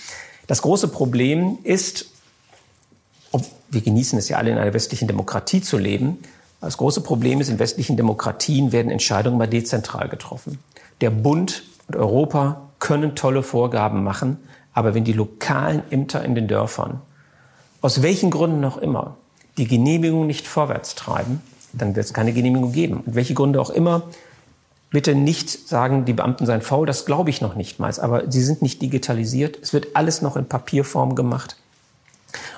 Das 0.46 0.62
große 0.62 0.88
Problem 0.88 1.58
ist, 1.62 2.06
ob, 3.32 3.44
wir 3.70 3.80
genießen 3.80 4.18
es 4.18 4.28
ja 4.28 4.38
alle 4.38 4.50
in 4.50 4.58
einer 4.58 4.74
westlichen 4.74 5.08
Demokratie 5.08 5.60
zu 5.60 5.78
leben, 5.78 6.18
das 6.60 6.78
große 6.78 7.02
Problem 7.02 7.42
ist, 7.42 7.50
in 7.50 7.58
westlichen 7.58 7.98
Demokratien 7.98 8.72
werden 8.72 8.90
Entscheidungen 8.90 9.36
mal 9.36 9.46
dezentral 9.46 10.08
getroffen. 10.08 10.58
Der 11.02 11.10
Bund 11.10 11.64
und 11.88 11.96
Europa 11.96 12.70
können 12.78 13.14
tolle 13.14 13.42
Vorgaben 13.42 14.02
machen, 14.02 14.38
aber 14.72 14.94
wenn 14.94 15.04
die 15.04 15.12
lokalen 15.12 15.82
Ämter 15.90 16.24
in 16.24 16.34
den 16.34 16.48
Dörfern, 16.48 17.02
aus 17.82 18.00
welchen 18.00 18.30
Gründen 18.30 18.64
auch 18.64 18.78
immer, 18.78 19.18
die 19.58 19.68
Genehmigung 19.68 20.26
nicht 20.26 20.46
vorwärts 20.46 20.94
treiben, 20.94 21.42
dann 21.76 21.96
wird 21.96 22.06
es 22.06 22.14
keine 22.14 22.32
Genehmigung 22.32 22.72
geben. 22.72 23.02
Und 23.06 23.14
welche 23.14 23.34
Gründe 23.34 23.60
auch 23.60 23.70
immer, 23.70 24.02
bitte 24.90 25.14
nicht 25.14 25.68
sagen, 25.68 26.04
die 26.04 26.12
Beamten 26.12 26.46
seien 26.46 26.62
faul, 26.62 26.86
das 26.86 27.04
glaube 27.04 27.30
ich 27.30 27.40
noch 27.40 27.54
nicht 27.56 27.80
mal. 27.80 27.92
Aber 28.00 28.30
sie 28.30 28.42
sind 28.42 28.62
nicht 28.62 28.80
digitalisiert. 28.80 29.58
Es 29.60 29.72
wird 29.72 29.88
alles 29.94 30.22
noch 30.22 30.36
in 30.36 30.46
Papierform 30.46 31.14
gemacht. 31.14 31.56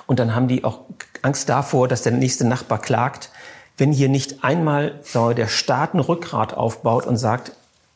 Und 0.05 0.19
dann 0.19 0.35
haben 0.35 0.47
die 0.47 0.63
auch 0.63 0.81
Angst 1.21 1.49
davor, 1.49 1.87
dass 1.87 2.03
der 2.03 2.11
nächste 2.11 2.45
Nachbar 2.45 2.79
klagt, 2.79 3.29
wenn 3.77 3.91
hier 3.91 4.09
nicht 4.09 4.43
einmal 4.43 4.99
der 5.13 5.47
Staat 5.47 5.93
ein 5.93 5.99
Rückgrat 5.99 6.53
aufbaut 6.53 7.05
und 7.05 7.17
sagt, 7.17 7.51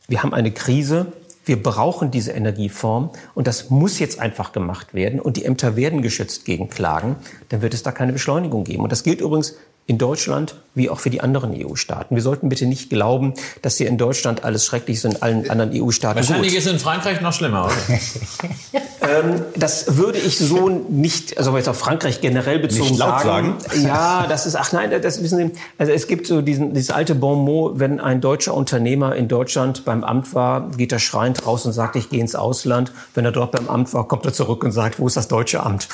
wir 0.08 0.22
haben 0.22 0.34
eine 0.34 0.52
Krise, 0.52 1.14
wir 1.46 1.62
brauchen 1.62 2.12
diese 2.12 2.32
Energieform 2.32 3.10
und 3.34 3.48
das 3.48 3.70
muss 3.70 3.98
jetzt 3.98 4.20
einfach 4.20 4.52
gemacht 4.52 4.94
werden 4.94 5.20
und 5.20 5.38
die 5.38 5.46
Ämter 5.46 5.76
werden 5.76 6.02
geschützt 6.02 6.46
gegen 6.46 6.70
Klagen, 6.70 7.16
dann 7.50 7.62
wird 7.62 7.74
es 7.74 7.82
da 7.82 7.92
keine 7.92 8.14
Beschleunigung 8.14 8.64
geben. 8.64 8.84
Und 8.84 8.92
das 8.92 9.04
gilt 9.04 9.22
übrigens 9.22 9.56
in 9.88 9.98
Deutschland 9.98 10.56
wie 10.74 10.90
auch 10.90 11.00
für 11.00 11.10
die 11.10 11.20
anderen 11.20 11.54
EU-Staaten. 11.54 12.16
Wir 12.16 12.22
sollten 12.22 12.48
bitte 12.48 12.66
nicht 12.66 12.90
glauben, 12.90 13.34
dass 13.62 13.76
hier 13.76 13.88
in 13.88 13.98
Deutschland 13.98 14.46
alles 14.46 14.66
schrecklich 14.66 14.98
ist 14.98 15.06
und 15.06 15.16
in 15.16 15.22
allen 15.22 15.50
anderen 15.50 15.72
EU-Staaten 15.74 16.16
Wahrscheinlich 16.16 16.54
gut. 16.54 16.60
ist 16.60 16.68
in 16.68 16.80
Frankreich 16.80 17.20
noch 17.20 17.34
schlimmer. 17.34 17.70
ähm, 19.02 19.42
das 19.58 19.98
würde 19.98 20.18
ich 20.18 20.38
so 20.38 20.70
nicht, 20.70 21.38
also 21.38 21.56
jetzt 21.58 21.68
auf 21.68 21.78
Frankreich 21.78 22.22
generell 22.22 22.60
bezogen 22.60 22.96
sagen. 22.96 23.58
sagen. 23.60 23.84
Ja, 23.86 24.28
das 24.28 24.46
ist, 24.46 24.56
ach 24.56 24.72
nein, 24.72 24.92
das 25.02 25.22
wissen 25.22 25.38
Sie, 25.38 25.60
also 25.78 25.92
es 25.92 26.08
gibt 26.08 26.26
so 26.26 26.42
diesen, 26.42 26.74
dieses 26.74 26.92
alte 26.92 27.14
Bon 27.14 27.44
mot, 27.44 27.80
wenn 27.80 28.00
ein 28.00 28.22
deutscher 28.22 28.54
Unternehmer 28.54 29.14
in 29.16 29.28
Deutschland 29.28 29.84
beim 29.84 30.06
Amt 30.06 30.34
war, 30.34 30.70
geht 30.72 30.94
er 30.94 31.00
schreiend 31.00 31.46
raus 31.46 31.66
und 31.66 31.74
sagt, 31.74 31.98
ich 31.98 32.10
gehe 32.10 32.22
ins 32.22 32.36
Ausland. 32.36 32.94
Wenn 33.14 33.26
er 33.26 33.34
dort 33.34 33.52
beim 33.52 33.68
Amt 33.68 33.94
war, 33.94 34.08
kommt 34.08 34.26
er 34.26 34.32
zurück 34.32 34.64
und 34.64 34.72
sagt, 34.72 35.00
wo 35.00 35.08
ist 35.08 35.18
das 35.18 35.28
deutsche 35.28 35.64
Amt? 35.64 35.90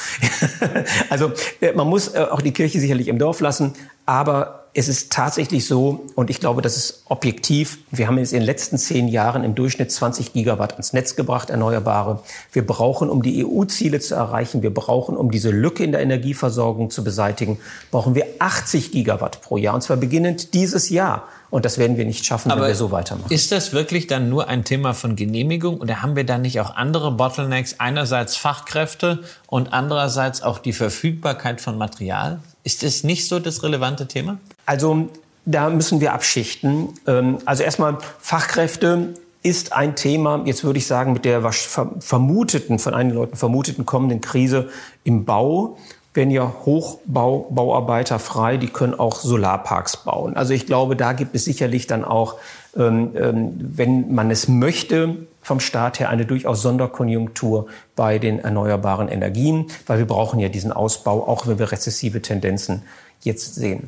also 1.09 1.31
äh, 1.61 1.73
man 1.73 1.87
muss 1.87 2.09
äh, 2.09 2.27
auch 2.29 2.41
die 2.41 2.51
Kirche 2.51 2.79
sicherlich 2.79 3.07
im 3.07 3.17
Dorf 3.17 3.39
lassen. 3.39 3.73
Aber 4.05 4.67
es 4.77 4.87
ist 4.87 5.11
tatsächlich 5.11 5.65
so, 5.65 6.05
und 6.13 6.29
ich 6.29 6.39
glaube, 6.39 6.61
das 6.61 6.77
ist 6.77 7.01
objektiv, 7.05 7.79
wir 7.89 8.05
haben 8.05 8.19
jetzt 8.19 8.31
in 8.31 8.41
den 8.41 8.45
letzten 8.45 8.77
zehn 8.77 9.07
Jahren 9.07 9.43
im 9.43 9.55
Durchschnitt 9.55 9.91
20 9.91 10.33
Gigawatt 10.33 10.73
ans 10.73 10.93
Netz 10.93 11.15
gebracht, 11.15 11.49
Erneuerbare. 11.49 12.21
Wir 12.51 12.65
brauchen, 12.65 13.09
um 13.09 13.23
die 13.23 13.43
EU-Ziele 13.43 13.99
zu 13.99 14.13
erreichen, 14.13 14.61
wir 14.61 14.71
brauchen, 14.71 15.17
um 15.17 15.31
diese 15.31 15.49
Lücke 15.49 15.83
in 15.83 15.93
der 15.93 16.01
Energieversorgung 16.01 16.91
zu 16.91 17.03
beseitigen, 17.03 17.57
brauchen 17.89 18.13
wir 18.13 18.27
80 18.37 18.91
Gigawatt 18.91 19.41
pro 19.41 19.57
Jahr, 19.57 19.73
und 19.73 19.81
zwar 19.81 19.97
beginnend 19.97 20.53
dieses 20.53 20.89
Jahr. 20.89 21.23
Und 21.49 21.65
das 21.65 21.77
werden 21.77 21.97
wir 21.97 22.05
nicht 22.05 22.25
schaffen, 22.25 22.51
Aber 22.51 22.61
wenn 22.61 22.67
wir 22.67 22.75
so 22.75 22.91
weitermachen. 22.91 23.31
Ist 23.31 23.51
das 23.51 23.73
wirklich 23.73 24.05
dann 24.05 24.29
nur 24.29 24.47
ein 24.47 24.63
Thema 24.63 24.93
von 24.93 25.15
Genehmigung 25.15 25.79
oder 25.79 26.03
haben 26.03 26.15
wir 26.15 26.25
da 26.25 26.37
nicht 26.37 26.59
auch 26.59 26.75
andere 26.75 27.11
Bottlenecks? 27.11 27.75
Einerseits 27.79 28.35
Fachkräfte 28.35 29.23
und 29.47 29.73
andererseits 29.73 30.43
auch 30.43 30.59
die 30.59 30.73
Verfügbarkeit 30.73 31.61
von 31.61 31.77
Material? 31.77 32.41
Ist 32.67 32.83
das 32.83 33.05
nicht 33.05 33.29
so 33.29 33.39
das 33.39 33.63
relevante 33.63 34.09
Thema? 34.09 34.39
Also 34.65 35.07
da 35.45 35.69
müssen 35.69 36.01
wir 36.01 36.11
abschichten. 36.13 36.89
Ähm, 37.07 37.37
also 37.45 37.63
erstmal 37.63 37.97
Fachkräfte 38.19 39.13
ist 39.41 39.71
ein 39.71 39.95
Thema, 39.95 40.43
jetzt 40.43 40.65
würde 40.65 40.77
ich 40.77 40.85
sagen, 40.85 41.13
mit 41.13 41.23
der 41.23 41.49
vermuteten, 41.49 42.77
von 42.77 42.93
einigen 42.93 43.15
Leuten 43.15 43.37
vermuteten 43.37 43.85
kommenden 43.85 44.19
Krise 44.19 44.67
im 45.05 45.23
Bau 45.23 45.77
werden 46.13 46.29
ja 46.29 46.55
Hochbauarbeiter 46.65 48.19
frei, 48.19 48.57
die 48.57 48.67
können 48.67 48.95
auch 48.95 49.15
Solarparks 49.21 50.03
bauen. 50.03 50.35
Also 50.35 50.53
ich 50.53 50.65
glaube, 50.65 50.97
da 50.97 51.13
gibt 51.13 51.35
es 51.35 51.45
sicherlich 51.45 51.87
dann 51.87 52.03
auch, 52.03 52.35
ähm, 52.75 53.11
ähm, 53.15 53.53
wenn 53.61 54.13
man 54.13 54.29
es 54.29 54.49
möchte, 54.49 55.15
vom 55.47 55.61
Staat 55.61 56.01
her 56.01 56.09
eine 56.09 56.25
durchaus 56.25 56.61
Sonderkonjunktur 56.61 57.67
bei 57.95 58.19
den 58.19 58.39
erneuerbaren 58.39 59.07
Energien, 59.07 59.67
weil 59.85 59.97
wir 59.97 60.05
brauchen 60.05 60.41
ja 60.41 60.49
diesen 60.49 60.73
Ausbau, 60.73 61.25
auch 61.25 61.47
wenn 61.47 61.57
wir 61.57 61.71
rezessive 61.71 62.21
Tendenzen 62.21 62.83
jetzt 63.21 63.55
sehen. 63.55 63.87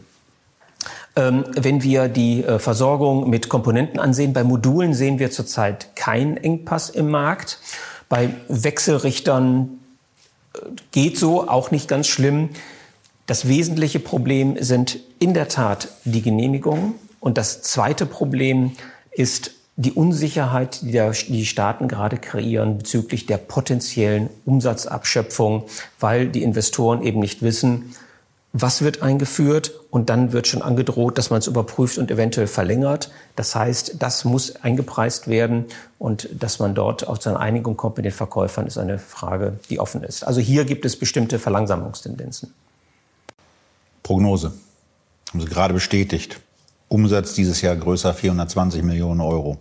Ähm, 1.17 1.43
wenn 1.59 1.83
wir 1.83 2.07
die 2.07 2.45
äh, 2.45 2.59
Versorgung 2.59 3.29
mit 3.29 3.49
Komponenten 3.49 3.99
ansehen, 3.99 4.31
bei 4.31 4.45
Modulen 4.45 4.93
sehen 4.93 5.19
wir 5.19 5.31
zurzeit 5.31 5.97
keinen 5.97 6.37
Engpass 6.37 6.89
im 6.89 7.09
Markt. 7.09 7.59
Bei 8.07 8.29
Wechselrichtern 8.47 9.79
äh, 10.53 10.59
geht 10.93 11.17
so, 11.17 11.49
auch 11.49 11.71
nicht 11.71 11.89
ganz 11.89 12.07
schlimm. 12.07 12.51
Das 13.25 13.49
wesentliche 13.49 13.99
Problem 13.99 14.55
sind 14.63 14.97
in 15.19 15.33
der 15.33 15.49
Tat 15.49 15.89
die 16.05 16.21
Genehmigungen. 16.21 16.95
Und 17.19 17.37
das 17.37 17.63
zweite 17.63 18.05
Problem 18.05 18.71
ist 19.11 19.58
die 19.79 19.93
Unsicherheit, 19.93 20.81
die 20.81 20.91
die 21.29 21.45
Staaten 21.45 21.87
gerade 21.87 22.17
kreieren 22.17 22.79
bezüglich 22.79 23.25
der 23.27 23.37
potenziellen 23.37 24.29
Umsatzabschöpfung, 24.43 25.63
weil 26.01 26.27
die 26.27 26.43
Investoren 26.43 27.01
eben 27.01 27.21
nicht 27.21 27.41
wissen, 27.41 27.95
was 28.51 28.81
wird 28.81 29.01
eingeführt 29.01 29.71
und 29.89 30.09
dann 30.09 30.33
wird 30.33 30.47
schon 30.47 30.61
angedroht, 30.61 31.17
dass 31.17 31.29
man 31.29 31.39
es 31.39 31.47
überprüft 31.47 31.97
und 31.97 32.11
eventuell 32.11 32.47
verlängert. 32.47 33.09
Das 33.37 33.55
heißt, 33.55 33.95
das 33.99 34.25
muss 34.25 34.57
eingepreist 34.57 35.29
werden 35.29 35.65
und 35.97 36.27
dass 36.37 36.59
man 36.59 36.75
dort 36.75 37.07
auf 37.07 37.25
eine 37.25 37.39
Einigung 37.39 37.77
kommt 37.77 37.95
mit 37.95 38.05
den 38.05 38.11
Verkäufern, 38.11 38.67
ist 38.67 38.77
eine 38.77 38.99
Frage, 38.99 39.59
die 39.69 39.79
offen 39.79 40.03
ist. 40.03 40.27
Also 40.27 40.41
hier 40.41 40.65
gibt 40.65 40.83
es 40.83 40.99
bestimmte 40.99 41.39
Verlangsamungstendenzen. 41.39 42.53
Prognose. 44.03 44.51
Haben 45.29 45.39
Sie 45.39 45.47
gerade 45.47 45.73
bestätigt. 45.73 46.41
Umsatz 46.89 47.33
dieses 47.33 47.61
Jahr 47.61 47.75
größer 47.75 48.13
420 48.13 48.83
Millionen 48.83 49.21
Euro. 49.21 49.57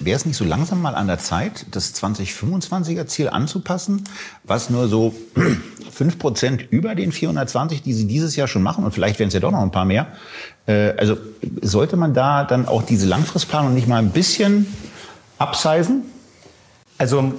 Wäre 0.00 0.16
es 0.16 0.24
nicht 0.24 0.36
so 0.36 0.44
langsam 0.44 0.80
mal 0.80 0.94
an 0.94 1.06
der 1.06 1.18
Zeit, 1.18 1.66
das 1.72 1.94
2025er 1.94 3.06
Ziel 3.06 3.28
anzupassen, 3.28 4.04
was 4.44 4.70
nur 4.70 4.88
so 4.88 5.14
5 5.92 6.18
Prozent 6.18 6.62
über 6.70 6.94
den 6.94 7.12
420, 7.12 7.82
die 7.82 7.92
Sie 7.92 8.06
dieses 8.06 8.34
Jahr 8.34 8.48
schon 8.48 8.62
machen, 8.62 8.84
und 8.84 8.92
vielleicht 8.92 9.18
werden 9.18 9.28
es 9.28 9.34
ja 9.34 9.40
doch 9.40 9.50
noch 9.50 9.60
ein 9.60 9.70
paar 9.70 9.84
mehr. 9.84 10.06
Äh, 10.66 10.92
also 10.96 11.18
sollte 11.60 11.96
man 11.96 12.14
da 12.14 12.44
dann 12.44 12.66
auch 12.66 12.82
diese 12.82 13.06
Langfristplanung 13.06 13.74
nicht 13.74 13.88
mal 13.88 13.98
ein 13.98 14.10
bisschen 14.10 14.66
absizen? 15.36 16.04
Also 16.96 17.34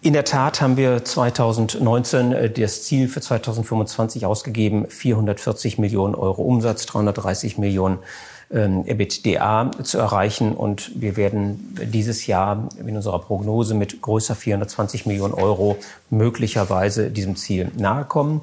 in 0.00 0.12
der 0.12 0.24
Tat 0.24 0.60
haben 0.60 0.76
wir 0.76 1.04
2019 1.04 2.32
äh, 2.32 2.50
das 2.50 2.84
Ziel 2.84 3.08
für 3.08 3.20
2025 3.20 4.26
ausgegeben, 4.26 4.86
440 4.88 5.78
Millionen 5.78 6.14
Euro 6.14 6.42
Umsatz, 6.42 6.86
330 6.86 7.58
Millionen 7.58 7.98
ähm, 7.98 8.04
EBITDA 8.50 9.70
zu 9.82 9.98
erreichen. 9.98 10.54
Und 10.54 10.92
wir 11.00 11.16
werden 11.16 11.76
dieses 11.92 12.26
Jahr 12.26 12.68
in 12.78 12.96
unserer 12.96 13.18
Prognose 13.20 13.74
mit 13.74 14.00
größer 14.00 14.34
420 14.34 15.06
Millionen 15.06 15.34
Euro 15.34 15.76
möglicherweise 16.10 17.10
diesem 17.10 17.36
Ziel 17.36 17.70
nahe 17.76 18.04
kommen. 18.04 18.42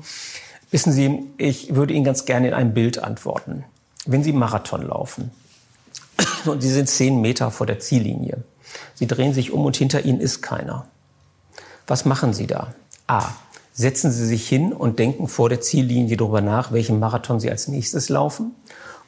Wissen 0.72 0.92
Sie, 0.92 1.20
ich 1.38 1.76
würde 1.76 1.94
Ihnen 1.94 2.04
ganz 2.04 2.26
gerne 2.26 2.50
in 2.50 2.54
einem 2.54 2.74
Bild 2.74 2.98
antworten. 3.04 3.64
Wenn 4.06 4.24
Sie 4.24 4.34
Marathon 4.34 4.82
laufen 4.82 5.32
und 6.46 6.62
Sie 6.62 6.72
sind 6.72 6.90
zehn 6.90 7.22
Meter 7.22 7.52
vor 7.52 7.68
der 7.68 7.80
Ziellinie, 7.80 8.44
Sie 8.96 9.08
drehen 9.08 9.34
sich 9.34 9.52
um 9.52 9.66
und 9.66 9.78
hinter 9.78 10.04
Ihnen 10.04 10.20
ist 10.20 10.42
keiner. 10.42 10.88
Was 11.88 12.06
machen 12.06 12.34
Sie 12.34 12.48
da? 12.48 12.74
A. 13.08 13.30
Setzen 13.74 14.12
Sie 14.12 14.26
sich 14.26 14.48
hin 14.48 14.72
und 14.74 15.00
denken 15.00 15.28
vor 15.28 15.50
der 15.50 15.62
Ziellinie 15.62 16.18
darüber 16.18 16.42
nach, 16.42 16.72
welchen 16.72 17.00
Marathon 17.00 17.40
Sie 17.40 17.50
als 17.50 17.68
nächstes 17.68 18.10
laufen? 18.10 18.56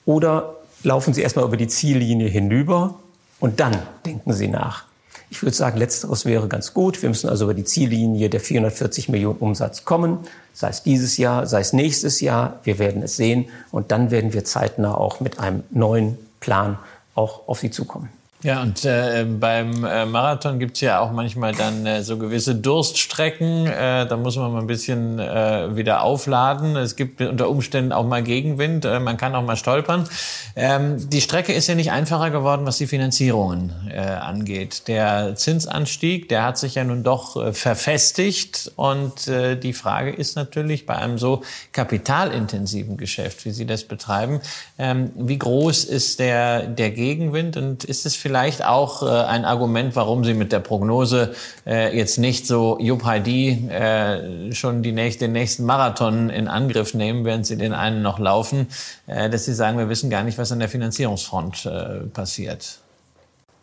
Oder 0.06 0.56
laufen 0.86 1.14
Sie 1.14 1.22
erstmal 1.22 1.46
über 1.46 1.58
die 1.58 1.68
Ziellinie 1.68 2.30
hinüber 2.30 2.96
und 3.40 3.60
dann 3.60 3.78
denken 4.06 4.34
Sie 4.34 4.48
nach. 4.48 4.86
Ich 5.30 5.42
würde 5.42 5.56
sagen, 5.56 5.78
letzteres 5.78 6.26
wäre 6.26 6.48
ganz 6.48 6.74
gut. 6.74 7.02
Wir 7.02 7.10
müssen 7.10 7.30
also 7.30 7.46
über 7.46 7.56
die 7.56 7.64
Ziellinie 7.64 8.30
der 8.30 8.40
440 8.40 9.10
Millionen 9.10 9.40
Umsatz 9.40 9.84
kommen, 9.84 10.20
sei 10.54 10.70
es 10.70 10.84
dieses 10.84 11.18
Jahr, 11.18 11.48
sei 11.48 11.60
es 11.60 11.74
nächstes 11.74 12.22
Jahr. 12.22 12.60
Wir 12.64 12.80
werden 12.80 13.02
es 13.02 13.18
sehen 13.18 13.50
und 13.72 13.92
dann 13.92 14.12
werden 14.12 14.34
wir 14.34 14.46
zeitnah 14.46 14.96
auch 14.96 15.20
mit 15.20 15.40
einem 15.40 15.64
neuen 15.72 16.18
Plan 16.40 16.78
auch 17.16 17.48
auf 17.48 17.60
Sie 17.60 17.72
zukommen. 17.72 18.10
Ja, 18.44 18.62
und 18.62 18.86
äh, 18.86 19.26
beim 19.28 19.84
äh, 19.86 20.06
Marathon 20.06 20.60
gibt's 20.60 20.80
ja 20.82 21.00
auch 21.00 21.12
manchmal 21.12 21.56
dann 21.56 21.86
äh, 21.88 22.04
so 22.04 22.18
gewisse 22.20 22.54
Durststrecken. 22.54 23.66
Äh, 23.66 24.06
da 24.06 24.18
muss 24.18 24.36
man 24.36 24.52
mal 24.52 24.60
ein 24.60 24.68
bisschen 24.68 25.18
äh, 25.18 25.76
wieder 25.76 26.04
aufladen. 26.04 26.76
Es 26.76 26.96
gibt 26.96 27.22
unter 27.22 27.50
Umständen 27.50 27.92
auch 27.92 28.06
mal 28.06 28.22
Gegenwind. 28.22 28.86
Äh, 28.86 29.00
man 29.00 29.18
kann 29.18 29.34
auch 29.34 29.42
mal 29.42 29.56
stolpern. 29.56 30.08
Ähm, 30.56 31.10
die 31.10 31.22
Strecke 31.22 31.54
ist 31.54 31.66
ja 31.68 31.74
nicht 31.74 31.92
einfacher 31.92 32.30
geworden, 32.30 32.68
was 32.68 32.78
die 32.78 32.88
Finanzierungen 32.88 33.74
angeht. 33.96 34.88
Der 34.88 35.36
Zinsanstieg, 35.36 36.30
der 36.30 36.44
hat 36.44 36.58
sich 36.58 36.76
ja 36.76 36.84
nun 36.84 37.04
doch 37.04 37.54
verfestigt. 37.54 38.72
Und 38.76 39.28
die 39.28 39.74
Frage 39.74 40.12
ist 40.12 40.36
natürlich 40.36 40.86
bei 40.86 40.96
einem 40.96 41.18
so 41.18 41.44
kapitalintensiven 41.72 42.98
Geschäft, 42.98 43.46
wie 43.46 43.52
Sie 43.52 43.66
das 43.66 43.84
betreiben, 43.84 44.42
ähm, 44.78 45.12
wie 45.16 45.38
groß 45.38 45.86
ist 45.86 46.20
der, 46.20 46.68
der 46.68 46.92
Gegenwind 46.92 47.58
und 47.58 47.84
ist 47.84 48.06
es 48.06 48.16
vielleicht 48.16 48.35
vielleicht 48.36 48.66
auch 48.66 49.02
äh, 49.02 49.06
ein 49.06 49.46
Argument, 49.46 49.96
warum 49.96 50.26
Sie 50.26 50.34
mit 50.34 50.52
der 50.52 50.60
Prognose 50.60 51.34
äh, 51.66 51.98
jetzt 51.98 52.18
nicht 52.18 52.46
so 52.46 52.78
Jupp 52.82 53.06
Heidi 53.06 53.70
äh, 53.70 54.52
schon 54.52 54.84
die 54.84 54.92
nächste, 54.92 55.24
den 55.24 55.32
nächsten 55.32 55.64
Marathon 55.64 56.30
in 56.30 56.50
Angriff 56.50 56.94
nehmen, 56.94 57.24
während 57.24 57.46
Sie 57.46 57.56
den 57.56 57.72
einen 57.72 58.02
noch 58.02 58.20
laufen, 58.20 58.68
äh, 59.08 59.30
dass 59.30 59.46
Sie 59.46 59.54
sagen, 59.54 59.78
wir 59.78 59.88
wissen 59.88 60.10
gar 60.10 60.24
nicht, 60.24 60.38
was 60.38 60.52
an 60.52 60.60
der 60.60 60.68
Finanzierungsfront 60.68 61.66
äh, 61.66 62.00
passiert. 62.12 62.80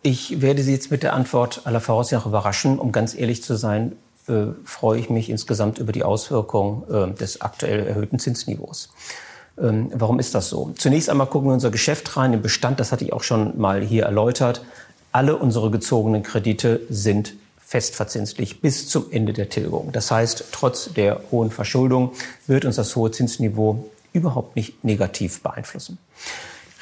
Ich 0.00 0.40
werde 0.40 0.62
Sie 0.62 0.72
jetzt 0.72 0.90
mit 0.90 1.02
der 1.02 1.12
Antwort 1.12 1.60
aller 1.64 1.80
Voraussicht 1.80 2.24
überraschen. 2.24 2.78
Um 2.78 2.92
ganz 2.92 3.14
ehrlich 3.14 3.42
zu 3.42 3.56
sein, 3.56 3.92
äh, 4.26 4.54
freue 4.64 4.98
ich 4.98 5.10
mich 5.10 5.28
insgesamt 5.28 5.80
über 5.80 5.92
die 5.92 6.02
Auswirkungen 6.02 6.84
äh, 6.90 7.12
des 7.12 7.42
aktuell 7.42 7.86
erhöhten 7.86 8.18
Zinsniveaus. 8.18 8.88
Ähm, 9.60 9.90
warum 9.94 10.18
ist 10.18 10.34
das 10.34 10.48
so? 10.48 10.72
Zunächst 10.76 11.10
einmal 11.10 11.26
gucken 11.26 11.48
wir 11.48 11.54
unser 11.54 11.70
Geschäft 11.70 12.16
rein, 12.16 12.32
im 12.32 12.42
Bestand, 12.42 12.80
das 12.80 12.92
hatte 12.92 13.04
ich 13.04 13.12
auch 13.12 13.22
schon 13.22 13.58
mal 13.58 13.82
hier 13.82 14.04
erläutert. 14.04 14.62
Alle 15.12 15.36
unsere 15.36 15.70
gezogenen 15.70 16.22
Kredite 16.22 16.80
sind 16.88 17.34
festverzinslich 17.58 18.60
bis 18.60 18.88
zum 18.88 19.06
Ende 19.10 19.32
der 19.32 19.48
Tilgung. 19.48 19.92
Das 19.92 20.10
heißt, 20.10 20.44
trotz 20.52 20.92
der 20.92 21.20
hohen 21.30 21.50
Verschuldung 21.50 22.12
wird 22.46 22.64
uns 22.64 22.76
das 22.76 22.94
hohe 22.96 23.10
Zinsniveau 23.10 23.88
überhaupt 24.12 24.56
nicht 24.56 24.84
negativ 24.84 25.42
beeinflussen. 25.42 25.98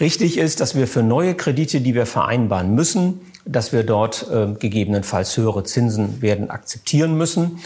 Richtig 0.01 0.39
ist, 0.39 0.61
dass 0.61 0.75
wir 0.75 0.89
für 0.89 1.03
neue 1.03 1.35
Kredite, 1.35 1.81
die 1.81 1.95
wir 1.95 2.07
vereinbaren 2.07 2.75
müssen, 2.75 3.21
dass 3.45 3.73
wir 3.73 3.83
dort 3.83 4.27
äh, 4.31 4.49
gegebenenfalls 4.59 5.37
höhere 5.37 5.63
Zinsen 5.65 6.23
werden 6.23 6.51
akzeptieren 6.51 7.17
müssen. 7.17 7.61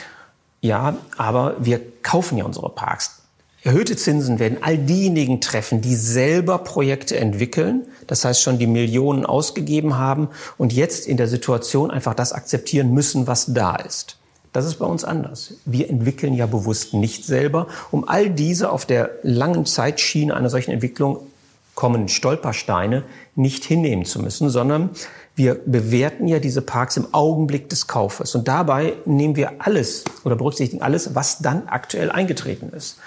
Ja, 0.61 0.97
aber 1.17 1.57
wir 1.61 1.81
kaufen 2.03 2.37
ja 2.37 2.45
unsere 2.45 2.71
Parks. 2.71 3.23
Erhöhte 3.65 3.97
Zinsen 3.97 4.39
werden 4.41 4.59
all 4.61 4.77
diejenigen 4.77 5.41
treffen, 5.41 5.81
die 5.81 5.95
selber 5.95 6.59
Projekte 6.59 7.17
entwickeln, 7.17 7.87
das 8.07 8.23
heißt 8.23 8.43
schon 8.43 8.59
die 8.59 8.67
Millionen 8.67 9.25
ausgegeben 9.25 9.97
haben 9.97 10.29
und 10.59 10.75
jetzt 10.75 11.07
in 11.07 11.17
der 11.17 11.29
Situation 11.29 11.91
einfach 11.91 12.13
das 12.13 12.35
akzeptieren 12.35 12.93
müssen, 12.93 13.27
was 13.27 13.55
da 13.55 13.77
ist. 13.77 14.19
Das 14.53 14.67
ist 14.67 14.75
bei 14.75 14.85
uns 14.85 15.03
anders. 15.03 15.55
Wir 15.65 15.89
entwickeln 15.89 16.35
ja 16.35 16.45
bewusst 16.45 16.93
nicht 16.93 17.25
selber. 17.25 17.67
Um 17.91 18.07
all 18.07 18.29
diese 18.29 18.71
auf 18.71 18.85
der 18.85 19.13
langen 19.23 19.65
Zeitschiene 19.65 20.37
einer 20.37 20.51
solchen 20.51 20.71
Entwicklung 20.71 21.21
kommenden 21.75 22.11
Stolpersteine 22.11 23.03
nicht 23.35 23.65
hinnehmen 23.65 24.05
zu 24.05 24.21
müssen, 24.21 24.51
sondern 24.51 24.91
wir 25.37 25.55
bewerten 25.55 26.29
ja 26.29 26.39
diese 26.39 26.61
Parks 26.61 26.99
im 26.99 27.15
Augenblick 27.15 27.71
des 27.71 27.87
Kaufes. 27.87 28.35
Und 28.35 28.47
dabei 28.47 28.93
nehmen 29.07 29.37
wir 29.37 29.53
alles 29.61 30.05
oder 30.23 30.37
berücksichtigen 30.37 30.83
alles, 30.83 31.15
was 31.15 31.39
dann 31.39 31.67
aktuell 31.67 32.11
eingetreten 32.11 32.69
ist 32.69 32.99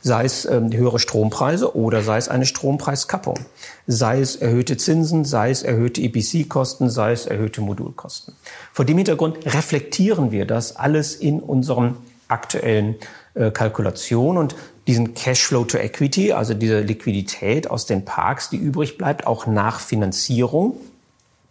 sei 0.00 0.24
es 0.24 0.44
ähm, 0.44 0.72
höhere 0.72 0.98
Strompreise 0.98 1.76
oder 1.76 2.02
sei 2.02 2.18
es 2.18 2.28
eine 2.28 2.46
Strompreiskappung, 2.46 3.38
sei 3.86 4.20
es 4.20 4.36
erhöhte 4.36 4.76
Zinsen, 4.76 5.24
sei 5.24 5.50
es 5.50 5.62
erhöhte 5.62 6.00
EPC-Kosten, 6.00 6.90
sei 6.90 7.12
es 7.12 7.26
erhöhte 7.26 7.60
Modulkosten. 7.60 8.34
Vor 8.72 8.84
dem 8.84 8.96
Hintergrund 8.96 9.38
reflektieren 9.44 10.30
wir 10.30 10.46
das 10.46 10.76
alles 10.76 11.16
in 11.16 11.40
unseren 11.40 11.96
aktuellen 12.28 12.96
äh, 13.34 13.50
Kalkulationen 13.50 14.38
und 14.38 14.54
diesen 14.86 15.14
Cashflow 15.14 15.64
to 15.64 15.78
Equity, 15.78 16.32
also 16.32 16.54
diese 16.54 16.80
Liquidität 16.80 17.70
aus 17.70 17.86
den 17.86 18.04
Parks, 18.04 18.50
die 18.50 18.56
übrig 18.56 18.96
bleibt, 18.96 19.26
auch 19.26 19.46
nach 19.46 19.80
Finanzierung, 19.80 20.76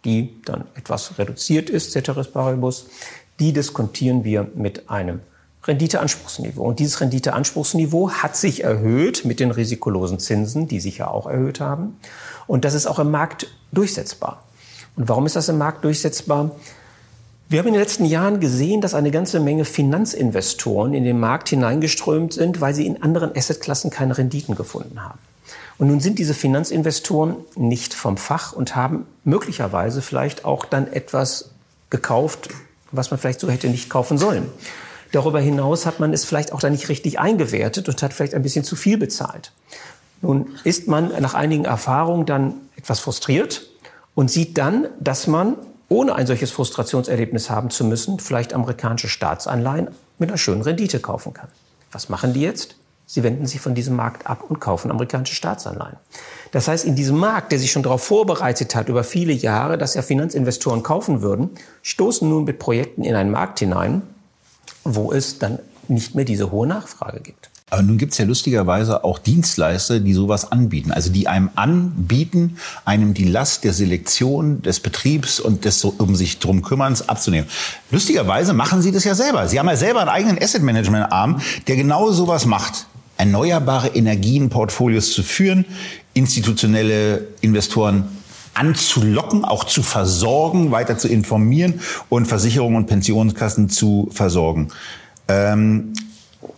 die 0.04 0.40
dann 0.44 0.64
etwas 0.74 1.18
reduziert 1.18 1.70
ist, 1.70 1.92
ceteris 1.92 2.28
paribus, 2.28 2.86
die 3.38 3.52
diskontieren 3.52 4.24
wir 4.24 4.50
mit 4.54 4.90
einem 4.90 5.20
Renditeanspruchsniveau. 5.68 6.64
Und 6.64 6.78
dieses 6.78 7.00
Renditeanspruchsniveau 7.00 8.10
hat 8.10 8.36
sich 8.36 8.64
erhöht 8.64 9.24
mit 9.24 9.38
den 9.38 9.50
risikolosen 9.50 10.18
Zinsen, 10.18 10.66
die 10.66 10.80
sich 10.80 10.98
ja 10.98 11.08
auch 11.08 11.26
erhöht 11.26 11.60
haben. 11.60 11.98
Und 12.46 12.64
das 12.64 12.74
ist 12.74 12.86
auch 12.86 12.98
im 12.98 13.10
Markt 13.10 13.46
durchsetzbar. 13.70 14.42
Und 14.96 15.08
warum 15.08 15.26
ist 15.26 15.36
das 15.36 15.48
im 15.48 15.58
Markt 15.58 15.84
durchsetzbar? 15.84 16.50
Wir 17.50 17.60
haben 17.60 17.68
in 17.68 17.74
den 17.74 17.80
letzten 17.80 18.04
Jahren 18.04 18.40
gesehen, 18.40 18.80
dass 18.80 18.94
eine 18.94 19.10
ganze 19.10 19.40
Menge 19.40 19.64
Finanzinvestoren 19.64 20.92
in 20.92 21.04
den 21.04 21.20
Markt 21.20 21.48
hineingeströmt 21.48 22.32
sind, 22.32 22.60
weil 22.60 22.74
sie 22.74 22.86
in 22.86 23.02
anderen 23.02 23.34
Assetklassen 23.34 23.90
keine 23.90 24.18
Renditen 24.18 24.54
gefunden 24.54 25.02
haben. 25.02 25.18
Und 25.78 25.86
nun 25.86 26.00
sind 26.00 26.18
diese 26.18 26.34
Finanzinvestoren 26.34 27.36
nicht 27.54 27.94
vom 27.94 28.16
Fach 28.16 28.52
und 28.52 28.74
haben 28.74 29.06
möglicherweise 29.24 30.02
vielleicht 30.02 30.44
auch 30.44 30.64
dann 30.64 30.92
etwas 30.92 31.50
gekauft, 31.88 32.48
was 32.90 33.10
man 33.10 33.20
vielleicht 33.20 33.40
so 33.40 33.48
hätte 33.48 33.68
nicht 33.68 33.88
kaufen 33.88 34.18
sollen. 34.18 34.46
Darüber 35.12 35.40
hinaus 35.40 35.86
hat 35.86 36.00
man 36.00 36.12
es 36.12 36.24
vielleicht 36.24 36.52
auch 36.52 36.60
dann 36.60 36.72
nicht 36.72 36.88
richtig 36.88 37.18
eingewertet 37.18 37.88
und 37.88 38.02
hat 38.02 38.12
vielleicht 38.12 38.34
ein 38.34 38.42
bisschen 38.42 38.64
zu 38.64 38.76
viel 38.76 38.98
bezahlt. 38.98 39.52
Nun 40.20 40.56
ist 40.64 40.88
man 40.88 41.12
nach 41.20 41.34
einigen 41.34 41.64
Erfahrungen 41.64 42.26
dann 42.26 42.54
etwas 42.76 43.00
frustriert 43.00 43.68
und 44.14 44.30
sieht 44.30 44.58
dann, 44.58 44.88
dass 45.00 45.26
man, 45.26 45.56
ohne 45.88 46.14
ein 46.14 46.26
solches 46.26 46.50
Frustrationserlebnis 46.50 47.50
haben 47.50 47.70
zu 47.70 47.84
müssen, 47.84 48.18
vielleicht 48.18 48.52
amerikanische 48.52 49.08
Staatsanleihen 49.08 49.88
mit 50.18 50.28
einer 50.28 50.38
schönen 50.38 50.62
Rendite 50.62 51.00
kaufen 51.00 51.32
kann. 51.32 51.48
Was 51.92 52.08
machen 52.08 52.34
die 52.34 52.40
jetzt? 52.40 52.74
Sie 53.06 53.22
wenden 53.22 53.46
sich 53.46 53.60
von 53.60 53.74
diesem 53.74 53.96
Markt 53.96 54.26
ab 54.26 54.44
und 54.46 54.60
kaufen 54.60 54.90
amerikanische 54.90 55.34
Staatsanleihen. 55.34 55.96
Das 56.50 56.68
heißt, 56.68 56.84
in 56.84 56.94
diesem 56.94 57.16
Markt, 57.16 57.52
der 57.52 57.58
sich 57.58 57.72
schon 57.72 57.82
darauf 57.82 58.04
vorbereitet 58.04 58.74
hat 58.74 58.90
über 58.90 59.02
viele 59.02 59.32
Jahre, 59.32 59.78
dass 59.78 59.94
ja 59.94 60.02
Finanzinvestoren 60.02 60.82
kaufen 60.82 61.22
würden, 61.22 61.50
stoßen 61.82 62.28
nun 62.28 62.44
mit 62.44 62.58
Projekten 62.58 63.04
in 63.04 63.14
einen 63.14 63.30
Markt 63.30 63.60
hinein, 63.60 64.02
wo 64.94 65.12
es 65.12 65.38
dann 65.38 65.58
nicht 65.88 66.14
mehr 66.14 66.24
diese 66.24 66.50
hohe 66.50 66.66
Nachfrage 66.66 67.20
gibt. 67.20 67.50
Aber 67.70 67.82
nun 67.82 67.98
gibt 67.98 68.12
es 68.12 68.18
ja 68.18 68.24
lustigerweise 68.24 69.04
auch 69.04 69.18
Dienstleister, 69.18 70.00
die 70.00 70.14
sowas 70.14 70.50
anbieten. 70.50 70.90
Also 70.90 71.10
die 71.10 71.28
einem 71.28 71.50
anbieten, 71.54 72.56
einem 72.86 73.12
die 73.12 73.24
Last 73.24 73.64
der 73.64 73.74
Selektion, 73.74 74.62
des 74.62 74.80
Betriebs 74.80 75.38
und 75.38 75.64
des 75.66 75.84
um 75.84 76.16
sich 76.16 76.38
drum 76.38 76.62
kümmerns 76.62 77.08
abzunehmen. 77.08 77.48
Lustigerweise 77.90 78.54
machen 78.54 78.80
sie 78.80 78.90
das 78.90 79.04
ja 79.04 79.14
selber. 79.14 79.48
Sie 79.48 79.58
haben 79.58 79.68
ja 79.68 79.76
selber 79.76 80.00
einen 80.00 80.08
eigenen 80.08 80.42
Asset 80.42 80.62
Management 80.62 81.12
Arm, 81.12 81.42
der 81.66 81.76
genau 81.76 82.10
sowas 82.10 82.46
macht. 82.46 82.86
Erneuerbare 83.18 83.88
Energienportfolios 83.88 85.12
zu 85.12 85.22
führen, 85.22 85.66
institutionelle 86.14 87.26
Investoren 87.40 88.04
anzulocken, 88.58 89.44
auch 89.44 89.64
zu 89.64 89.82
versorgen, 89.82 90.70
weiter 90.70 90.98
zu 90.98 91.08
informieren 91.08 91.80
und 92.08 92.26
Versicherungen 92.26 92.76
und 92.76 92.86
Pensionskassen 92.86 93.68
zu 93.68 94.08
versorgen. 94.12 94.68
Ähm, 95.28 95.92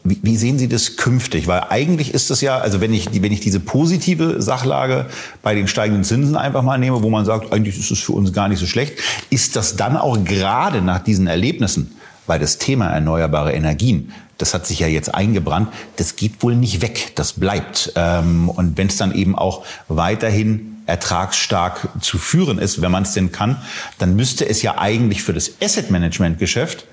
wie, 0.05 0.37
sehen 0.37 0.59
Sie 0.59 0.69
das 0.69 0.97
künftig? 0.97 1.47
Weil 1.47 1.65
eigentlich 1.69 2.15
ist 2.15 2.31
es 2.31 2.41
ja, 2.41 2.59
also 2.59 2.81
wenn 2.81 2.93
ich, 2.93 3.23
wenn 3.23 3.33
ich 3.33 3.41
diese 3.41 3.61
positive 3.61 4.41
Sachlage 4.41 5.07
bei 5.43 5.55
den 5.55 5.69
steigenden 5.69 6.05
Zinsen 6.05 6.37
einfach 6.37 6.63
mal 6.63 6.79
nehme, 6.79 7.03
wo 7.03 7.11
man 7.11 7.25
sagt, 7.25 7.53
eigentlich 7.53 7.79
ist 7.79 7.91
es 7.91 7.99
für 7.99 8.13
uns 8.13 8.33
gar 8.33 8.49
nicht 8.49 8.59
so 8.59 8.67
schlecht, 8.67 8.95
ist 9.31 9.57
das 9.57 9.77
dann 9.77 9.97
auch 9.97 10.23
gerade 10.25 10.83
nach 10.83 11.01
diesen 11.01 11.27
Erlebnissen, 11.27 11.97
weil 12.27 12.39
das 12.39 12.59
Thema 12.59 12.89
erneuerbare 12.89 13.53
Energien, 13.53 14.13
das 14.41 14.55
hat 14.55 14.67
sich 14.67 14.81
ja 14.81 14.87
jetzt 14.87 15.15
eingebrannt, 15.15 15.69
das 15.97 16.17
geht 16.17 16.43
wohl 16.43 16.57
nicht 16.57 16.83
weg, 16.83 17.13
das 17.15 17.35
bleibt. 17.35 17.93
Ähm, 17.97 18.49
und 18.49 18.77
wenn 18.79 18.89
es 18.89 18.97
dann 18.97 19.15
eben 19.15 19.37
auch 19.37 19.65
weiterhin 19.89 20.83
ertragsstark 20.87 21.89
zu 22.01 22.19
führen 22.19 22.59
ist, 22.59 22.83
wenn 22.83 22.91
man 22.91 23.05
es 23.05 23.13
denn 23.13 23.33
kann, 23.33 23.59
dann 23.99 24.17
müsste 24.17 24.49
es 24.49 24.63
ja 24.63 24.79
eigentlich 24.79 25.23
für 25.23 25.33
das 25.33 25.53
Asset 25.63 25.91
Management 25.91 26.39
Geschäft 26.39 26.85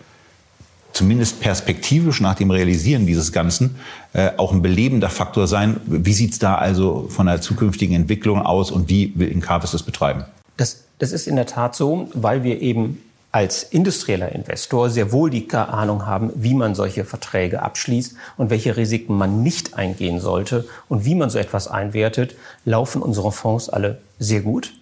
zumindest 0.94 1.42
perspektivisch 1.42 2.22
nach 2.22 2.36
dem 2.36 2.50
Realisieren 2.50 3.06
dieses 3.06 3.32
Ganzen 3.32 3.76
äh, 4.14 4.32
auch 4.38 4.52
ein 4.52 4.62
belebender 4.62 5.10
Faktor 5.10 5.48
sein. 5.48 5.80
Wie 5.86 6.14
sieht 6.14 6.34
es 6.34 6.40
da 6.40 6.56
also 6.56 7.08
von 7.10 7.28
der 7.28 7.40
zukünftigen 7.40 7.96
Entwicklung 7.96 8.42
aus 8.42 8.72
und 8.72 8.90
wie 8.90 9.14
will 9.16 9.28
Incarvis 9.28 9.72
das 9.72 9.84
betreiben? 9.84 10.26
Das, 10.58 10.86
das 10.98 11.12
ist 11.12 11.28
in 11.28 11.36
der 11.36 11.46
Tat 11.46 11.76
so, 11.76 12.10
weil 12.14 12.44
wir 12.44 12.62
eben 12.62 13.00
als 13.38 13.62
industrieller 13.62 14.32
Investor 14.32 14.90
sehr 14.90 15.12
wohl 15.12 15.30
die 15.30 15.48
Ahnung 15.52 16.08
haben, 16.08 16.32
wie 16.34 16.56
man 16.56 16.74
solche 16.74 17.06
Verträge 17.06 17.62
abschließt 17.62 18.16
und 18.36 18.50
welche 18.50 18.76
Risiken 18.76 19.16
man 19.16 19.44
nicht 19.44 19.76
eingehen 19.76 20.20
sollte 20.20 20.66
und 20.90 21.06
wie 21.06 21.14
man 21.14 21.30
so 21.30 21.38
etwas 21.38 21.68
einwertet, 21.68 22.34
laufen 22.66 23.00
unsere 23.00 23.32
Fonds 23.32 23.70
alle 23.70 24.00
sehr 24.18 24.42
gut. 24.42 24.74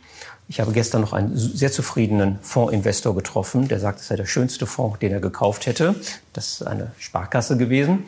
Ich 0.47 0.61
habe 0.61 0.71
gestern 0.71 1.01
noch 1.01 1.11
einen 1.11 1.35
sehr 1.35 1.69
zufriedenen 1.69 2.39
Fondsinvestor 2.43 3.13
getroffen, 3.13 3.67
der 3.67 3.81
sagt, 3.81 3.99
es 3.99 4.07
sei 4.07 4.15
der 4.15 4.25
schönste 4.25 4.65
Fonds, 4.65 4.99
den 4.99 5.11
er 5.11 5.19
gekauft 5.19 5.65
hätte. 5.65 5.93
Das 6.31 6.53
ist 6.53 6.63
eine 6.65 6.93
Sparkasse 6.97 7.57
gewesen. 7.57 8.05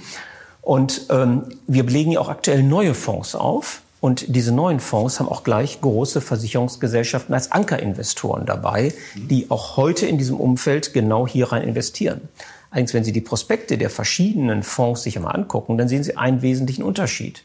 Und 0.62 1.08
ähm, 1.10 1.44
wir 1.68 1.86
belegen 1.86 2.12
ja 2.12 2.22
auch 2.22 2.30
aktuell 2.30 2.64
neue 2.64 2.94
Fonds 2.94 3.36
auf. 3.36 3.82
Und 4.00 4.36
diese 4.36 4.52
neuen 4.52 4.80
Fonds 4.80 5.20
haben 5.20 5.28
auch 5.28 5.44
gleich 5.44 5.82
große 5.82 6.22
Versicherungsgesellschaften 6.22 7.34
als 7.34 7.52
Ankerinvestoren 7.52 8.46
dabei, 8.46 8.94
die 9.16 9.50
auch 9.50 9.76
heute 9.78 10.06
in 10.06 10.18
diesem 10.18 10.40
Umfeld 10.40 10.94
genau 10.94 11.28
hier 11.28 11.52
rein 11.52 11.64
investieren. 11.64 12.22
Allerdings, 12.70 12.94
wenn 12.94 13.04
Sie 13.04 13.12
die 13.12 13.22
Prospekte 13.22 13.78
der 13.78 13.90
verschiedenen 13.90 14.62
Fonds 14.62 15.04
sich 15.04 15.18
einmal 15.18 15.36
angucken, 15.36 15.78
dann 15.78 15.88
sehen 15.88 16.04
Sie 16.04 16.16
einen 16.16 16.42
wesentlichen 16.42 16.84
Unterschied. 16.84 17.44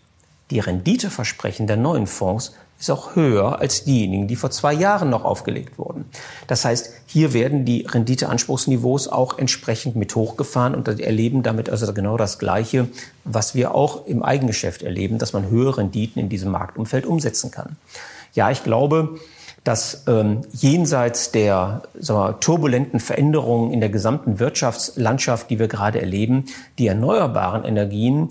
Die 0.50 0.60
Renditeversprechen 0.60 1.66
der 1.66 1.78
neuen 1.78 2.06
Fonds 2.06 2.54
ist 2.82 2.90
auch 2.90 3.14
höher 3.14 3.60
als 3.60 3.84
diejenigen, 3.84 4.26
die 4.26 4.34
vor 4.34 4.50
zwei 4.50 4.72
Jahren 4.72 5.08
noch 5.08 5.24
aufgelegt 5.24 5.78
wurden. 5.78 6.04
Das 6.48 6.64
heißt, 6.64 6.92
hier 7.06 7.32
werden 7.32 7.64
die 7.64 7.86
Renditeanspruchsniveaus 7.88 9.06
auch 9.06 9.38
entsprechend 9.38 9.94
mit 9.94 10.16
hochgefahren 10.16 10.74
und 10.74 10.88
erleben 10.88 11.44
damit 11.44 11.70
also 11.70 11.92
genau 11.94 12.16
das 12.16 12.40
Gleiche, 12.40 12.88
was 13.24 13.54
wir 13.54 13.74
auch 13.76 14.06
im 14.06 14.24
Eigengeschäft 14.24 14.82
erleben, 14.82 15.18
dass 15.18 15.32
man 15.32 15.48
höhere 15.48 15.78
Renditen 15.78 16.20
in 16.20 16.28
diesem 16.28 16.50
Marktumfeld 16.50 17.06
umsetzen 17.06 17.52
kann. 17.52 17.76
Ja, 18.34 18.50
ich 18.50 18.64
glaube, 18.64 19.20
dass 19.62 20.02
ähm, 20.08 20.40
jenseits 20.50 21.30
der 21.30 21.82
wir, 21.94 22.36
turbulenten 22.40 22.98
Veränderungen 22.98 23.72
in 23.72 23.78
der 23.78 23.90
gesamten 23.90 24.40
Wirtschaftslandschaft, 24.40 25.50
die 25.50 25.60
wir 25.60 25.68
gerade 25.68 26.00
erleben, 26.00 26.46
die 26.80 26.88
erneuerbaren 26.88 27.62
Energien 27.62 28.30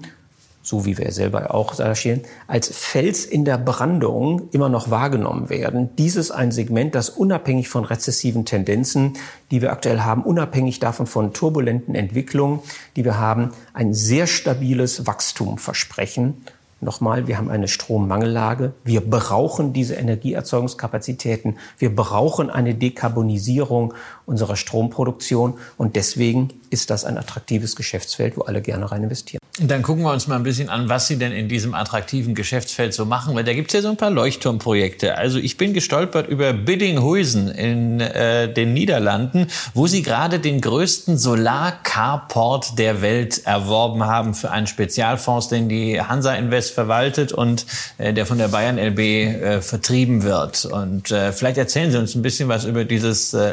so 0.62 0.86
wie 0.86 0.97
wir 0.97 1.12
selber 1.12 1.53
auch 1.53 1.80
recherchieren, 1.80 2.22
als 2.47 2.70
Fels 2.70 3.26
in 3.26 3.45
der 3.45 3.57
Brandung 3.57 4.49
immer 4.51 4.70
noch 4.70 4.89
wahrgenommen 4.89 5.49
werden. 5.49 5.95
Dieses 5.97 6.32
ein 6.32 6.51
Segment, 6.51 6.95
das 6.95 7.09
unabhängig 7.09 7.70
von 7.70 7.84
rezessiven 7.84 8.45
Tendenzen, 8.45 9.14
die 9.49 9.62
wir 9.62 9.72
aktuell 9.72 10.01
haben, 10.01 10.24
unabhängig 10.24 10.80
davon 10.80 11.07
von 11.07 11.34
turbulenten 11.34 11.95
Entwicklungen, 11.95 12.59
die 12.95 13.05
wir 13.05 13.18
haben, 13.18 13.51
ein 13.74 13.93
sehr 13.93 14.28
stabiles 14.28 15.07
Wachstum 15.07 15.57
versprechen. 15.57 16.45
Nochmal, 16.84 17.28
wir 17.28 17.38
haben 17.38 17.51
eine 17.51 17.68
Strommangellage. 17.68 18.74
Wir 18.84 19.01
brauchen 19.01 19.72
diese 19.72 19.93
Energieerzeugungskapazitäten. 19.95 21.59
Wir 21.78 21.95
brauchen 21.95 22.49
eine 22.49 22.74
Dekarbonisierung 22.74 23.93
unserer 24.26 24.55
Stromproduktion. 24.55 25.59
Und 25.78 25.95
deswegen 25.95 26.49
ist 26.72 26.89
das 26.89 27.05
ein 27.05 27.20
attraktives 27.20 27.76
Geschäftsfeld, 27.76 28.36
wo 28.36 28.41
alle 28.41 28.64
gerne 28.64 28.91
rein 28.91 29.03
investieren. 29.03 29.40
Dann 29.59 29.81
gucken 29.81 30.03
wir 30.03 30.13
uns 30.13 30.27
mal 30.27 30.37
ein 30.37 30.43
bisschen 30.43 30.69
an, 30.69 30.87
was 30.87 31.07
Sie 31.07 31.17
denn 31.17 31.33
in 31.33 31.49
diesem 31.49 31.75
attraktiven 31.75 32.35
Geschäftsfeld 32.35 32.93
so 32.93 33.03
machen, 33.05 33.35
weil 33.35 33.43
da 33.43 33.53
gibt 33.53 33.67
es 33.67 33.73
ja 33.73 33.81
so 33.81 33.89
ein 33.89 33.97
paar 33.97 34.09
Leuchtturmprojekte. 34.09 35.17
Also 35.17 35.39
ich 35.39 35.57
bin 35.57 35.73
gestolpert 35.73 36.29
über 36.29 36.53
Biddinghuizen 36.53 37.49
in 37.49 37.99
äh, 37.99 38.51
den 38.51 38.73
Niederlanden, 38.73 39.47
wo 39.73 39.87
Sie 39.87 40.03
gerade 40.03 40.39
den 40.39 40.61
größten 40.61 41.17
Solar-Carport 41.17 42.79
der 42.79 43.01
Welt 43.01 43.45
erworben 43.45 44.05
haben 44.05 44.35
für 44.35 44.51
einen 44.51 44.67
Spezialfonds, 44.67 45.49
den 45.49 45.67
die 45.67 45.99
Hansa 45.99 46.33
Invest 46.33 46.73
verwaltet 46.73 47.33
und 47.33 47.65
äh, 47.97 48.13
der 48.13 48.25
von 48.25 48.37
der 48.37 48.47
Bayern 48.47 48.79
LB 48.79 48.99
äh, 48.99 49.61
vertrieben 49.61 50.23
wird. 50.23 50.63
Und 50.63 51.11
äh, 51.11 51.33
vielleicht 51.33 51.57
erzählen 51.57 51.91
Sie 51.91 51.97
uns 51.97 52.15
ein 52.15 52.21
bisschen 52.21 52.47
was 52.47 52.63
über 52.63 52.85
dieses 52.85 53.33
äh, 53.33 53.51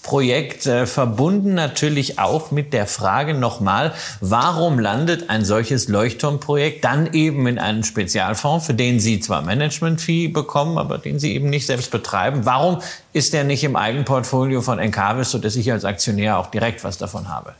Leuchtturmprojekt, 0.00 0.66
äh, 0.66 0.86
verbunden 0.86 1.54
natürlich 1.54 2.18
auch 2.18 2.50
mit 2.50 2.72
der 2.72 2.86
Frage 2.86 3.34
nochmal, 3.34 3.92
warum 4.20 4.78
landet 4.78 5.30
ein 5.30 5.44
solches 5.44 5.88
Leuchtturmprojekt 5.88 6.84
dann 6.84 7.12
eben 7.12 7.46
in 7.46 7.58
einem 7.58 7.84
Spezialfonds, 7.84 8.66
für 8.66 8.74
den 8.74 8.98
Sie 8.98 9.20
zwar 9.20 9.42
Management-Fee 9.42 10.28
bekommen, 10.28 10.78
aber 10.78 10.98
den 10.98 11.18
Sie 11.18 11.34
eben 11.34 11.50
nicht 11.50 11.66
selbst 11.66 11.90
betreiben? 11.90 12.40
Warum 12.44 12.80
ist 13.12 13.32
der 13.32 13.44
nicht 13.44 13.62
im 13.64 13.76
Eigenportfolio 13.76 14.62
von 14.62 14.78
Encarvis, 14.78 15.30
sodass 15.30 15.56
ich 15.56 15.70
als 15.70 15.84
Aktionär 15.84 16.38
auch 16.38 16.46
direkt 16.46 16.82
was 16.82 16.98
davon 16.98 17.28
habe? 17.28 17.54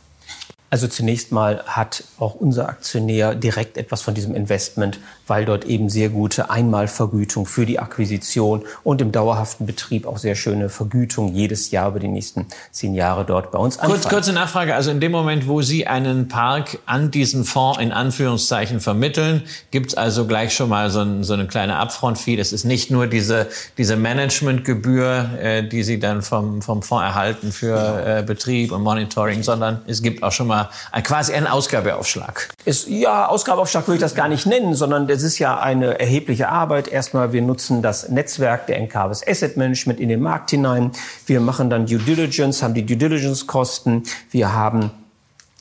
Also 0.73 0.87
zunächst 0.87 1.33
mal 1.33 1.61
hat 1.67 2.05
auch 2.17 2.33
unser 2.33 2.69
Aktionär 2.69 3.35
direkt 3.35 3.75
etwas 3.75 4.01
von 4.01 4.13
diesem 4.13 4.33
Investment, 4.33 5.01
weil 5.27 5.43
dort 5.43 5.65
eben 5.65 5.89
sehr 5.89 6.07
gute 6.07 6.49
Einmalvergütung 6.49 7.45
für 7.45 7.65
die 7.65 7.77
Akquisition 7.77 8.63
und 8.85 9.01
im 9.01 9.11
dauerhaften 9.11 9.65
Betrieb 9.65 10.07
auch 10.07 10.17
sehr 10.17 10.35
schöne 10.35 10.69
Vergütung 10.69 11.33
jedes 11.33 11.71
Jahr 11.71 11.89
über 11.89 11.99
die 11.99 12.07
nächsten 12.07 12.47
zehn 12.71 12.95
Jahre 12.95 13.25
dort 13.25 13.51
bei 13.51 13.59
uns 13.59 13.79
anfallen. 13.79 13.99
Kurz, 13.99 14.09
kurze 14.09 14.31
Nachfrage. 14.31 14.73
Also 14.73 14.91
in 14.91 15.01
dem 15.01 15.11
Moment, 15.11 15.45
wo 15.45 15.61
Sie 15.61 15.87
einen 15.87 16.29
Park 16.29 16.79
an 16.85 17.11
diesen 17.11 17.43
Fonds 17.43 17.77
in 17.77 17.91
Anführungszeichen 17.91 18.79
vermitteln, 18.79 19.43
gibt's 19.71 19.95
also 19.95 20.25
gleich 20.25 20.53
schon 20.53 20.69
mal 20.69 20.89
so, 20.89 21.01
ein, 21.01 21.25
so 21.25 21.33
eine 21.33 21.47
kleine 21.47 21.79
Upfront-Fee. 21.79 22.37
Das 22.37 22.53
ist 22.53 22.63
nicht 22.63 22.89
nur 22.89 23.07
diese, 23.07 23.47
diese 23.77 23.97
Managementgebühr, 23.97 25.31
äh, 25.37 25.67
die 25.67 25.83
Sie 25.83 25.99
dann 25.99 26.21
vom, 26.21 26.61
vom 26.61 26.81
Fonds 26.81 27.03
erhalten 27.03 27.51
für 27.51 28.05
äh, 28.05 28.23
Betrieb 28.23 28.71
und 28.71 28.83
Monitoring, 28.83 29.43
sondern 29.43 29.81
es 29.85 30.01
gibt 30.01 30.23
auch 30.23 30.31
schon 30.31 30.47
mal 30.47 30.60
mal 30.91 31.01
quasi 31.01 31.33
ein 31.33 31.47
Ausgabeaufschlag. 31.47 32.49
Ist, 32.65 32.87
ja, 32.87 33.27
Ausgabeaufschlag 33.27 33.87
würde 33.87 33.95
ich 33.95 34.01
das 34.01 34.15
gar 34.15 34.27
nicht 34.27 34.45
nennen, 34.45 34.75
sondern 34.75 35.09
es 35.09 35.23
ist 35.23 35.39
ja 35.39 35.59
eine 35.59 35.99
erhebliche 35.99 36.49
Arbeit. 36.49 36.87
Erstmal, 36.87 37.33
wir 37.33 37.41
nutzen 37.41 37.81
das 37.81 38.09
Netzwerk 38.09 38.67
der 38.67 38.79
NKWs 38.79 39.25
Asset 39.27 39.57
Management 39.57 39.99
in 39.99 40.09
den 40.09 40.21
Markt 40.21 40.51
hinein. 40.51 40.91
Wir 41.25 41.41
machen 41.41 41.69
dann 41.69 41.85
Due 41.85 41.99
Diligence, 41.99 42.61
haben 42.61 42.73
die 42.73 42.85
Due 42.85 42.97
Diligence 42.97 43.47
Kosten. 43.47 44.03
Wir 44.29 44.53
haben 44.53 44.91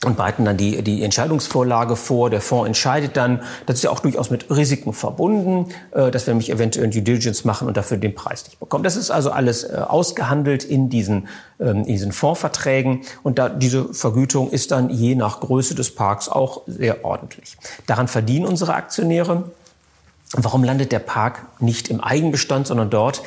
und 0.04 0.16
bereiten 0.16 0.46
dann 0.46 0.56
die, 0.56 0.82
die 0.82 1.02
Entscheidungsvorlage 1.02 1.94
vor. 1.94 2.30
Der 2.30 2.40
Fonds 2.40 2.66
entscheidet 2.66 3.18
dann. 3.18 3.42
Das 3.66 3.76
ist 3.76 3.82
ja 3.82 3.90
auch 3.90 4.00
durchaus 4.00 4.30
mit 4.30 4.50
Risiken 4.50 4.94
verbunden, 4.94 5.66
äh, 5.92 6.10
dass 6.10 6.26
wir 6.26 6.32
nämlich 6.32 6.50
eventuell 6.50 6.88
Due 6.88 7.02
Diligence 7.02 7.44
machen 7.44 7.68
und 7.68 7.76
dafür 7.76 7.98
den 7.98 8.14
Preis 8.14 8.44
nicht 8.44 8.58
bekommen. 8.58 8.82
Das 8.82 8.96
ist 8.96 9.10
also 9.10 9.30
alles 9.30 9.64
äh, 9.64 9.76
ausgehandelt 9.76 10.64
in 10.64 10.88
diesen, 10.88 11.28
ähm, 11.58 11.80
in 11.80 11.84
diesen 11.84 12.12
Fondsverträgen. 12.12 13.02
Und 13.22 13.38
da, 13.38 13.50
diese 13.50 13.92
Vergütung 13.92 14.50
ist 14.50 14.70
dann 14.70 14.88
je 14.88 15.14
nach 15.14 15.40
Größe 15.40 15.74
des 15.74 15.94
Parks 15.94 16.30
auch 16.30 16.62
sehr 16.66 17.04
ordentlich. 17.04 17.58
Daran 17.86 18.08
verdienen 18.08 18.46
unsere 18.46 18.74
Aktionäre. 18.74 19.50
Warum 20.32 20.64
landet 20.64 20.92
der 20.92 21.00
Park 21.00 21.42
nicht 21.58 21.88
im 21.88 22.00
Eigenbestand, 22.00 22.66
sondern 22.66 22.88
dort, 22.88 23.22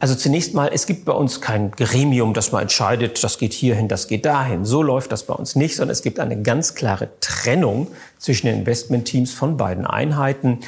also 0.00 0.14
zunächst 0.14 0.54
mal, 0.54 0.70
es 0.72 0.86
gibt 0.86 1.04
bei 1.04 1.12
uns 1.12 1.40
kein 1.40 1.72
Gremium, 1.72 2.32
das 2.32 2.52
mal 2.52 2.62
entscheidet, 2.62 3.22
das 3.24 3.38
geht 3.38 3.52
hierhin, 3.52 3.88
das 3.88 4.06
geht 4.06 4.24
dahin. 4.24 4.64
So 4.64 4.80
läuft 4.80 5.10
das 5.10 5.24
bei 5.24 5.34
uns 5.34 5.56
nicht, 5.56 5.74
sondern 5.74 5.92
es 5.92 6.02
gibt 6.02 6.20
eine 6.20 6.40
ganz 6.40 6.76
klare 6.76 7.08
Trennung 7.18 7.88
zwischen 8.16 8.46
den 8.46 8.60
Investmentteams 8.60 9.32
von 9.32 9.56
beiden 9.56 9.84
Einheiten. 9.84 10.60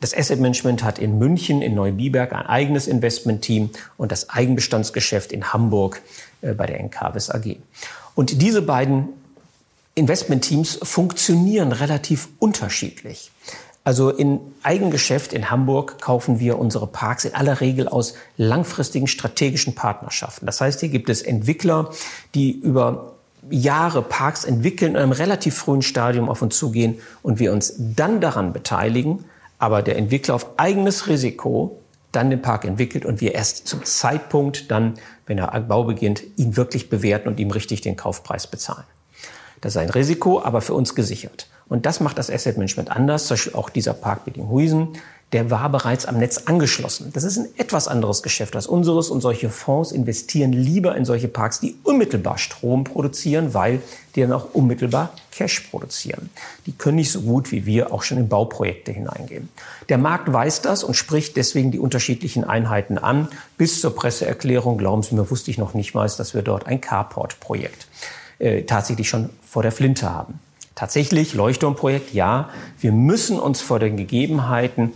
Das 0.00 0.14
Asset 0.14 0.40
Management 0.40 0.84
hat 0.84 0.98
in 0.98 1.18
München, 1.18 1.62
in 1.62 1.74
Neubiberg 1.74 2.34
ein 2.34 2.44
eigenes 2.44 2.86
Investmentteam 2.86 3.70
und 3.96 4.12
das 4.12 4.28
Eigenbestandsgeschäft 4.28 5.32
in 5.32 5.54
Hamburg 5.54 6.02
äh, 6.42 6.52
bei 6.52 6.66
der 6.66 6.80
NKWS 6.80 7.30
AG. 7.30 7.56
Und 8.14 8.42
diese 8.42 8.60
beiden 8.60 9.08
Investmentteams 9.94 10.78
funktionieren 10.82 11.72
relativ 11.72 12.28
unterschiedlich. 12.38 13.30
Also 13.82 14.10
in 14.10 14.40
Eigengeschäft 14.62 15.32
in 15.32 15.50
Hamburg 15.50 16.00
kaufen 16.00 16.38
wir 16.38 16.58
unsere 16.58 16.86
Parks 16.86 17.24
in 17.24 17.34
aller 17.34 17.60
Regel 17.60 17.88
aus 17.88 18.14
langfristigen 18.36 19.06
strategischen 19.06 19.74
Partnerschaften. 19.74 20.44
Das 20.46 20.60
heißt, 20.60 20.80
hier 20.80 20.90
gibt 20.90 21.08
es 21.08 21.22
Entwickler, 21.22 21.90
die 22.34 22.52
über 22.52 23.14
Jahre 23.48 24.02
Parks 24.02 24.44
entwickeln, 24.44 24.92
in 24.92 24.98
einem 24.98 25.12
relativ 25.12 25.54
frühen 25.56 25.80
Stadium 25.80 26.28
auf 26.28 26.42
uns 26.42 26.58
zugehen 26.58 27.00
und 27.22 27.38
wir 27.38 27.52
uns 27.52 27.74
dann 27.78 28.20
daran 28.20 28.52
beteiligen, 28.52 29.24
aber 29.58 29.82
der 29.82 29.96
Entwickler 29.96 30.34
auf 30.34 30.58
eigenes 30.58 31.08
Risiko 31.08 31.80
dann 32.12 32.28
den 32.28 32.42
Park 32.42 32.64
entwickelt 32.64 33.06
und 33.06 33.20
wir 33.20 33.34
erst 33.34 33.66
zum 33.66 33.84
Zeitpunkt 33.84 34.70
dann, 34.70 34.98
wenn 35.26 35.38
der 35.38 35.46
Bau 35.60 35.84
beginnt, 35.84 36.22
ihn 36.36 36.56
wirklich 36.56 36.90
bewerten 36.90 37.28
und 37.28 37.40
ihm 37.40 37.50
richtig 37.50 37.80
den 37.80 37.96
Kaufpreis 37.96 38.46
bezahlen. 38.46 38.84
Das 39.60 39.74
ist 39.74 39.76
ein 39.76 39.90
Risiko, 39.90 40.42
aber 40.42 40.60
für 40.60 40.74
uns 40.74 40.94
gesichert. 40.94 41.46
Und 41.70 41.86
das 41.86 42.00
macht 42.00 42.18
das 42.18 42.30
Asset 42.30 42.58
Management 42.58 42.90
anders. 42.90 43.26
Zum 43.26 43.36
Beispiel 43.36 43.54
auch 43.54 43.70
dieser 43.70 43.94
Park 43.94 44.22
Huisen, 44.36 44.88
der 45.32 45.52
war 45.52 45.68
bereits 45.68 46.06
am 46.06 46.18
Netz 46.18 46.42
angeschlossen. 46.46 47.12
Das 47.12 47.22
ist 47.22 47.38
ein 47.38 47.46
etwas 47.56 47.86
anderes 47.86 48.24
Geschäft 48.24 48.56
als 48.56 48.66
unseres 48.66 49.10
und 49.10 49.20
solche 49.20 49.48
Fonds 49.48 49.92
investieren 49.92 50.52
lieber 50.52 50.96
in 50.96 51.04
solche 51.04 51.28
Parks, 51.28 51.60
die 51.60 51.76
unmittelbar 51.84 52.38
Strom 52.38 52.82
produzieren, 52.82 53.54
weil 53.54 53.80
die 54.16 54.22
dann 54.22 54.32
auch 54.32 54.52
unmittelbar 54.52 55.12
Cash 55.30 55.60
produzieren. 55.70 56.30
Die 56.66 56.72
können 56.72 56.96
nicht 56.96 57.12
so 57.12 57.20
gut 57.20 57.52
wie 57.52 57.64
wir 57.64 57.92
auch 57.92 58.02
schon 58.02 58.18
in 58.18 58.28
Bauprojekte 58.28 58.90
hineingehen. 58.90 59.48
Der 59.88 59.98
Markt 59.98 60.32
weiß 60.32 60.62
das 60.62 60.82
und 60.82 60.94
spricht 60.94 61.36
deswegen 61.36 61.70
die 61.70 61.78
unterschiedlichen 61.78 62.42
Einheiten 62.42 62.98
an. 62.98 63.28
Bis 63.56 63.80
zur 63.80 63.94
Presseerklärung, 63.94 64.76
glauben 64.76 65.04
Sie 65.04 65.14
mir, 65.14 65.30
wusste 65.30 65.52
ich 65.52 65.58
noch 65.58 65.74
nicht 65.74 65.94
mal, 65.94 66.10
dass 66.10 66.34
wir 66.34 66.42
dort 66.42 66.66
ein 66.66 66.80
Carport-Projekt 66.80 67.86
äh, 68.40 68.62
tatsächlich 68.62 69.08
schon 69.08 69.30
vor 69.48 69.62
der 69.62 69.70
Flinte 69.70 70.10
haben. 70.10 70.40
Tatsächlich, 70.80 71.34
Leuchtturmprojekt, 71.34 72.14
ja, 72.14 72.48
wir 72.80 72.92
müssen 72.92 73.38
uns 73.38 73.60
vor 73.60 73.78
den 73.78 73.98
Gegebenheiten 73.98 74.92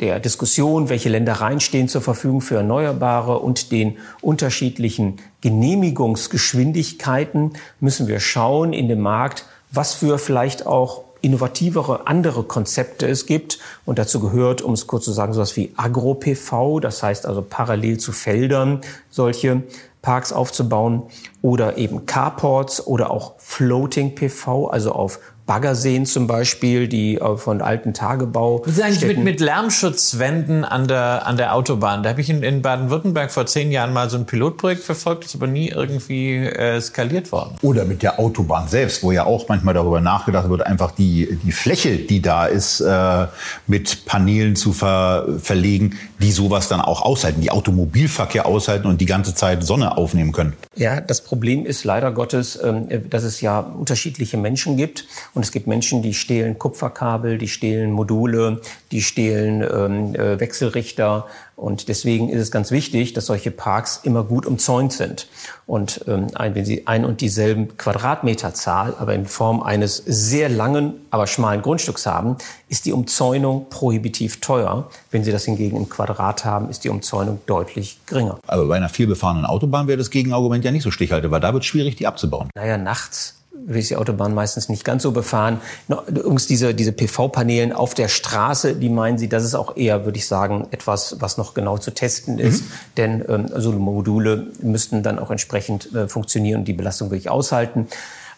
der 0.00 0.18
Diskussion, 0.18 0.88
welche 0.88 1.08
Ländereien 1.08 1.60
stehen 1.60 1.86
zur 1.86 2.02
Verfügung 2.02 2.40
für 2.40 2.56
Erneuerbare 2.56 3.38
und 3.38 3.70
den 3.70 3.96
unterschiedlichen 4.22 5.18
Genehmigungsgeschwindigkeiten, 5.40 7.52
müssen 7.78 8.08
wir 8.08 8.18
schauen 8.18 8.72
in 8.72 8.88
dem 8.88 9.00
Markt, 9.00 9.44
was 9.70 9.94
für 9.94 10.18
vielleicht 10.18 10.66
auch 10.66 11.04
innovativere 11.20 12.06
andere 12.06 12.42
Konzepte 12.44 13.06
es 13.06 13.26
gibt. 13.26 13.58
Und 13.84 13.98
dazu 13.98 14.20
gehört, 14.20 14.62
um 14.62 14.72
es 14.72 14.86
kurz 14.86 15.04
zu 15.04 15.12
sagen, 15.12 15.32
sowas 15.32 15.56
wie 15.56 15.72
Agro-PV, 15.76 16.80
das 16.80 17.02
heißt 17.02 17.26
also 17.26 17.42
parallel 17.42 17.98
zu 17.98 18.12
Feldern 18.12 18.80
solche 19.10 19.62
Parks 20.02 20.32
aufzubauen 20.32 21.02
oder 21.42 21.76
eben 21.76 22.06
Carports 22.06 22.86
oder 22.86 23.10
auch 23.10 23.34
Floating 23.38 24.14
PV, 24.14 24.68
also 24.68 24.92
auf 24.92 25.18
Baggerseen 25.48 26.04
zum 26.04 26.26
Beispiel, 26.26 26.88
die 26.88 27.16
äh, 27.16 27.36
von 27.38 27.62
alten 27.62 27.94
Tagebau. 27.94 28.62
Ist 28.66 28.80
eigentlich 28.82 29.06
mit, 29.06 29.18
mit 29.24 29.40
Lärmschutzwänden 29.40 30.64
an 30.64 30.86
der, 30.86 31.26
an 31.26 31.38
der 31.38 31.54
Autobahn? 31.54 32.02
Da 32.02 32.10
habe 32.10 32.20
ich 32.20 32.28
in, 32.28 32.42
in 32.42 32.60
Baden-Württemberg 32.60 33.32
vor 33.32 33.46
zehn 33.46 33.72
Jahren 33.72 33.94
mal 33.94 34.10
so 34.10 34.18
ein 34.18 34.26
Pilotprojekt 34.26 34.84
verfolgt, 34.84 35.24
das 35.24 35.30
ist 35.30 35.40
aber 35.40 35.46
nie 35.46 35.70
irgendwie 35.70 36.36
äh, 36.36 36.80
skaliert 36.82 37.32
worden. 37.32 37.56
Oder 37.62 37.86
mit 37.86 38.02
der 38.02 38.20
Autobahn 38.20 38.68
selbst, 38.68 39.02
wo 39.02 39.10
ja 39.10 39.24
auch 39.24 39.48
manchmal 39.48 39.72
darüber 39.72 40.02
nachgedacht 40.02 40.50
wird, 40.50 40.66
einfach 40.66 40.90
die, 40.90 41.38
die 41.42 41.52
Fläche, 41.52 41.96
die 41.96 42.20
da 42.20 42.44
ist, 42.44 42.80
äh, 42.80 43.26
mit 43.66 44.04
Paneelen 44.04 44.54
zu 44.54 44.74
ver, 44.74 45.26
verlegen, 45.40 45.98
die 46.18 46.32
sowas 46.32 46.68
dann 46.68 46.80
auch 46.80 47.02
aushalten, 47.02 47.40
die 47.40 47.50
Automobilverkehr 47.50 48.46
aushalten 48.46 48.86
und 48.86 49.00
die 49.00 49.06
ganze 49.06 49.34
Zeit 49.34 49.64
Sonne 49.64 49.96
aufnehmen 49.96 50.32
können. 50.32 50.54
Ja, 50.74 51.00
das 51.00 51.22
Problem 51.22 51.66
ist 51.66 51.84
leider 51.84 52.12
Gottes, 52.12 52.58
ähm, 52.62 52.88
dass 53.10 53.22
es 53.22 53.40
ja 53.40 53.60
unterschiedliche 53.60 54.36
Menschen 54.36 54.76
gibt. 54.76 55.06
Und 55.34 55.42
es 55.44 55.52
gibt 55.52 55.66
Menschen, 55.66 56.02
die 56.02 56.14
stehlen 56.14 56.58
Kupferkabel, 56.58 57.38
die 57.38 57.48
stehlen 57.48 57.92
Module, 57.92 58.60
die 58.90 59.02
stehlen 59.02 59.62
ähm, 59.62 60.14
äh, 60.14 60.40
Wechselrichter. 60.40 61.26
Und 61.58 61.88
deswegen 61.88 62.28
ist 62.28 62.40
es 62.40 62.52
ganz 62.52 62.70
wichtig, 62.70 63.14
dass 63.14 63.26
solche 63.26 63.50
Parks 63.50 63.98
immer 64.04 64.22
gut 64.22 64.46
umzäunt 64.46 64.92
sind. 64.92 65.26
Und 65.66 66.04
ähm, 66.06 66.28
wenn 66.38 66.64
sie 66.64 66.86
ein 66.86 67.04
und 67.04 67.20
dieselben 67.20 67.76
Quadratmeterzahl, 67.76 68.94
aber 68.96 69.12
in 69.14 69.26
Form 69.26 69.60
eines 69.60 69.96
sehr 70.06 70.48
langen, 70.48 70.94
aber 71.10 71.26
schmalen 71.26 71.60
Grundstücks 71.60 72.06
haben, 72.06 72.36
ist 72.68 72.86
die 72.86 72.92
Umzäunung 72.92 73.66
prohibitiv 73.70 74.40
teuer. 74.40 74.88
Wenn 75.10 75.24
sie 75.24 75.32
das 75.32 75.46
hingegen 75.46 75.76
im 75.76 75.88
Quadrat 75.88 76.44
haben, 76.44 76.70
ist 76.70 76.84
die 76.84 76.90
Umzäunung 76.90 77.40
deutlich 77.46 77.98
geringer. 78.06 78.38
Aber 78.46 78.66
bei 78.66 78.76
einer 78.76 78.88
vielbefahrenen 78.88 79.44
Autobahn 79.44 79.88
wäre 79.88 79.98
das 79.98 80.10
Gegenargument 80.10 80.64
ja 80.64 80.70
nicht 80.70 80.84
so 80.84 80.92
stichhaltig, 80.92 81.32
weil 81.32 81.40
da 81.40 81.52
wird 81.52 81.64
es 81.64 81.66
schwierig, 81.66 81.96
die 81.96 82.06
abzubauen. 82.06 82.50
Naja, 82.54 82.78
nachts 82.78 83.37
ist 83.66 83.90
die 83.90 83.96
Autobahn 83.96 84.34
meistens 84.34 84.68
nicht 84.68 84.84
ganz 84.84 85.02
so 85.02 85.12
befahren. 85.12 85.60
Übrigens 86.06 86.46
diese, 86.46 86.74
diese 86.74 86.92
PV-Paneelen 86.92 87.72
auf 87.72 87.94
der 87.94 88.08
Straße, 88.08 88.74
die 88.74 88.88
meinen 88.88 89.18
Sie, 89.18 89.28
das 89.28 89.44
ist 89.44 89.54
auch 89.54 89.76
eher, 89.76 90.04
würde 90.04 90.18
ich 90.18 90.26
sagen, 90.26 90.68
etwas, 90.70 91.16
was 91.20 91.36
noch 91.36 91.54
genau 91.54 91.78
zu 91.78 91.90
testen 91.90 92.38
ist. 92.38 92.62
Mhm. 92.62 92.70
Denn 92.96 93.24
ähm, 93.28 93.46
also 93.52 93.72
Module 93.72 94.46
müssten 94.60 95.02
dann 95.02 95.18
auch 95.18 95.30
entsprechend 95.30 95.94
äh, 95.94 96.08
funktionieren 96.08 96.60
und 96.60 96.68
die 96.68 96.72
Belastung 96.72 97.10
wirklich 97.10 97.30
aushalten. 97.30 97.88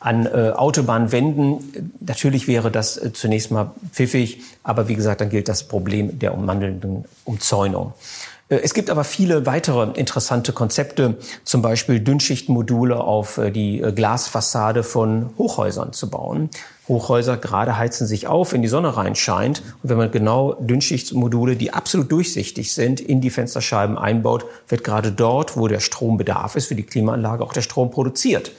An 0.01 0.25
äh, 0.25 0.53
Autobahnwänden, 0.57 1.93
natürlich 2.01 2.49
wäre 2.49 2.71
das 2.71 2.97
äh, 2.97 3.13
zunächst 3.13 3.51
mal 3.51 3.73
pfiffig, 3.93 4.41
aber 4.63 4.89
wie 4.89 4.95
gesagt, 4.95 5.21
dann 5.21 5.29
gilt 5.29 5.47
das 5.47 5.65
Problem 5.65 6.19
der 6.19 6.33
ummantelnden 6.33 7.05
Umzäunung. 7.25 7.93
Äh, 8.51 8.61
es 8.63 8.75
gibt 8.75 8.91
aber 8.91 9.05
viele 9.05 9.47
weitere 9.47 9.99
interessante 9.99 10.53
Konzepte, 10.53 11.17
zum 11.45 11.63
Beispiel 11.63 12.01
Dünnschichtmodule 12.01 13.01
auf 13.01 13.39
äh, 13.39 13.51
die 13.51 13.81
äh, 13.81 13.93
Glasfassade 13.93 14.83
von 14.83 15.31
Hochhäusern 15.39 15.95
zu 15.95 16.11
bauen. 16.11 16.51
Hochhäuser 16.89 17.37
gerade 17.37 17.79
heizen 17.79 18.07
sich 18.07 18.27
auf, 18.27 18.53
wenn 18.53 18.63
die 18.63 18.69
Sonne 18.69 18.97
reinscheint. 18.97 19.63
Und 19.83 19.91
wenn 19.91 19.97
man 19.97 20.11
genau 20.11 20.55
Dünnschichtmodule, 20.55 21.57
die 21.57 21.73
absolut 21.73 22.11
durchsichtig 22.11 22.75
sind, 22.75 23.01
in 23.01 23.21
die 23.21 23.31
Fensterscheiben 23.31 23.97
einbaut, 23.97 24.45
wird 24.69 24.83
gerade 24.83 25.13
dort, 25.13 25.57
wo 25.57 25.69
der 25.69 25.79
Strombedarf 25.79 26.57
ist 26.57 26.67
für 26.67 26.75
die 26.75 26.83
Klimaanlage, 26.83 27.45
auch 27.45 27.53
der 27.53 27.63
Strom 27.63 27.93
produziert. 27.93 28.51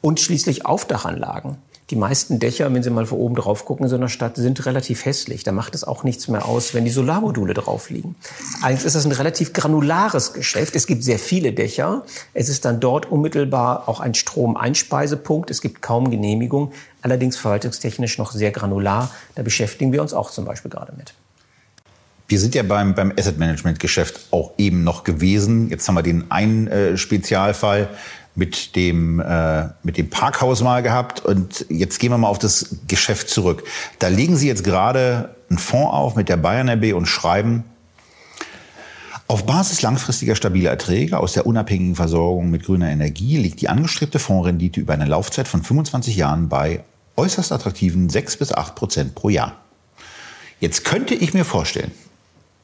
Und 0.00 0.20
schließlich 0.20 0.66
Aufdachanlagen. 0.66 1.56
Die 1.90 1.96
meisten 1.96 2.38
Dächer, 2.38 2.72
wenn 2.72 2.82
Sie 2.82 2.88
mal 2.88 3.04
von 3.04 3.18
oben 3.18 3.34
drauf 3.34 3.66
gucken 3.66 3.84
in 3.84 3.90
so 3.90 3.96
einer 3.96 4.08
Stadt, 4.08 4.36
sind 4.36 4.64
relativ 4.64 5.04
hässlich. 5.04 5.44
Da 5.44 5.52
macht 5.52 5.74
es 5.74 5.84
auch 5.84 6.02
nichts 6.02 6.28
mehr 6.28 6.46
aus, 6.46 6.72
wenn 6.72 6.86
die 6.86 6.90
Solarmodule 6.90 7.52
drauf 7.52 7.90
liegen. 7.90 8.16
Eigentlich 8.62 8.86
ist 8.86 8.96
das 8.96 9.04
ein 9.04 9.12
relativ 9.12 9.52
granulares 9.52 10.32
Geschäft. 10.32 10.76
Es 10.76 10.86
gibt 10.86 11.04
sehr 11.04 11.18
viele 11.18 11.52
Dächer. 11.52 12.04
Es 12.32 12.48
ist 12.48 12.64
dann 12.64 12.80
dort 12.80 13.04
unmittelbar 13.06 13.86
auch 13.86 14.00
ein 14.00 14.14
Stromeinspeisepunkt. 14.14 15.50
Es 15.50 15.60
gibt 15.60 15.82
kaum 15.82 16.10
Genehmigung. 16.10 16.72
Allerdings 17.02 17.36
verwaltungstechnisch 17.36 18.16
noch 18.16 18.32
sehr 18.32 18.50
granular. 18.50 19.10
Da 19.34 19.42
beschäftigen 19.42 19.92
wir 19.92 20.00
uns 20.00 20.14
auch 20.14 20.30
zum 20.30 20.46
Beispiel 20.46 20.70
gerade 20.70 20.94
mit. 20.96 21.12
Wir 22.26 22.40
sind 22.40 22.54
ja 22.54 22.62
beim, 22.62 22.94
beim 22.94 23.12
Asset 23.18 23.38
Management 23.38 23.78
Geschäft 23.78 24.28
auch 24.30 24.52
eben 24.56 24.82
noch 24.82 25.04
gewesen. 25.04 25.68
Jetzt 25.68 25.86
haben 25.86 25.96
wir 25.96 26.02
den 26.02 26.30
einen 26.30 26.66
äh, 26.68 26.96
Spezialfall 26.96 27.90
mit 28.34 28.74
dem, 28.76 29.20
äh, 29.20 29.68
mit 29.82 29.96
dem 29.96 30.10
Parkhaus 30.10 30.62
mal 30.62 30.82
gehabt. 30.82 31.24
Und 31.24 31.66
jetzt 31.68 31.98
gehen 31.98 32.10
wir 32.10 32.18
mal 32.18 32.28
auf 32.28 32.38
das 32.38 32.76
Geschäft 32.88 33.28
zurück. 33.28 33.64
Da 33.98 34.08
legen 34.08 34.36
Sie 34.36 34.48
jetzt 34.48 34.64
gerade 34.64 35.34
einen 35.48 35.58
Fonds 35.58 35.92
auf 35.92 36.16
mit 36.16 36.28
der 36.28 36.36
Bayern 36.36 36.68
RB 36.68 36.94
und 36.94 37.06
schreiben, 37.06 37.64
Auf 39.26 39.46
Basis 39.46 39.80
langfristiger 39.80 40.36
stabiler 40.36 40.70
Erträge 40.70 41.18
aus 41.18 41.32
der 41.32 41.46
unabhängigen 41.46 41.94
Versorgung 41.94 42.50
mit 42.50 42.64
grüner 42.64 42.90
Energie 42.90 43.38
liegt 43.38 43.62
die 43.62 43.70
angestrebte 43.70 44.18
Fondsrendite 44.18 44.80
über 44.80 44.92
eine 44.92 45.06
Laufzeit 45.06 45.48
von 45.48 45.62
25 45.62 46.14
Jahren 46.14 46.50
bei 46.50 46.84
äußerst 47.16 47.50
attraktiven 47.50 48.10
6 48.10 48.36
bis 48.36 48.52
8 48.52 48.74
Prozent 48.74 49.14
pro 49.14 49.30
Jahr. 49.30 49.56
Jetzt 50.60 50.84
könnte 50.84 51.14
ich 51.14 51.32
mir 51.32 51.46
vorstellen, 51.46 51.92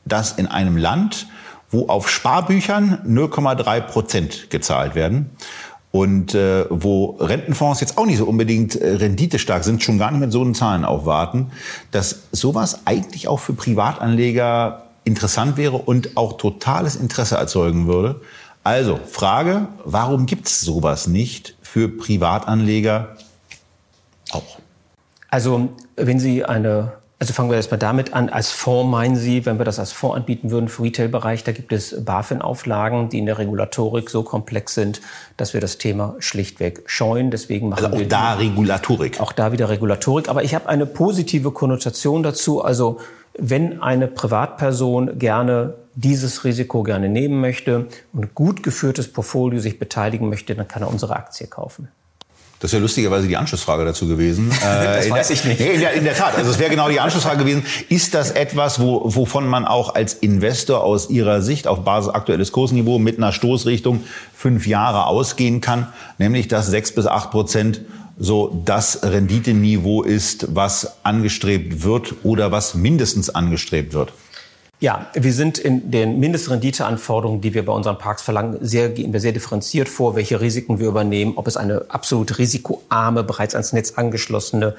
dass 0.04 0.32
in 0.32 0.46
einem 0.46 0.76
Land, 0.76 1.28
wo 1.70 1.88
auf 1.88 2.10
Sparbüchern 2.10 2.98
0,3 3.06 3.80
Prozent 3.80 4.50
gezahlt 4.50 4.94
werden 4.94 5.30
und 5.92 6.34
äh, 6.34 6.66
wo 6.70 7.16
Rentenfonds 7.20 7.80
jetzt 7.80 7.98
auch 7.98 8.06
nicht 8.06 8.18
so 8.18 8.26
unbedingt 8.26 8.76
äh, 8.76 8.94
renditestark 8.96 9.64
sind, 9.64 9.82
schon 9.82 9.98
gar 9.98 10.10
nicht 10.10 10.20
mit 10.20 10.32
so 10.32 10.42
einen 10.42 10.54
Zahlen 10.54 10.84
aufwarten, 10.84 11.50
dass 11.90 12.22
sowas 12.32 12.86
eigentlich 12.86 13.28
auch 13.28 13.38
für 13.40 13.54
Privatanleger 13.54 14.86
interessant 15.04 15.56
wäre 15.56 15.76
und 15.76 16.16
auch 16.16 16.34
totales 16.34 16.96
Interesse 16.96 17.36
erzeugen 17.36 17.86
würde. 17.86 18.20
Also 18.62 19.00
Frage, 19.10 19.68
warum 19.84 20.26
gibt 20.26 20.46
es 20.46 20.60
sowas 20.60 21.06
nicht 21.06 21.56
für 21.62 21.88
Privatanleger 21.88 23.16
auch? 24.32 24.58
Also 25.30 25.70
wenn 25.96 26.20
Sie 26.20 26.44
eine 26.44 26.92
also 27.20 27.34
fangen 27.34 27.50
wir 27.50 27.56
erstmal 27.56 27.78
damit 27.78 28.14
an. 28.14 28.30
Als 28.30 28.50
Fonds 28.50 28.90
meinen 28.90 29.14
Sie, 29.14 29.44
wenn 29.44 29.58
wir 29.58 29.66
das 29.66 29.78
als 29.78 29.92
Fonds 29.92 30.16
anbieten 30.16 30.50
würden 30.50 30.70
für 30.70 30.84
Retail-Bereich, 30.84 31.44
da 31.44 31.52
gibt 31.52 31.70
es 31.70 32.02
BaFin-Auflagen, 32.02 33.10
die 33.10 33.18
in 33.18 33.26
der 33.26 33.36
Regulatorik 33.36 34.08
so 34.08 34.22
komplex 34.22 34.72
sind, 34.72 35.02
dass 35.36 35.52
wir 35.52 35.60
das 35.60 35.76
Thema 35.76 36.16
schlichtweg 36.18 36.82
scheuen. 36.86 37.30
Deswegen 37.30 37.68
machen 37.68 37.84
also 37.84 37.94
auch 37.94 38.00
wir 38.00 38.08
da 38.08 38.34
Regulatorik. 38.36 39.20
Auch 39.20 39.32
da 39.32 39.52
wieder 39.52 39.68
Regulatorik. 39.68 40.30
Aber 40.30 40.44
ich 40.44 40.54
habe 40.54 40.66
eine 40.66 40.86
positive 40.86 41.50
Konnotation 41.50 42.22
dazu. 42.22 42.64
Also 42.64 43.00
wenn 43.38 43.82
eine 43.82 44.06
Privatperson 44.06 45.18
gerne 45.18 45.74
dieses 45.94 46.44
Risiko 46.44 46.82
gerne 46.82 47.10
nehmen 47.10 47.38
möchte 47.42 47.88
und 48.14 48.34
gut 48.34 48.62
geführtes 48.62 49.12
Portfolio 49.12 49.60
sich 49.60 49.78
beteiligen 49.78 50.30
möchte, 50.30 50.54
dann 50.54 50.68
kann 50.68 50.82
er 50.82 50.88
unsere 50.88 51.16
Aktie 51.16 51.48
kaufen. 51.48 51.88
Das 52.60 52.72
wäre 52.72 52.82
lustigerweise 52.82 53.26
die 53.26 53.38
Anschlussfrage 53.38 53.86
dazu 53.86 54.06
gewesen. 54.06 54.50
das 54.62 55.06
äh, 55.06 55.10
weiß 55.10 55.28
der, 55.28 55.36
ich 55.36 55.44
nicht. 55.46 55.60
Nee, 55.60 55.72
in, 55.72 55.80
der, 55.80 55.92
in 55.94 56.04
der 56.04 56.14
Tat. 56.14 56.36
Also 56.36 56.50
es 56.50 56.58
wäre 56.58 56.68
genau 56.68 56.90
die 56.90 57.00
Anschlussfrage 57.00 57.38
gewesen. 57.38 57.64
Ist 57.88 58.14
das 58.14 58.30
etwas, 58.30 58.80
wo, 58.80 59.02
wovon 59.04 59.46
man 59.46 59.66
auch 59.66 59.94
als 59.94 60.12
Investor 60.14 60.84
aus 60.84 61.08
Ihrer 61.08 61.40
Sicht 61.40 61.66
auf 61.66 61.84
Basis 61.84 62.12
aktuelles 62.12 62.52
Kursniveau 62.52 62.98
mit 62.98 63.16
einer 63.16 63.32
Stoßrichtung 63.32 64.04
fünf 64.36 64.66
Jahre 64.66 65.06
ausgehen 65.06 65.62
kann? 65.62 65.88
Nämlich, 66.18 66.48
dass 66.48 66.66
sechs 66.66 66.94
bis 66.94 67.06
acht 67.06 67.30
Prozent 67.30 67.80
so 68.18 68.62
das 68.66 69.02
Renditeniveau 69.02 70.02
ist, 70.02 70.54
was 70.54 71.02
angestrebt 71.02 71.82
wird 71.82 72.14
oder 72.22 72.52
was 72.52 72.74
mindestens 72.74 73.30
angestrebt 73.30 73.94
wird? 73.94 74.12
Ja, 74.80 75.10
wir 75.12 75.34
sind 75.34 75.58
in 75.58 75.90
den 75.90 76.18
Mindestrenditeanforderungen, 76.20 77.42
die 77.42 77.52
wir 77.52 77.66
bei 77.66 77.72
unseren 77.72 77.98
Parks 77.98 78.22
verlangen, 78.22 78.56
sehr, 78.62 78.88
gehen 78.88 79.12
wir 79.12 79.20
sehr 79.20 79.32
differenziert 79.32 79.90
vor, 79.90 80.16
welche 80.16 80.40
Risiken 80.40 80.78
wir 80.78 80.88
übernehmen, 80.88 81.34
ob 81.36 81.46
es 81.46 81.58
eine 81.58 81.84
absolut 81.88 82.38
risikoarme, 82.38 83.22
bereits 83.22 83.54
ans 83.54 83.74
Netz 83.74 83.92
angeschlossene 83.96 84.74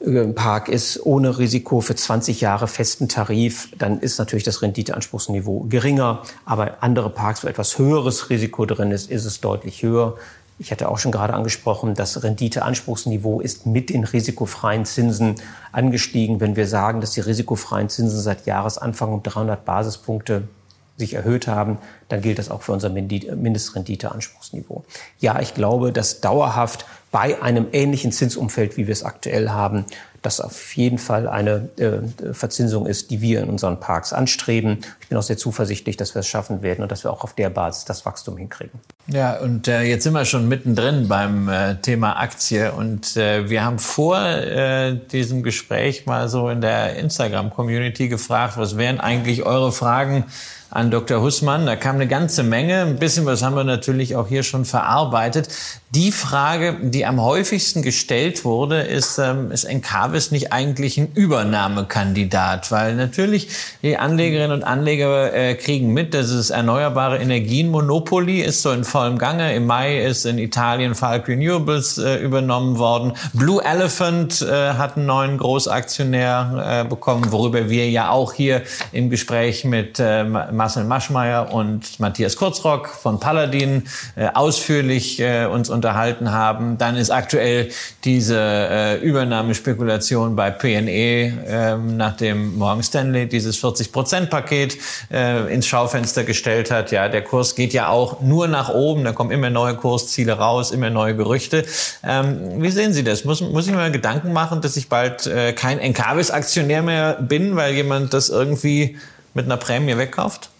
äh, 0.00 0.24
Park 0.28 0.68
ist 0.68 1.06
ohne 1.06 1.38
Risiko 1.38 1.80
für 1.80 1.94
20 1.94 2.40
Jahre 2.40 2.66
festen 2.66 3.08
Tarif, 3.08 3.68
dann 3.78 4.00
ist 4.00 4.18
natürlich 4.18 4.44
das 4.44 4.60
Renditeanspruchsniveau 4.60 5.66
geringer. 5.68 6.24
Aber 6.44 6.78
andere 6.82 7.08
Parks, 7.10 7.44
wo 7.44 7.48
etwas 7.48 7.78
höheres 7.78 8.30
Risiko 8.30 8.66
drin 8.66 8.90
ist, 8.90 9.08
ist 9.08 9.24
es 9.24 9.40
deutlich 9.40 9.84
höher. 9.84 10.16
Ich 10.60 10.72
hatte 10.72 10.88
auch 10.88 10.98
schon 10.98 11.12
gerade 11.12 11.34
angesprochen, 11.34 11.94
das 11.94 12.24
Renditeanspruchsniveau 12.24 13.40
ist 13.40 13.64
mit 13.64 13.90
den 13.90 14.02
risikofreien 14.02 14.84
Zinsen 14.84 15.36
angestiegen. 15.70 16.40
Wenn 16.40 16.56
wir 16.56 16.66
sagen, 16.66 17.00
dass 17.00 17.12
die 17.12 17.20
risikofreien 17.20 17.88
Zinsen 17.88 18.20
seit 18.20 18.46
Jahresanfang 18.46 19.12
um 19.12 19.22
300 19.22 19.64
Basispunkte 19.64 20.48
sich 20.96 21.14
erhöht 21.14 21.46
haben, 21.46 21.78
dann 22.08 22.20
gilt 22.22 22.40
das 22.40 22.50
auch 22.50 22.62
für 22.62 22.72
unser 22.72 22.90
Mindestrenditeanspruchsniveau. 22.90 24.84
Ja, 25.20 25.40
ich 25.40 25.54
glaube, 25.54 25.92
dass 25.92 26.20
dauerhaft 26.20 26.86
bei 27.12 27.40
einem 27.40 27.68
ähnlichen 27.72 28.10
Zinsumfeld, 28.10 28.76
wie 28.76 28.88
wir 28.88 28.92
es 28.92 29.04
aktuell 29.04 29.50
haben, 29.50 29.84
das 30.22 30.40
auf 30.40 30.76
jeden 30.76 30.98
Fall 30.98 31.28
eine 31.28 31.68
äh, 31.76 32.00
Verzinsung 32.34 32.86
ist, 32.86 33.12
die 33.12 33.20
wir 33.20 33.40
in 33.42 33.48
unseren 33.48 33.78
Parks 33.78 34.12
anstreben. 34.12 34.78
Ich 35.00 35.08
bin 35.08 35.16
auch 35.16 35.22
sehr 35.22 35.38
zuversichtlich, 35.38 35.96
dass 35.96 36.16
wir 36.16 36.20
es 36.20 36.26
schaffen 36.26 36.62
werden 36.62 36.82
und 36.82 36.90
dass 36.90 37.04
wir 37.04 37.12
auch 37.12 37.22
auf 37.22 37.34
der 37.34 37.50
Basis 37.50 37.84
das 37.84 38.04
Wachstum 38.04 38.36
hinkriegen. 38.36 38.80
Ja, 39.10 39.38
und 39.38 39.68
äh, 39.68 39.84
jetzt 39.84 40.04
sind 40.04 40.12
wir 40.12 40.26
schon 40.26 40.48
mittendrin 40.48 41.08
beim 41.08 41.48
äh, 41.48 41.76
Thema 41.76 42.20
Aktie 42.20 42.72
und 42.72 43.16
äh, 43.16 43.48
wir 43.48 43.64
haben 43.64 43.78
vor 43.78 44.22
äh, 44.22 44.96
diesem 44.96 45.42
Gespräch 45.42 46.04
mal 46.04 46.28
so 46.28 46.50
in 46.50 46.60
der 46.60 46.96
Instagram-Community 46.96 48.08
gefragt, 48.08 48.58
was 48.58 48.76
wären 48.76 49.00
eigentlich 49.00 49.44
eure 49.44 49.72
Fragen 49.72 50.26
an 50.70 50.90
Dr. 50.90 51.22
Hussmann. 51.22 51.66
Da 51.66 51.76
kam 51.76 51.96
eine 51.96 52.06
ganze 52.06 52.42
Menge. 52.42 52.82
Ein 52.82 52.98
bisschen 52.98 53.24
was 53.24 53.42
haben 53.42 53.56
wir 53.56 53.64
natürlich 53.64 54.16
auch 54.16 54.28
hier 54.28 54.42
schon 54.42 54.64
verarbeitet. 54.64 55.48
Die 55.90 56.12
Frage, 56.12 56.76
die 56.82 57.06
am 57.06 57.22
häufigsten 57.22 57.82
gestellt 57.82 58.44
wurde, 58.44 58.82
ist, 58.82 59.18
ähm, 59.18 59.50
ist 59.50 59.64
Encarvis 59.64 60.30
nicht 60.30 60.52
eigentlich 60.52 60.98
ein 60.98 61.10
Übernahmekandidat? 61.14 62.70
Weil 62.70 62.94
natürlich 62.96 63.48
die 63.82 63.96
Anlegerinnen 63.96 64.52
und 64.52 64.64
Anleger 64.64 65.32
äh, 65.32 65.54
kriegen 65.54 65.94
mit, 65.94 66.12
dass 66.12 66.28
es 66.28 66.50
erneuerbare 66.50 67.18
Energien 67.18 67.70
Monopoly 67.70 68.42
ist 68.42 68.60
so 68.60 68.70
in 68.70 68.84
vollem 68.98 69.18
Gange. 69.18 69.54
Im 69.54 69.64
Mai 69.64 70.00
ist 70.04 70.26
in 70.26 70.38
Italien 70.38 70.96
Falk 70.96 71.28
Renewables 71.28 71.98
äh, 71.98 72.16
übernommen 72.16 72.78
worden. 72.78 73.12
Blue 73.32 73.64
Elephant 73.64 74.42
äh, 74.42 74.72
hat 74.72 74.96
einen 74.96 75.06
neuen 75.06 75.38
Großaktionär 75.38 76.82
äh, 76.84 76.88
bekommen, 76.88 77.30
worüber 77.30 77.70
wir 77.70 77.88
ja 77.88 78.10
auch 78.10 78.32
hier 78.32 78.62
im 78.90 79.08
Gespräch 79.08 79.64
mit 79.64 80.00
äh, 80.00 80.24
Marcel 80.24 80.82
Maschmeyer 80.82 81.54
und 81.54 82.00
Matthias 82.00 82.34
Kurzrock 82.34 82.88
von 82.88 83.20
Paladin 83.20 83.84
äh, 84.16 84.30
ausführlich 84.34 85.20
äh, 85.20 85.44
uns 85.44 85.70
unterhalten 85.70 86.32
haben. 86.32 86.76
Dann 86.76 86.96
ist 86.96 87.10
aktuell 87.10 87.70
diese 88.04 88.98
Übernahmespekulation 89.00 90.34
bei 90.34 90.50
PNE, 90.50 91.32
ähm, 91.46 91.96
nachdem 91.96 92.56
Morgan 92.58 92.82
Stanley 92.82 93.28
dieses 93.28 93.62
40-Prozent-Paket 93.62 94.76
äh, 95.12 95.54
ins 95.54 95.68
Schaufenster 95.68 96.24
gestellt 96.24 96.72
hat. 96.72 96.90
Ja, 96.90 97.08
der 97.08 97.22
Kurs 97.22 97.54
geht 97.54 97.72
ja 97.72 97.90
auch 97.90 98.20
nur 98.22 98.48
nach 98.48 98.70
oben. 98.70 98.87
Da 98.96 99.12
kommen 99.12 99.30
immer 99.30 99.50
neue 99.50 99.74
Kursziele 99.74 100.32
raus, 100.32 100.70
immer 100.70 100.90
neue 100.90 101.16
Gerüchte. 101.16 101.64
Ähm, 102.02 102.62
wie 102.62 102.70
sehen 102.70 102.92
Sie 102.92 103.04
das? 103.04 103.24
Muss, 103.24 103.40
muss 103.40 103.66
ich 103.66 103.72
mir 103.72 103.90
Gedanken 103.90 104.32
machen, 104.32 104.60
dass 104.60 104.76
ich 104.76 104.88
bald 104.88 105.26
äh, 105.26 105.52
kein 105.52 105.78
Encarvis-Aktionär 105.78 106.82
mehr 106.82 107.14
bin, 107.14 107.56
weil 107.56 107.74
jemand 107.74 108.14
das 108.14 108.28
irgendwie 108.28 108.98
mit 109.34 109.44
einer 109.44 109.56
Prämie 109.56 109.96
wegkauft? 109.96 110.50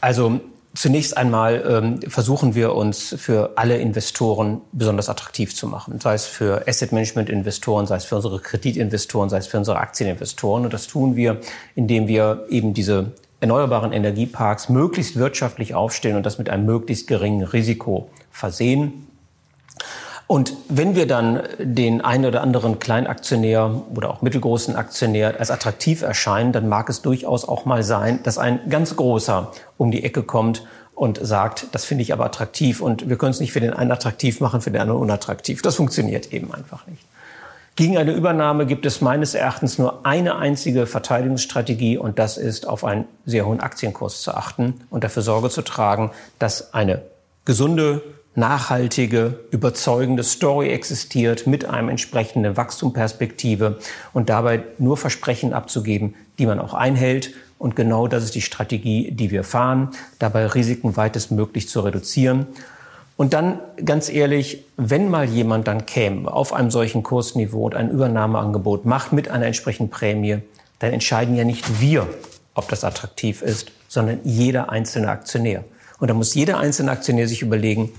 Also 0.00 0.40
Zunächst 0.74 1.18
einmal 1.18 1.62
ähm, 1.68 2.00
versuchen 2.10 2.54
wir 2.54 2.74
uns 2.74 3.14
für 3.18 3.52
alle 3.56 3.76
Investoren 3.76 4.62
besonders 4.72 5.10
attraktiv 5.10 5.54
zu 5.54 5.66
machen, 5.66 6.00
sei 6.00 6.14
es 6.14 6.24
für 6.24 6.66
Asset 6.66 6.92
Management 6.92 7.28
Investoren, 7.28 7.86
sei 7.86 7.96
es 7.96 8.06
für 8.06 8.16
unsere 8.16 8.38
Kreditinvestoren, 8.38 9.28
sei 9.28 9.36
es 9.36 9.46
für 9.46 9.58
unsere 9.58 9.76
Aktieninvestoren. 9.76 10.64
Und 10.64 10.72
das 10.72 10.86
tun 10.86 11.14
wir, 11.14 11.42
indem 11.74 12.08
wir 12.08 12.46
eben 12.48 12.72
diese 12.72 13.12
erneuerbaren 13.42 13.92
Energieparks 13.92 14.68
möglichst 14.68 15.16
wirtschaftlich 15.16 15.74
aufstellen 15.74 16.16
und 16.16 16.24
das 16.24 16.38
mit 16.38 16.48
einem 16.48 16.64
möglichst 16.64 17.08
geringen 17.08 17.42
Risiko 17.42 18.08
versehen. 18.30 19.08
Und 20.28 20.54
wenn 20.68 20.94
wir 20.94 21.06
dann 21.06 21.42
den 21.58 22.00
einen 22.00 22.24
oder 22.24 22.40
anderen 22.40 22.78
Kleinaktionär 22.78 23.82
oder 23.94 24.08
auch 24.08 24.22
mittelgroßen 24.22 24.76
Aktionär 24.76 25.38
als 25.38 25.50
attraktiv 25.50 26.00
erscheinen, 26.00 26.52
dann 26.52 26.68
mag 26.68 26.88
es 26.88 27.02
durchaus 27.02 27.46
auch 27.46 27.66
mal 27.66 27.82
sein, 27.82 28.20
dass 28.22 28.38
ein 28.38 28.60
ganz 28.70 28.96
großer 28.96 29.52
um 29.76 29.90
die 29.90 30.04
Ecke 30.04 30.22
kommt 30.22 30.64
und 30.94 31.18
sagt, 31.20 31.66
das 31.72 31.84
finde 31.84 32.02
ich 32.02 32.12
aber 32.12 32.24
attraktiv 32.24 32.80
und 32.80 33.08
wir 33.08 33.18
können 33.18 33.32
es 33.32 33.40
nicht 33.40 33.52
für 33.52 33.60
den 33.60 33.74
einen 33.74 33.90
attraktiv 33.90 34.40
machen, 34.40 34.60
für 34.60 34.70
den 34.70 34.80
anderen 34.80 35.00
unattraktiv. 35.00 35.60
Das 35.60 35.74
funktioniert 35.74 36.32
eben 36.32 36.54
einfach 36.54 36.86
nicht. 36.86 37.04
Gegen 37.82 37.98
eine 37.98 38.12
Übernahme 38.12 38.64
gibt 38.64 38.86
es 38.86 39.00
meines 39.00 39.34
Erachtens 39.34 39.76
nur 39.76 40.06
eine 40.06 40.36
einzige 40.36 40.86
Verteidigungsstrategie 40.86 41.98
und 41.98 42.16
das 42.20 42.38
ist, 42.38 42.68
auf 42.68 42.84
einen 42.84 43.06
sehr 43.26 43.44
hohen 43.44 43.58
Aktienkurs 43.58 44.22
zu 44.22 44.34
achten 44.34 44.74
und 44.88 45.02
dafür 45.02 45.22
Sorge 45.22 45.50
zu 45.50 45.62
tragen, 45.62 46.12
dass 46.38 46.74
eine 46.74 47.02
gesunde 47.44 48.00
nachhaltige, 48.36 49.40
überzeugende 49.50 50.22
Story 50.22 50.68
existiert 50.68 51.48
mit 51.48 51.64
einem 51.64 51.88
entsprechenden 51.88 52.56
Wachstumperspektive 52.56 53.80
und 54.12 54.28
dabei 54.28 54.62
nur 54.78 54.96
Versprechen 54.96 55.52
abzugeben, 55.52 56.14
die 56.38 56.46
man 56.46 56.60
auch 56.60 56.74
einhält. 56.74 57.32
Und 57.58 57.74
genau 57.74 58.06
das 58.06 58.22
ist 58.22 58.36
die 58.36 58.42
Strategie, 58.42 59.10
die 59.10 59.32
wir 59.32 59.42
fahren, 59.42 59.90
dabei 60.20 60.46
Risiken 60.46 60.96
weitestmöglich 60.96 61.68
zu 61.68 61.80
reduzieren. 61.80 62.46
Und 63.22 63.34
dann, 63.34 63.60
ganz 63.86 64.08
ehrlich, 64.08 64.64
wenn 64.76 65.08
mal 65.08 65.28
jemand 65.28 65.68
dann 65.68 65.86
käme 65.86 66.28
auf 66.28 66.52
einem 66.52 66.72
solchen 66.72 67.04
Kursniveau 67.04 67.66
und 67.66 67.76
ein 67.76 67.88
Übernahmeangebot 67.88 68.84
macht 68.84 69.12
mit 69.12 69.28
einer 69.28 69.46
entsprechenden 69.46 69.90
Prämie, 69.90 70.38
dann 70.80 70.92
entscheiden 70.92 71.36
ja 71.36 71.44
nicht 71.44 71.80
wir, 71.80 72.08
ob 72.54 72.68
das 72.68 72.82
attraktiv 72.82 73.40
ist, 73.40 73.70
sondern 73.86 74.18
jeder 74.24 74.70
einzelne 74.70 75.08
Aktionär. 75.08 75.62
Und 76.00 76.08
da 76.08 76.14
muss 76.14 76.34
jeder 76.34 76.58
einzelne 76.58 76.90
Aktionär 76.90 77.28
sich 77.28 77.42
überlegen, 77.42 77.92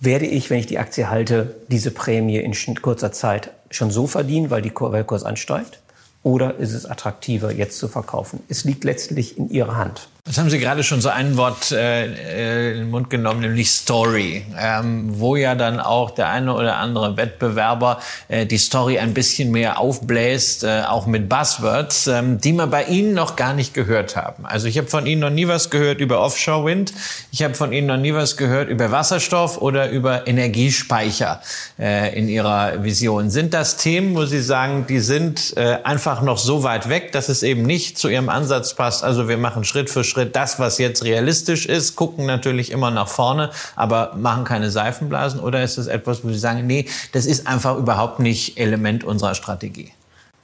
werde 0.00 0.26
ich, 0.26 0.50
wenn 0.50 0.58
ich 0.58 0.66
die 0.66 0.80
Aktie 0.80 1.08
halte, 1.08 1.54
diese 1.68 1.92
Prämie 1.92 2.38
in 2.38 2.52
kurzer 2.82 3.12
Zeit 3.12 3.52
schon 3.70 3.92
so 3.92 4.08
verdienen, 4.08 4.50
weil, 4.50 4.62
die, 4.62 4.72
weil 4.74 5.04
Kurs 5.04 5.22
ansteigt? 5.22 5.78
Oder 6.24 6.56
ist 6.56 6.72
es 6.72 6.86
attraktiver, 6.86 7.52
jetzt 7.52 7.78
zu 7.78 7.86
verkaufen? 7.86 8.42
Es 8.48 8.64
liegt 8.64 8.82
letztlich 8.82 9.38
in 9.38 9.48
Ihrer 9.48 9.76
Hand. 9.76 10.08
Jetzt 10.26 10.38
haben 10.38 10.50
Sie 10.50 10.58
gerade 10.58 10.82
schon 10.82 11.00
so 11.00 11.08
ein 11.08 11.36
Wort 11.36 11.70
äh, 11.70 12.06
äh, 12.06 12.72
in 12.72 12.78
den 12.78 12.90
Mund 12.90 13.10
genommen, 13.10 13.42
nämlich 13.42 13.70
Story, 13.70 14.44
ähm, 14.58 15.04
wo 15.20 15.36
ja 15.36 15.54
dann 15.54 15.78
auch 15.78 16.10
der 16.10 16.30
eine 16.30 16.52
oder 16.52 16.78
andere 16.78 17.16
Wettbewerber 17.16 18.00
äh, 18.26 18.44
die 18.44 18.58
Story 18.58 18.98
ein 18.98 19.14
bisschen 19.14 19.52
mehr 19.52 19.78
aufbläst, 19.78 20.64
äh, 20.64 20.82
auch 20.88 21.06
mit 21.06 21.28
Buzzwords, 21.28 22.08
ähm, 22.08 22.40
die 22.40 22.52
man 22.52 22.70
bei 22.70 22.86
Ihnen 22.86 23.14
noch 23.14 23.36
gar 23.36 23.54
nicht 23.54 23.72
gehört 23.72 24.16
haben. 24.16 24.44
Also 24.46 24.66
ich 24.66 24.76
habe 24.78 24.88
von 24.88 25.06
Ihnen 25.06 25.20
noch 25.20 25.30
nie 25.30 25.46
was 25.46 25.70
gehört 25.70 26.00
über 26.00 26.20
Offshore 26.20 26.64
Wind, 26.66 26.92
ich 27.30 27.44
habe 27.44 27.54
von 27.54 27.72
Ihnen 27.72 27.86
noch 27.86 27.96
nie 27.96 28.12
was 28.12 28.36
gehört 28.36 28.68
über 28.68 28.90
Wasserstoff 28.90 29.58
oder 29.58 29.90
über 29.90 30.26
Energiespeicher 30.26 31.40
äh, 31.78 32.18
in 32.18 32.28
Ihrer 32.28 32.82
Vision. 32.82 33.30
Sind 33.30 33.54
das 33.54 33.76
Themen, 33.76 34.16
wo 34.16 34.24
Sie 34.24 34.42
sagen, 34.42 34.86
die 34.88 34.98
sind 34.98 35.56
äh, 35.56 35.78
einfach 35.84 36.20
noch 36.20 36.38
so 36.38 36.64
weit 36.64 36.88
weg, 36.88 37.12
dass 37.12 37.28
es 37.28 37.44
eben 37.44 37.62
nicht 37.62 37.96
zu 37.96 38.08
Ihrem 38.08 38.28
Ansatz 38.28 38.74
passt? 38.74 39.04
Also 39.04 39.28
wir 39.28 39.38
machen 39.38 39.62
Schritt 39.62 39.88
für 39.88 40.02
Schritt 40.02 40.15
Schritt 40.16 40.34
das, 40.34 40.58
was 40.58 40.78
jetzt 40.78 41.04
realistisch 41.04 41.66
ist, 41.66 41.94
gucken 41.94 42.24
natürlich 42.24 42.70
immer 42.70 42.90
nach 42.90 43.06
vorne, 43.06 43.50
aber 43.74 44.14
machen 44.16 44.44
keine 44.44 44.70
Seifenblasen? 44.70 45.40
Oder 45.40 45.62
ist 45.62 45.76
es 45.76 45.88
etwas, 45.88 46.24
wo 46.24 46.28
Sie 46.28 46.38
sagen, 46.38 46.66
nee, 46.66 46.86
das 47.12 47.26
ist 47.26 47.46
einfach 47.46 47.76
überhaupt 47.76 48.18
nicht 48.18 48.56
Element 48.56 49.04
unserer 49.04 49.34
Strategie? 49.34 49.92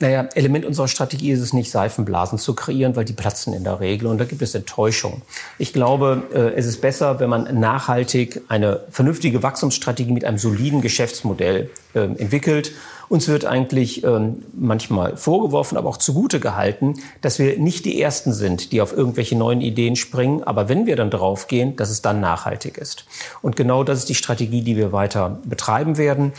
Naja, 0.03 0.29
Element 0.35 0.65
unserer 0.65 0.89
Strategie 0.89 1.31
ist 1.31 1.39
es 1.39 1.53
nicht, 1.53 1.71
Seifenblasen 1.71 2.37
zu 2.37 2.55
kreieren, 2.55 2.97
weil 2.97 3.05
die 3.05 3.13
platzen 3.13 3.55
in 3.55 3.63
der 3.63 3.79
Regel 3.79 4.09
und 4.09 4.19
da 4.19 4.25
gibt 4.25 4.43
es 4.43 4.53
Enttäuschung. 4.53 5.23
Ich 5.59 5.73
glaube, 5.73 6.25
äh, 6.35 6.59
es 6.59 6.67
ist 6.67 6.81
besser, 6.81 7.21
wenn 7.21 7.31
man 7.31 7.61
nachhaltig 7.61 8.41
eine 8.49 8.81
vernünftige 8.91 9.45
Wachstumsstrategie 9.45 10.11
mit 10.11 10.25
einem 10.25 10.39
soliden 10.39 10.81
Geschäftsmodell 10.81 11.71
äh, 11.95 12.01
entwickelt 12.01 12.73
uns 13.13 13.29
wird 13.29 13.45
eigentlich 13.45 14.05
ähm, 14.05 14.43
manchmal 14.55 15.19
vorgeworfen, 15.19 15.77
aber 15.77 15.91
auch 15.91 15.99
zugute 15.99 16.41
gehalten, 16.41 16.95
dass 17.21 17.39
wir 17.39 17.59
nicht 17.59 17.85
die 17.85 18.01
Ersten 18.01 18.33
sind, 18.33 18.73
die 18.73 18.81
auf 18.81 18.97
irgendwelche 18.97 19.37
neuen 19.37 19.61
Ideen 19.61 19.97
springen. 19.97 20.43
Aber 20.45 20.71
wenn 20.71 20.87
wir 20.87 20.97
dann 20.97 21.11
draufgehen, 21.11 21.77
dass 21.77 21.91
es 21.91 22.01
dann 22.01 22.23
nachhaltig 22.23 22.79
ist. 22.79 23.05
Und 23.43 23.55
genau 23.55 23.85
das 23.85 23.99
ist 23.99 24.09
die 24.09 24.15
Strategie, 24.15 24.63
die 24.63 24.79
wir 24.79 24.93
weiter 24.93 25.41
betreiben 25.45 25.99
werden. 25.99 26.33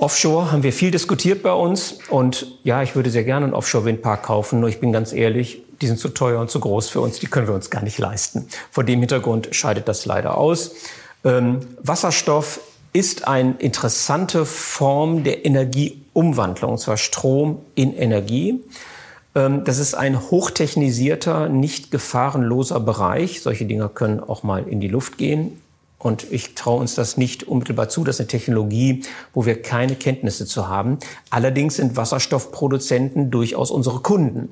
Offshore 0.00 0.50
haben 0.50 0.62
wir 0.62 0.72
viel 0.72 0.90
diskutiert 0.90 1.42
bei 1.42 1.52
uns 1.52 1.98
und 2.08 2.46
ja, 2.64 2.82
ich 2.82 2.96
würde 2.96 3.10
sehr 3.10 3.24
gerne 3.24 3.44
einen 3.44 3.54
Offshore-Windpark 3.54 4.22
kaufen, 4.22 4.58
nur 4.58 4.70
ich 4.70 4.80
bin 4.80 4.92
ganz 4.92 5.12
ehrlich, 5.12 5.62
die 5.82 5.86
sind 5.86 5.98
zu 5.98 6.08
teuer 6.08 6.40
und 6.40 6.50
zu 6.50 6.58
groß 6.58 6.88
für 6.88 7.02
uns, 7.02 7.18
die 7.18 7.26
können 7.26 7.46
wir 7.46 7.54
uns 7.54 7.68
gar 7.68 7.82
nicht 7.82 7.98
leisten. 7.98 8.48
Vor 8.70 8.82
dem 8.82 9.00
Hintergrund 9.00 9.54
scheidet 9.54 9.88
das 9.88 10.06
leider 10.06 10.38
aus. 10.38 10.72
Ähm, 11.22 11.60
Wasserstoff 11.82 12.60
ist 12.94 13.28
eine 13.28 13.56
interessante 13.58 14.46
Form 14.46 15.22
der 15.22 15.44
Energieumwandlung, 15.44 16.72
und 16.72 16.78
zwar 16.78 16.96
Strom 16.96 17.60
in 17.74 17.94
Energie. 17.94 18.64
Ähm, 19.34 19.64
das 19.64 19.78
ist 19.78 19.94
ein 19.94 20.30
hochtechnisierter, 20.30 21.50
nicht 21.50 21.90
gefahrenloser 21.90 22.80
Bereich. 22.80 23.42
Solche 23.42 23.66
Dinger 23.66 23.90
können 23.90 24.20
auch 24.20 24.42
mal 24.44 24.66
in 24.66 24.80
die 24.80 24.88
Luft 24.88 25.18
gehen. 25.18 25.60
Und 26.00 26.26
ich 26.32 26.54
traue 26.54 26.80
uns 26.80 26.94
das 26.94 27.18
nicht 27.18 27.44
unmittelbar 27.44 27.90
zu. 27.90 28.04
Das 28.04 28.16
ist 28.16 28.20
eine 28.20 28.28
Technologie, 28.28 29.02
wo 29.34 29.44
wir 29.44 29.60
keine 29.60 29.96
Kenntnisse 29.96 30.46
zu 30.46 30.66
haben. 30.66 30.98
Allerdings 31.28 31.76
sind 31.76 31.94
Wasserstoffproduzenten 31.94 33.30
durchaus 33.30 33.70
unsere 33.70 34.00
Kunden. 34.00 34.48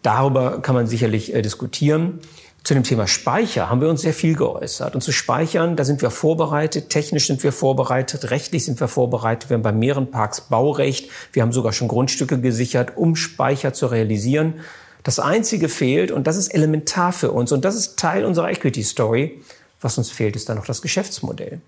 Darüber 0.00 0.62
kann 0.62 0.74
man 0.74 0.86
sicherlich 0.86 1.34
äh, 1.34 1.42
diskutieren. 1.42 2.20
Zu 2.64 2.72
dem 2.72 2.84
Thema 2.84 3.06
Speicher 3.06 3.68
haben 3.68 3.82
wir 3.82 3.88
uns 3.90 4.00
sehr 4.00 4.14
viel 4.14 4.34
geäußert. 4.34 4.94
Und 4.94 5.02
zu 5.02 5.12
Speichern, 5.12 5.76
da 5.76 5.84
sind 5.84 6.00
wir 6.00 6.10
vorbereitet, 6.10 6.88
technisch 6.88 7.26
sind 7.26 7.42
wir 7.42 7.52
vorbereitet, 7.52 8.30
rechtlich 8.30 8.64
sind 8.64 8.80
wir 8.80 8.88
vorbereitet. 8.88 9.50
Wir 9.50 9.56
haben 9.56 9.62
bei 9.62 9.72
mehreren 9.72 10.10
Parks 10.10 10.40
Baurecht. 10.40 11.10
Wir 11.32 11.42
haben 11.42 11.52
sogar 11.52 11.74
schon 11.74 11.88
Grundstücke 11.88 12.40
gesichert, 12.40 12.96
um 12.96 13.14
Speicher 13.14 13.74
zu 13.74 13.88
realisieren. 13.88 14.54
Das 15.02 15.18
Einzige 15.18 15.68
fehlt, 15.68 16.10
und 16.10 16.26
das 16.26 16.36
ist 16.36 16.48
elementar 16.48 17.12
für 17.12 17.30
uns, 17.30 17.52
und 17.52 17.64
das 17.64 17.76
ist 17.76 17.98
Teil 17.98 18.24
unserer 18.24 18.50
Equity 18.50 18.82
Story, 18.82 19.40
was 19.80 19.98
uns 19.98 20.10
fehlt, 20.10 20.36
ist 20.36 20.48
dann 20.48 20.56
noch 20.56 20.66
das 20.66 20.82
Geschäftsmodell. 20.82 21.60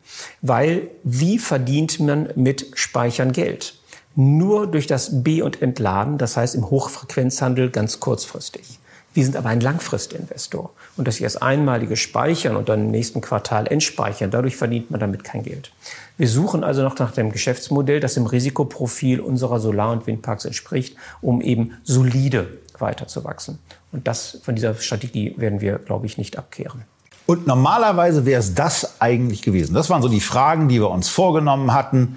Weil 0.43 0.89
wie 1.03 1.39
verdient 1.39 2.01
man 2.01 2.31
mit 2.35 2.67
Speichern 2.75 3.33
Geld? 3.33 3.75
Nur 4.17 4.67
durch 4.67 4.87
das 4.87 5.23
B- 5.23 5.43
und 5.43 5.63
Entladen, 5.63 6.19
das 6.19 6.37
heißt 6.37 6.55
im 6.55 6.69
Hochfrequenzhandel 6.69 7.71
ganz 7.71 8.01
kurzfristig. 8.01 8.81
Wir 9.13 9.25
sind 9.25 9.37
aber 9.37 9.49
ein 9.49 9.61
Langfristinvestor. 9.61 10.71
Und 10.97 11.09
das 11.09 11.21
erst 11.21 11.43
einmalige 11.43 11.97
Speichern 11.97 12.57
und 12.57 12.69
dann 12.69 12.81
im 12.83 12.91
nächsten 12.91 13.21
Quartal 13.21 13.67
entspeichern, 13.67 14.31
dadurch 14.31 14.57
verdient 14.57 14.91
man 14.91 15.01
damit 15.01 15.25
kein 15.25 15.43
Geld. 15.43 15.73
Wir 16.17 16.29
suchen 16.29 16.63
also 16.63 16.83
noch 16.83 16.99
nach 16.99 17.13
dem 17.13 17.33
Geschäftsmodell, 17.33 17.99
das 17.99 18.15
dem 18.15 18.27
Risikoprofil 18.27 19.21
unserer 19.21 19.59
Solar- 19.59 19.93
und 19.93 20.07
Windparks 20.07 20.45
entspricht, 20.45 20.97
um 21.21 21.41
eben 21.41 21.79
solide 21.83 22.59
weiterzuwachsen. 22.79 23.59
Und 23.91 24.07
das, 24.07 24.39
von 24.43 24.55
dieser 24.55 24.75
Strategie 24.75 25.35
werden 25.37 25.61
wir, 25.61 25.79
glaube 25.79 26.07
ich, 26.07 26.19
nicht 26.19 26.39
abkehren. 26.39 26.85
Und 27.31 27.47
normalerweise 27.47 28.27
wäre 28.27 28.41
es 28.41 28.57
das 28.57 29.01
eigentlich 29.01 29.43
gewesen. 29.43 29.73
Das 29.73 29.89
waren 29.89 30.03
so 30.03 30.09
die 30.09 30.21
Fragen, 30.21 30.69
die 30.69 30.81
wir 30.81 30.91
uns 30.91 31.09
vorgenommen 31.09 31.73
hatten, 31.73 32.17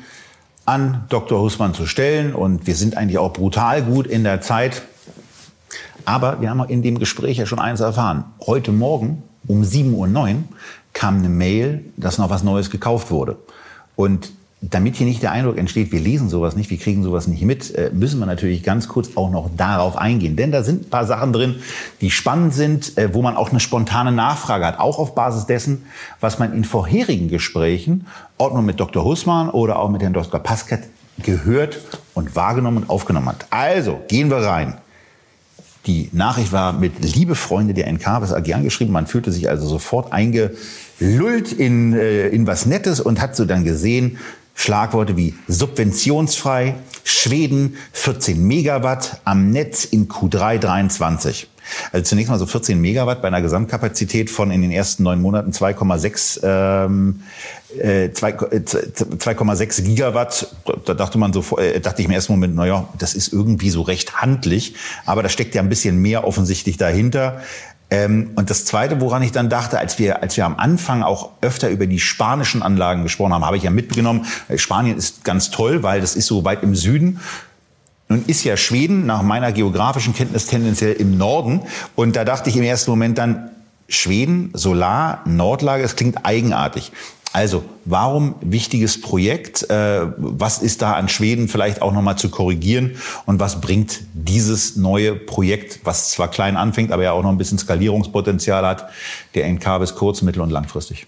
an 0.66 1.05
Dr. 1.09 1.39
Hussmann 1.39 1.76
zu 1.76 1.86
stellen. 1.86 2.34
Und 2.34 2.66
wir 2.66 2.74
sind 2.74 2.97
eigentlich 2.97 3.20
auch 3.20 3.32
brutal 3.32 3.84
gut 3.84 4.07
in 4.07 4.24
der 4.24 4.41
Zeit. 4.41 4.82
Aber 6.03 6.41
wir 6.41 6.49
haben 6.49 6.68
in 6.68 6.82
dem 6.82 6.97
Gespräch 6.97 7.38
ja 7.38 7.45
schon 7.45 7.59
eins 7.59 7.80
erfahren. 7.80 8.24
Heute 8.43 8.72
Morgen 8.72 9.22
um 9.47 9.61
7.09 9.61 9.91
Uhr 9.93 10.43
kam 10.93 11.20
eine 11.20 11.30
Mail, 11.30 11.86
dass 11.95 12.18
noch 12.18 12.32
was 12.32 12.41
Neues 12.41 12.72
gekauft 12.72 13.11
wurde. 13.11 13.38
Und 13.95 14.32
damit 14.70 14.95
hier 14.95 15.05
nicht 15.05 15.22
der 15.22 15.32
Eindruck 15.32 15.57
entsteht, 15.57 15.91
wir 15.91 15.99
lesen 15.99 16.30
sowas 16.30 16.55
nicht, 16.55 16.70
wir 16.70 16.78
kriegen 16.78 17.03
sowas 17.03 17.28
nicht 17.28 17.43
mit, 17.43 17.76
äh, 17.76 17.91
müssen 17.93 18.20
wir 18.20 18.26
natürlich 18.26 18.64
ganz 18.64 18.88
kurz 18.88 19.09
auch 19.16 19.30
noch 19.30 19.49
darauf 19.57 19.97
eingehen. 19.97 20.36
Denn 20.36 20.51
da 20.51 20.64
sind 20.64 20.86
ein 20.86 20.89
paar 20.89 21.05
Sachen 21.05 21.34
drin, 21.34 21.55
die 22.01 22.09
spannend 22.09 22.53
sind, 22.53 22.97
äh, 22.97 23.14
wo 23.14 23.22
man 23.22 23.36
auch 23.36 23.49
eine 23.49 23.59
spontane 23.59 24.11
Nachfrage 24.11 24.66
hat, 24.66 24.80
auch 24.80 24.99
auf 24.99 25.16
Basis 25.16 25.45
dessen, 25.45 25.84
was 26.22 26.39
man 26.39 26.53
in 26.53 26.64
vorherigen 26.64 27.28
Gesprächen, 27.28 28.07
ob 28.38 28.53
nun 28.53 28.66
mit 28.66 28.80
Dr. 28.80 29.03
Hussmann 29.03 29.49
oder 29.49 29.80
auch 29.80 29.89
mit 29.89 30.01
Herrn 30.01 30.14
Dr. 30.14 30.39
Paskat, 30.39 30.82
gehört 31.22 31.80
und 32.14 32.36
wahrgenommen 32.36 32.78
und 32.78 32.89
aufgenommen 32.89 33.30
hat. 33.30 33.45
Also, 33.51 33.99
gehen 34.07 34.30
wir 34.30 34.38
rein. 34.38 34.78
Die 35.86 36.09
Nachricht 36.14 36.51
war 36.53 36.74
mit 36.74 37.03
liebe 37.03 37.36
Freunde 37.36 37.74
der 37.74 37.91
NK 37.91 38.22
was 38.22 38.34
AG 38.34 38.53
angeschrieben. 38.53 38.93
Man 38.93 39.05
fühlte 39.05 39.32
sich 39.32 39.49
also 39.49 39.68
sofort 39.68 40.14
eingelullt 40.14 41.51
in, 41.51 41.93
äh, 41.93 42.30
in 42.30 42.47
was 42.47 42.66
Nettes 42.66 43.01
und 43.01 43.20
hat 43.22 43.36
so 43.36 43.43
dann 43.43 43.66
gesehen, 43.66 44.18
Schlagworte 44.55 45.17
wie 45.17 45.35
subventionsfrei, 45.47 46.75
Schweden 47.03 47.77
14 47.91 48.41
Megawatt 48.45 49.19
am 49.25 49.49
Netz 49.49 49.85
in 49.85 50.07
Q3 50.07 50.57
23. 50.59 51.47
Also 51.91 52.03
zunächst 52.03 52.29
mal 52.29 52.39
so 52.39 52.45
14 52.45 52.79
Megawatt 52.79 53.21
bei 53.21 53.27
einer 53.29 53.41
Gesamtkapazität 53.41 54.29
von 54.29 54.51
in 54.51 54.61
den 54.61 54.71
ersten 54.71 55.03
neun 55.03 55.21
Monaten 55.21 55.51
2,6 55.51 56.39
ähm, 56.43 57.23
2,6 57.81 59.79
äh, 59.79 59.83
Gigawatt. 59.83 60.47
Da 60.85 60.93
dachte 60.93 61.17
man 61.17 61.33
so, 61.33 61.57
äh, 61.57 61.79
dachte 61.79 62.01
ich 62.01 62.07
im 62.07 62.13
ersten 62.13 62.33
Moment, 62.33 62.55
naja, 62.55 62.87
das 62.97 63.15
ist 63.15 63.33
irgendwie 63.33 63.69
so 63.69 63.81
recht 63.81 64.21
handlich, 64.21 64.75
aber 65.05 65.23
da 65.23 65.29
steckt 65.29 65.55
ja 65.55 65.61
ein 65.61 65.69
bisschen 65.69 66.01
mehr 66.01 66.27
offensichtlich 66.27 66.77
dahinter. 66.77 67.41
Ähm, 67.93 68.31
und 68.33 68.49
das 68.49 68.65
Zweite, 68.65 68.99
woran 69.01 69.21
ich 69.21 69.31
dann 69.31 69.49
dachte, 69.49 69.77
als 69.77 69.99
wir, 69.99 70.23
als 70.23 70.35
wir 70.35 70.47
am 70.47 70.55
Anfang 70.57 71.03
auch 71.03 71.29
öfter 71.41 71.69
über 71.69 71.85
die 71.85 71.99
spanischen 71.99 72.63
Anlagen 72.63 73.03
gesprochen 73.03 73.33
haben, 73.33 73.45
habe 73.45 73.55
ich 73.55 73.61
ja 73.61 73.69
mitgenommen, 73.69 74.25
äh, 74.47 74.57
Spanien 74.57 74.97
ist 74.97 75.23
ganz 75.23 75.51
toll, 75.51 75.83
weil 75.83 76.01
das 76.01 76.15
ist 76.15 76.25
so 76.25 76.43
weit 76.43 76.63
im 76.63 76.73
Süden. 76.73 77.19
Nun 78.09 78.25
ist 78.25 78.43
ja 78.45 78.57
Schweden 78.57 79.05
nach 79.05 79.21
meiner 79.21 79.51
geografischen 79.51 80.15
Kenntnis 80.15 80.47
tendenziell 80.47 80.93
im 80.93 81.19
Norden. 81.19 81.61
Und 81.95 82.15
da 82.15 82.25
dachte 82.25 82.49
ich 82.49 82.57
im 82.57 82.63
ersten 82.63 82.89
Moment 82.89 83.19
dann, 83.19 83.51
Schweden, 83.87 84.49
Solar, 84.53 85.21
Nordlage, 85.25 85.83
es 85.83 85.95
klingt 85.95 86.25
eigenartig. 86.25 86.91
Also, 87.34 87.65
warum 87.86 88.36
wichtiges 88.41 89.01
Projekt? 89.01 89.67
Äh, 89.67 90.05
was 90.17 90.59
ist 90.59 90.84
da 90.84 90.93
an 90.93 91.09
Schweden 91.09 91.47
vielleicht 91.47 91.81
auch 91.81 91.91
nochmal 91.91 92.15
zu 92.15 92.29
korrigieren? 92.29 92.95
Und 93.25 93.39
was 93.39 93.59
bringt 93.59 94.01
dieses 94.13 94.75
neue 94.75 95.15
Projekt, 95.15 95.79
was 95.84 96.11
zwar 96.11 96.29
klein 96.29 96.55
anfängt, 96.57 96.91
aber 96.91 97.01
ja 97.01 97.11
auch 97.11 97.23
noch 97.23 97.31
ein 97.31 97.39
bisschen 97.39 97.57
Skalierungspotenzial 97.57 98.63
hat, 98.63 98.88
der 99.34 99.51
NK 99.51 99.79
bis 99.79 99.95
kurz-, 99.95 100.21
mittel- 100.21 100.41
und 100.41 100.51
langfristig? 100.51 101.07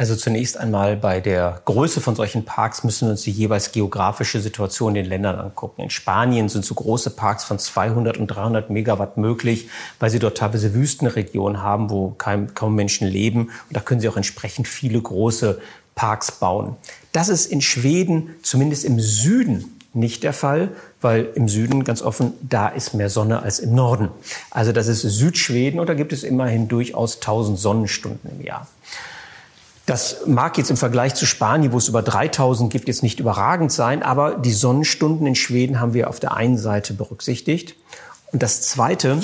Also 0.00 0.16
zunächst 0.16 0.56
einmal 0.56 0.96
bei 0.96 1.20
der 1.20 1.60
Größe 1.66 2.00
von 2.00 2.16
solchen 2.16 2.46
Parks 2.46 2.84
müssen 2.84 3.06
wir 3.06 3.10
uns 3.10 3.20
die 3.20 3.32
jeweils 3.32 3.70
geografische 3.70 4.40
Situation 4.40 4.96
in 4.96 5.02
den 5.02 5.10
Ländern 5.10 5.38
angucken. 5.38 5.82
In 5.82 5.90
Spanien 5.90 6.48
sind 6.48 6.64
so 6.64 6.74
große 6.74 7.10
Parks 7.10 7.44
von 7.44 7.58
200 7.58 8.16
und 8.16 8.28
300 8.28 8.70
Megawatt 8.70 9.18
möglich, 9.18 9.68
weil 9.98 10.08
sie 10.08 10.18
dort 10.18 10.38
teilweise 10.38 10.72
Wüstenregionen 10.72 11.62
haben, 11.62 11.90
wo 11.90 12.14
kaum, 12.16 12.54
kaum 12.54 12.76
Menschen 12.76 13.08
leben. 13.08 13.50
Und 13.68 13.76
da 13.76 13.80
können 13.80 14.00
sie 14.00 14.08
auch 14.08 14.16
entsprechend 14.16 14.68
viele 14.68 14.98
große 14.98 15.60
Parks 15.94 16.32
bauen. 16.32 16.76
Das 17.12 17.28
ist 17.28 17.44
in 17.44 17.60
Schweden, 17.60 18.36
zumindest 18.42 18.86
im 18.86 19.00
Süden, 19.00 19.76
nicht 19.92 20.22
der 20.22 20.32
Fall, 20.32 20.70
weil 21.02 21.28
im 21.34 21.46
Süden 21.46 21.84
ganz 21.84 22.00
offen, 22.00 22.32
da 22.40 22.68
ist 22.68 22.94
mehr 22.94 23.10
Sonne 23.10 23.42
als 23.42 23.58
im 23.58 23.74
Norden. 23.74 24.08
Also 24.50 24.72
das 24.72 24.86
ist 24.86 25.02
Südschweden 25.02 25.78
und 25.78 25.90
da 25.90 25.94
gibt 25.94 26.14
es 26.14 26.22
immerhin 26.22 26.68
durchaus 26.68 27.16
1000 27.16 27.58
Sonnenstunden 27.58 28.30
im 28.30 28.42
Jahr. 28.42 28.66
Das 29.90 30.24
mag 30.24 30.56
jetzt 30.56 30.70
im 30.70 30.76
Vergleich 30.76 31.16
zu 31.16 31.26
Spanien, 31.26 31.72
wo 31.72 31.78
es 31.78 31.88
über 31.88 32.00
3000 32.00 32.72
gibt, 32.72 32.86
jetzt 32.86 33.02
nicht 33.02 33.18
überragend 33.18 33.72
sein, 33.72 34.04
aber 34.04 34.36
die 34.36 34.52
Sonnenstunden 34.52 35.26
in 35.26 35.34
Schweden 35.34 35.80
haben 35.80 35.94
wir 35.94 36.08
auf 36.08 36.20
der 36.20 36.36
einen 36.36 36.58
Seite 36.58 36.94
berücksichtigt. 36.94 37.74
Und 38.30 38.40
das 38.40 38.62
Zweite, 38.62 39.18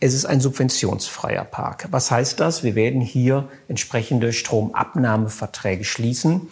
Es 0.00 0.14
ist 0.14 0.26
ein 0.26 0.40
subventionsfreier 0.40 1.44
Park. 1.44 1.86
Was 1.92 2.10
heißt 2.10 2.40
das? 2.40 2.64
Wir 2.64 2.74
werden 2.74 3.00
hier 3.00 3.48
entsprechende 3.68 4.32
Stromabnahmeverträge 4.32 5.84
schließen. 5.84 6.48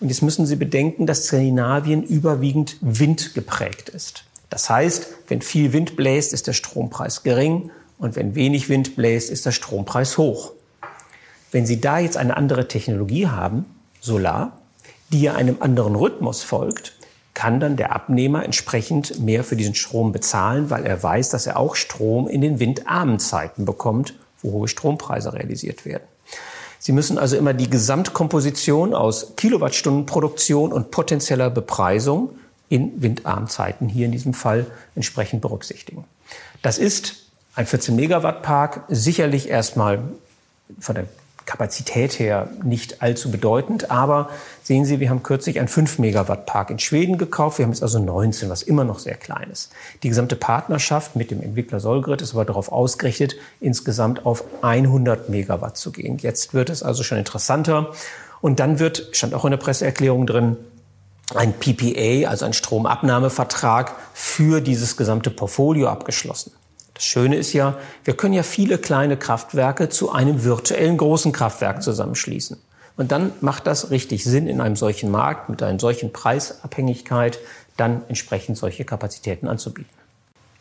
Und 0.00 0.08
jetzt 0.08 0.22
müssen 0.22 0.44
Sie 0.44 0.56
bedenken, 0.56 1.06
dass 1.06 1.26
Skandinavien 1.26 2.02
überwiegend 2.02 2.78
windgeprägt 2.80 3.90
ist. 3.90 4.24
Das 4.50 4.68
heißt, 4.70 5.06
wenn 5.28 5.40
viel 5.40 5.72
Wind 5.72 5.94
bläst, 5.94 6.32
ist 6.32 6.48
der 6.48 6.52
Strompreis 6.52 7.22
gering 7.22 7.70
und 7.98 8.16
wenn 8.16 8.34
wenig 8.34 8.68
Wind 8.68 8.96
bläst, 8.96 9.30
ist 9.30 9.46
der 9.46 9.52
Strompreis 9.52 10.18
hoch. 10.18 10.50
Wenn 11.54 11.66
Sie 11.66 11.80
da 11.80 12.00
jetzt 12.00 12.16
eine 12.16 12.36
andere 12.36 12.66
Technologie 12.66 13.28
haben, 13.28 13.64
Solar, 14.00 14.58
die 15.12 15.22
ja 15.22 15.34
einem 15.34 15.58
anderen 15.60 15.94
Rhythmus 15.94 16.42
folgt, 16.42 16.94
kann 17.32 17.60
dann 17.60 17.76
der 17.76 17.94
Abnehmer 17.94 18.44
entsprechend 18.44 19.20
mehr 19.20 19.44
für 19.44 19.54
diesen 19.54 19.76
Strom 19.76 20.10
bezahlen, 20.10 20.68
weil 20.68 20.84
er 20.84 21.00
weiß, 21.00 21.28
dass 21.28 21.46
er 21.46 21.56
auch 21.56 21.76
Strom 21.76 22.26
in 22.26 22.40
den 22.40 22.58
windarmen 22.58 23.20
Zeiten 23.20 23.66
bekommt, 23.66 24.14
wo 24.42 24.50
hohe 24.50 24.66
Strompreise 24.66 25.32
realisiert 25.32 25.84
werden. 25.84 26.02
Sie 26.80 26.90
müssen 26.90 27.18
also 27.18 27.36
immer 27.36 27.54
die 27.54 27.70
Gesamtkomposition 27.70 28.92
aus 28.92 29.36
Kilowattstundenproduktion 29.36 30.72
und 30.72 30.90
potenzieller 30.90 31.50
Bepreisung 31.50 32.30
in 32.68 33.00
windarmen 33.00 33.46
Zeiten 33.46 33.86
hier 33.88 34.06
in 34.06 34.12
diesem 34.12 34.34
Fall 34.34 34.66
entsprechend 34.96 35.40
berücksichtigen. 35.40 36.02
Das 36.62 36.78
ist 36.78 37.14
ein 37.54 37.66
14 37.66 37.94
Megawatt 37.94 38.42
Park, 38.42 38.86
sicherlich 38.88 39.48
erstmal 39.48 40.02
von 40.80 40.96
der 40.96 41.06
Kapazität 41.46 42.18
her 42.18 42.48
nicht 42.62 43.02
allzu 43.02 43.30
bedeutend. 43.30 43.90
Aber 43.90 44.30
sehen 44.62 44.84
Sie, 44.84 45.00
wir 45.00 45.10
haben 45.10 45.22
kürzlich 45.22 45.58
einen 45.58 45.68
5 45.68 45.98
Megawatt 45.98 46.46
Park 46.46 46.70
in 46.70 46.78
Schweden 46.78 47.18
gekauft. 47.18 47.58
Wir 47.58 47.64
haben 47.64 47.72
jetzt 47.72 47.82
also 47.82 47.98
19, 47.98 48.48
was 48.48 48.62
immer 48.62 48.84
noch 48.84 48.98
sehr 48.98 49.16
klein 49.16 49.50
ist. 49.50 49.70
Die 50.02 50.08
gesamte 50.08 50.36
Partnerschaft 50.36 51.16
mit 51.16 51.30
dem 51.30 51.42
Entwickler 51.42 51.80
Solgrid 51.80 52.22
ist 52.22 52.32
aber 52.34 52.44
darauf 52.44 52.72
ausgerichtet, 52.72 53.36
insgesamt 53.60 54.24
auf 54.26 54.44
100 54.62 55.28
Megawatt 55.28 55.76
zu 55.76 55.92
gehen. 55.92 56.18
Jetzt 56.18 56.54
wird 56.54 56.70
es 56.70 56.82
also 56.82 57.02
schon 57.02 57.18
interessanter. 57.18 57.92
Und 58.40 58.60
dann 58.60 58.78
wird, 58.78 59.08
stand 59.12 59.34
auch 59.34 59.44
in 59.44 59.50
der 59.50 59.58
Presseerklärung 59.58 60.26
drin, 60.26 60.56
ein 61.34 61.54
PPA, 61.54 62.28
also 62.28 62.44
ein 62.44 62.52
Stromabnahmevertrag 62.52 63.94
für 64.12 64.60
dieses 64.60 64.96
gesamte 64.96 65.30
Portfolio 65.30 65.88
abgeschlossen. 65.88 66.52
Das 66.94 67.04
Schöne 67.04 67.36
ist 67.36 67.52
ja, 67.52 67.76
wir 68.04 68.16
können 68.16 68.34
ja 68.34 68.44
viele 68.44 68.78
kleine 68.78 69.16
Kraftwerke 69.16 69.88
zu 69.88 70.12
einem 70.12 70.44
virtuellen 70.44 70.96
großen 70.96 71.32
Kraftwerk 71.32 71.82
zusammenschließen. 71.82 72.56
Und 72.96 73.10
dann 73.10 73.32
macht 73.40 73.66
das 73.66 73.90
richtig 73.90 74.22
Sinn 74.22 74.46
in 74.46 74.60
einem 74.60 74.76
solchen 74.76 75.10
Markt 75.10 75.48
mit 75.48 75.62
einer 75.62 75.80
solchen 75.80 76.12
Preisabhängigkeit, 76.12 77.40
dann 77.76 78.02
entsprechend 78.08 78.56
solche 78.56 78.84
Kapazitäten 78.84 79.48
anzubieten. 79.48 79.90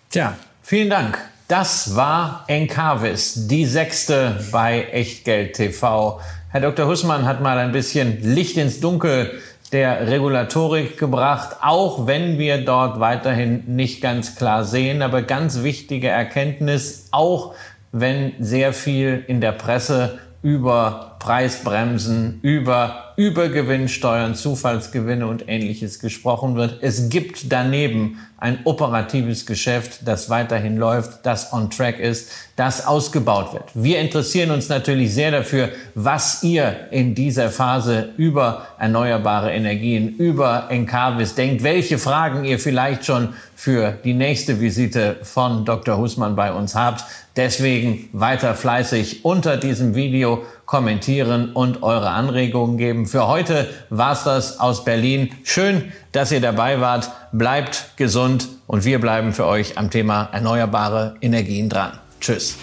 Tja, 0.10 0.36
vielen 0.64 0.90
Dank. 0.90 1.20
Das 1.48 1.96
war 1.96 2.46
Encarvis, 2.48 3.48
die 3.48 3.66
sechste 3.68 4.44
bei 4.52 4.86
Echtgeld 4.92 5.56
TV. 5.56 6.20
Herr 6.50 6.62
Dr. 6.62 6.88
Hussmann 6.88 7.26
hat 7.26 7.42
mal 7.42 7.58
ein 7.60 7.72
bisschen 7.72 8.22
Licht 8.24 8.58
ins 8.58 8.80
Dunkel 8.80 9.40
der 9.74 10.08
Regulatorik 10.08 10.98
gebracht, 10.98 11.58
auch 11.62 12.08
wenn 12.08 12.38
wir 12.38 12.64
dort 12.64 13.00
weiterhin 13.00 13.64
nicht 13.76 14.02
ganz 14.02 14.36
klar 14.36 14.64
sehen. 14.64 15.02
Aber 15.02 15.24
ganz 15.24 15.64
wichtige 15.64 16.08
Erkenntnis, 16.08 17.10
auch 17.12 17.56
wenn 17.92 18.34
sehr 18.40 18.74
viel 18.74 19.24
in 19.28 19.42
der 19.42 19.52
Presse 19.52 20.20
über 20.44 21.13
Preisbremsen, 21.24 22.40
über 22.42 23.14
Übergewinnsteuern, 23.16 24.36
Zufallsgewinne 24.36 25.26
und 25.26 25.48
ähnliches 25.48 26.00
gesprochen 26.00 26.56
wird. 26.56 26.80
Es 26.82 27.10
gibt 27.10 27.52
daneben 27.52 28.20
ein 28.38 28.60
operatives 28.66 29.46
Geschäft, 29.46 30.00
das 30.06 30.30
weiterhin 30.30 30.76
läuft, 30.76 31.26
das 31.26 31.54
on 31.54 31.70
track 31.70 32.00
ist, 32.00 32.30
das 32.58 32.86
ausgebaut 32.86 33.54
wird. 33.54 33.64
Wir 33.74 34.02
interessieren 34.02 34.52
uns 34.52 34.68
natürlich 34.68 35.14
sehr 35.14 35.32
dafür, 35.32 35.70
was 35.96 36.44
ihr 36.44 36.92
in 36.92 37.16
dieser 37.16 37.50
Phase 37.50 38.10
über 38.18 38.68
erneuerbare 38.78 39.54
Energien, 39.54 40.18
über 40.18 40.68
Encarvis 40.70 41.36
denkt, 41.36 41.64
welche 41.64 41.98
Fragen 41.98 42.44
ihr 42.44 42.60
vielleicht 42.60 43.06
schon 43.06 43.30
für 43.56 43.92
die 44.04 44.14
nächste 44.14 44.60
Visite 44.60 45.18
von 45.22 45.64
Dr. 45.64 45.98
Husmann 45.98 46.36
bei 46.36 46.52
uns 46.52 46.76
habt. 46.76 47.06
Deswegen 47.36 48.10
weiter 48.12 48.54
fleißig 48.56 49.24
unter 49.24 49.58
diesem 49.58 49.96
Video 49.96 50.44
kommentieren 50.66 51.52
und 51.54 51.84
eure 51.84 52.10
Anregungen 52.10 52.78
geben. 52.78 53.06
Für 53.06 53.28
heute 53.28 53.70
war's 53.90 54.24
das 54.24 54.60
aus 54.60 54.86
Berlin. 54.86 55.32
Schön, 55.44 55.92
dass 56.12 56.32
ihr 56.32 56.42
dabei 56.42 56.82
wart. 56.82 57.12
Bleibt 57.32 57.92
gesund 57.98 58.48
und 58.68 58.86
wir 58.86 59.00
bleiben 59.00 59.34
für 59.34 59.46
euch 59.46 59.78
am 59.78 59.90
Thema 59.90 60.30
erneuerbare 60.32 61.16
Energien 61.22 61.70
dran. 61.70 62.00
Tschüss. 62.20 62.58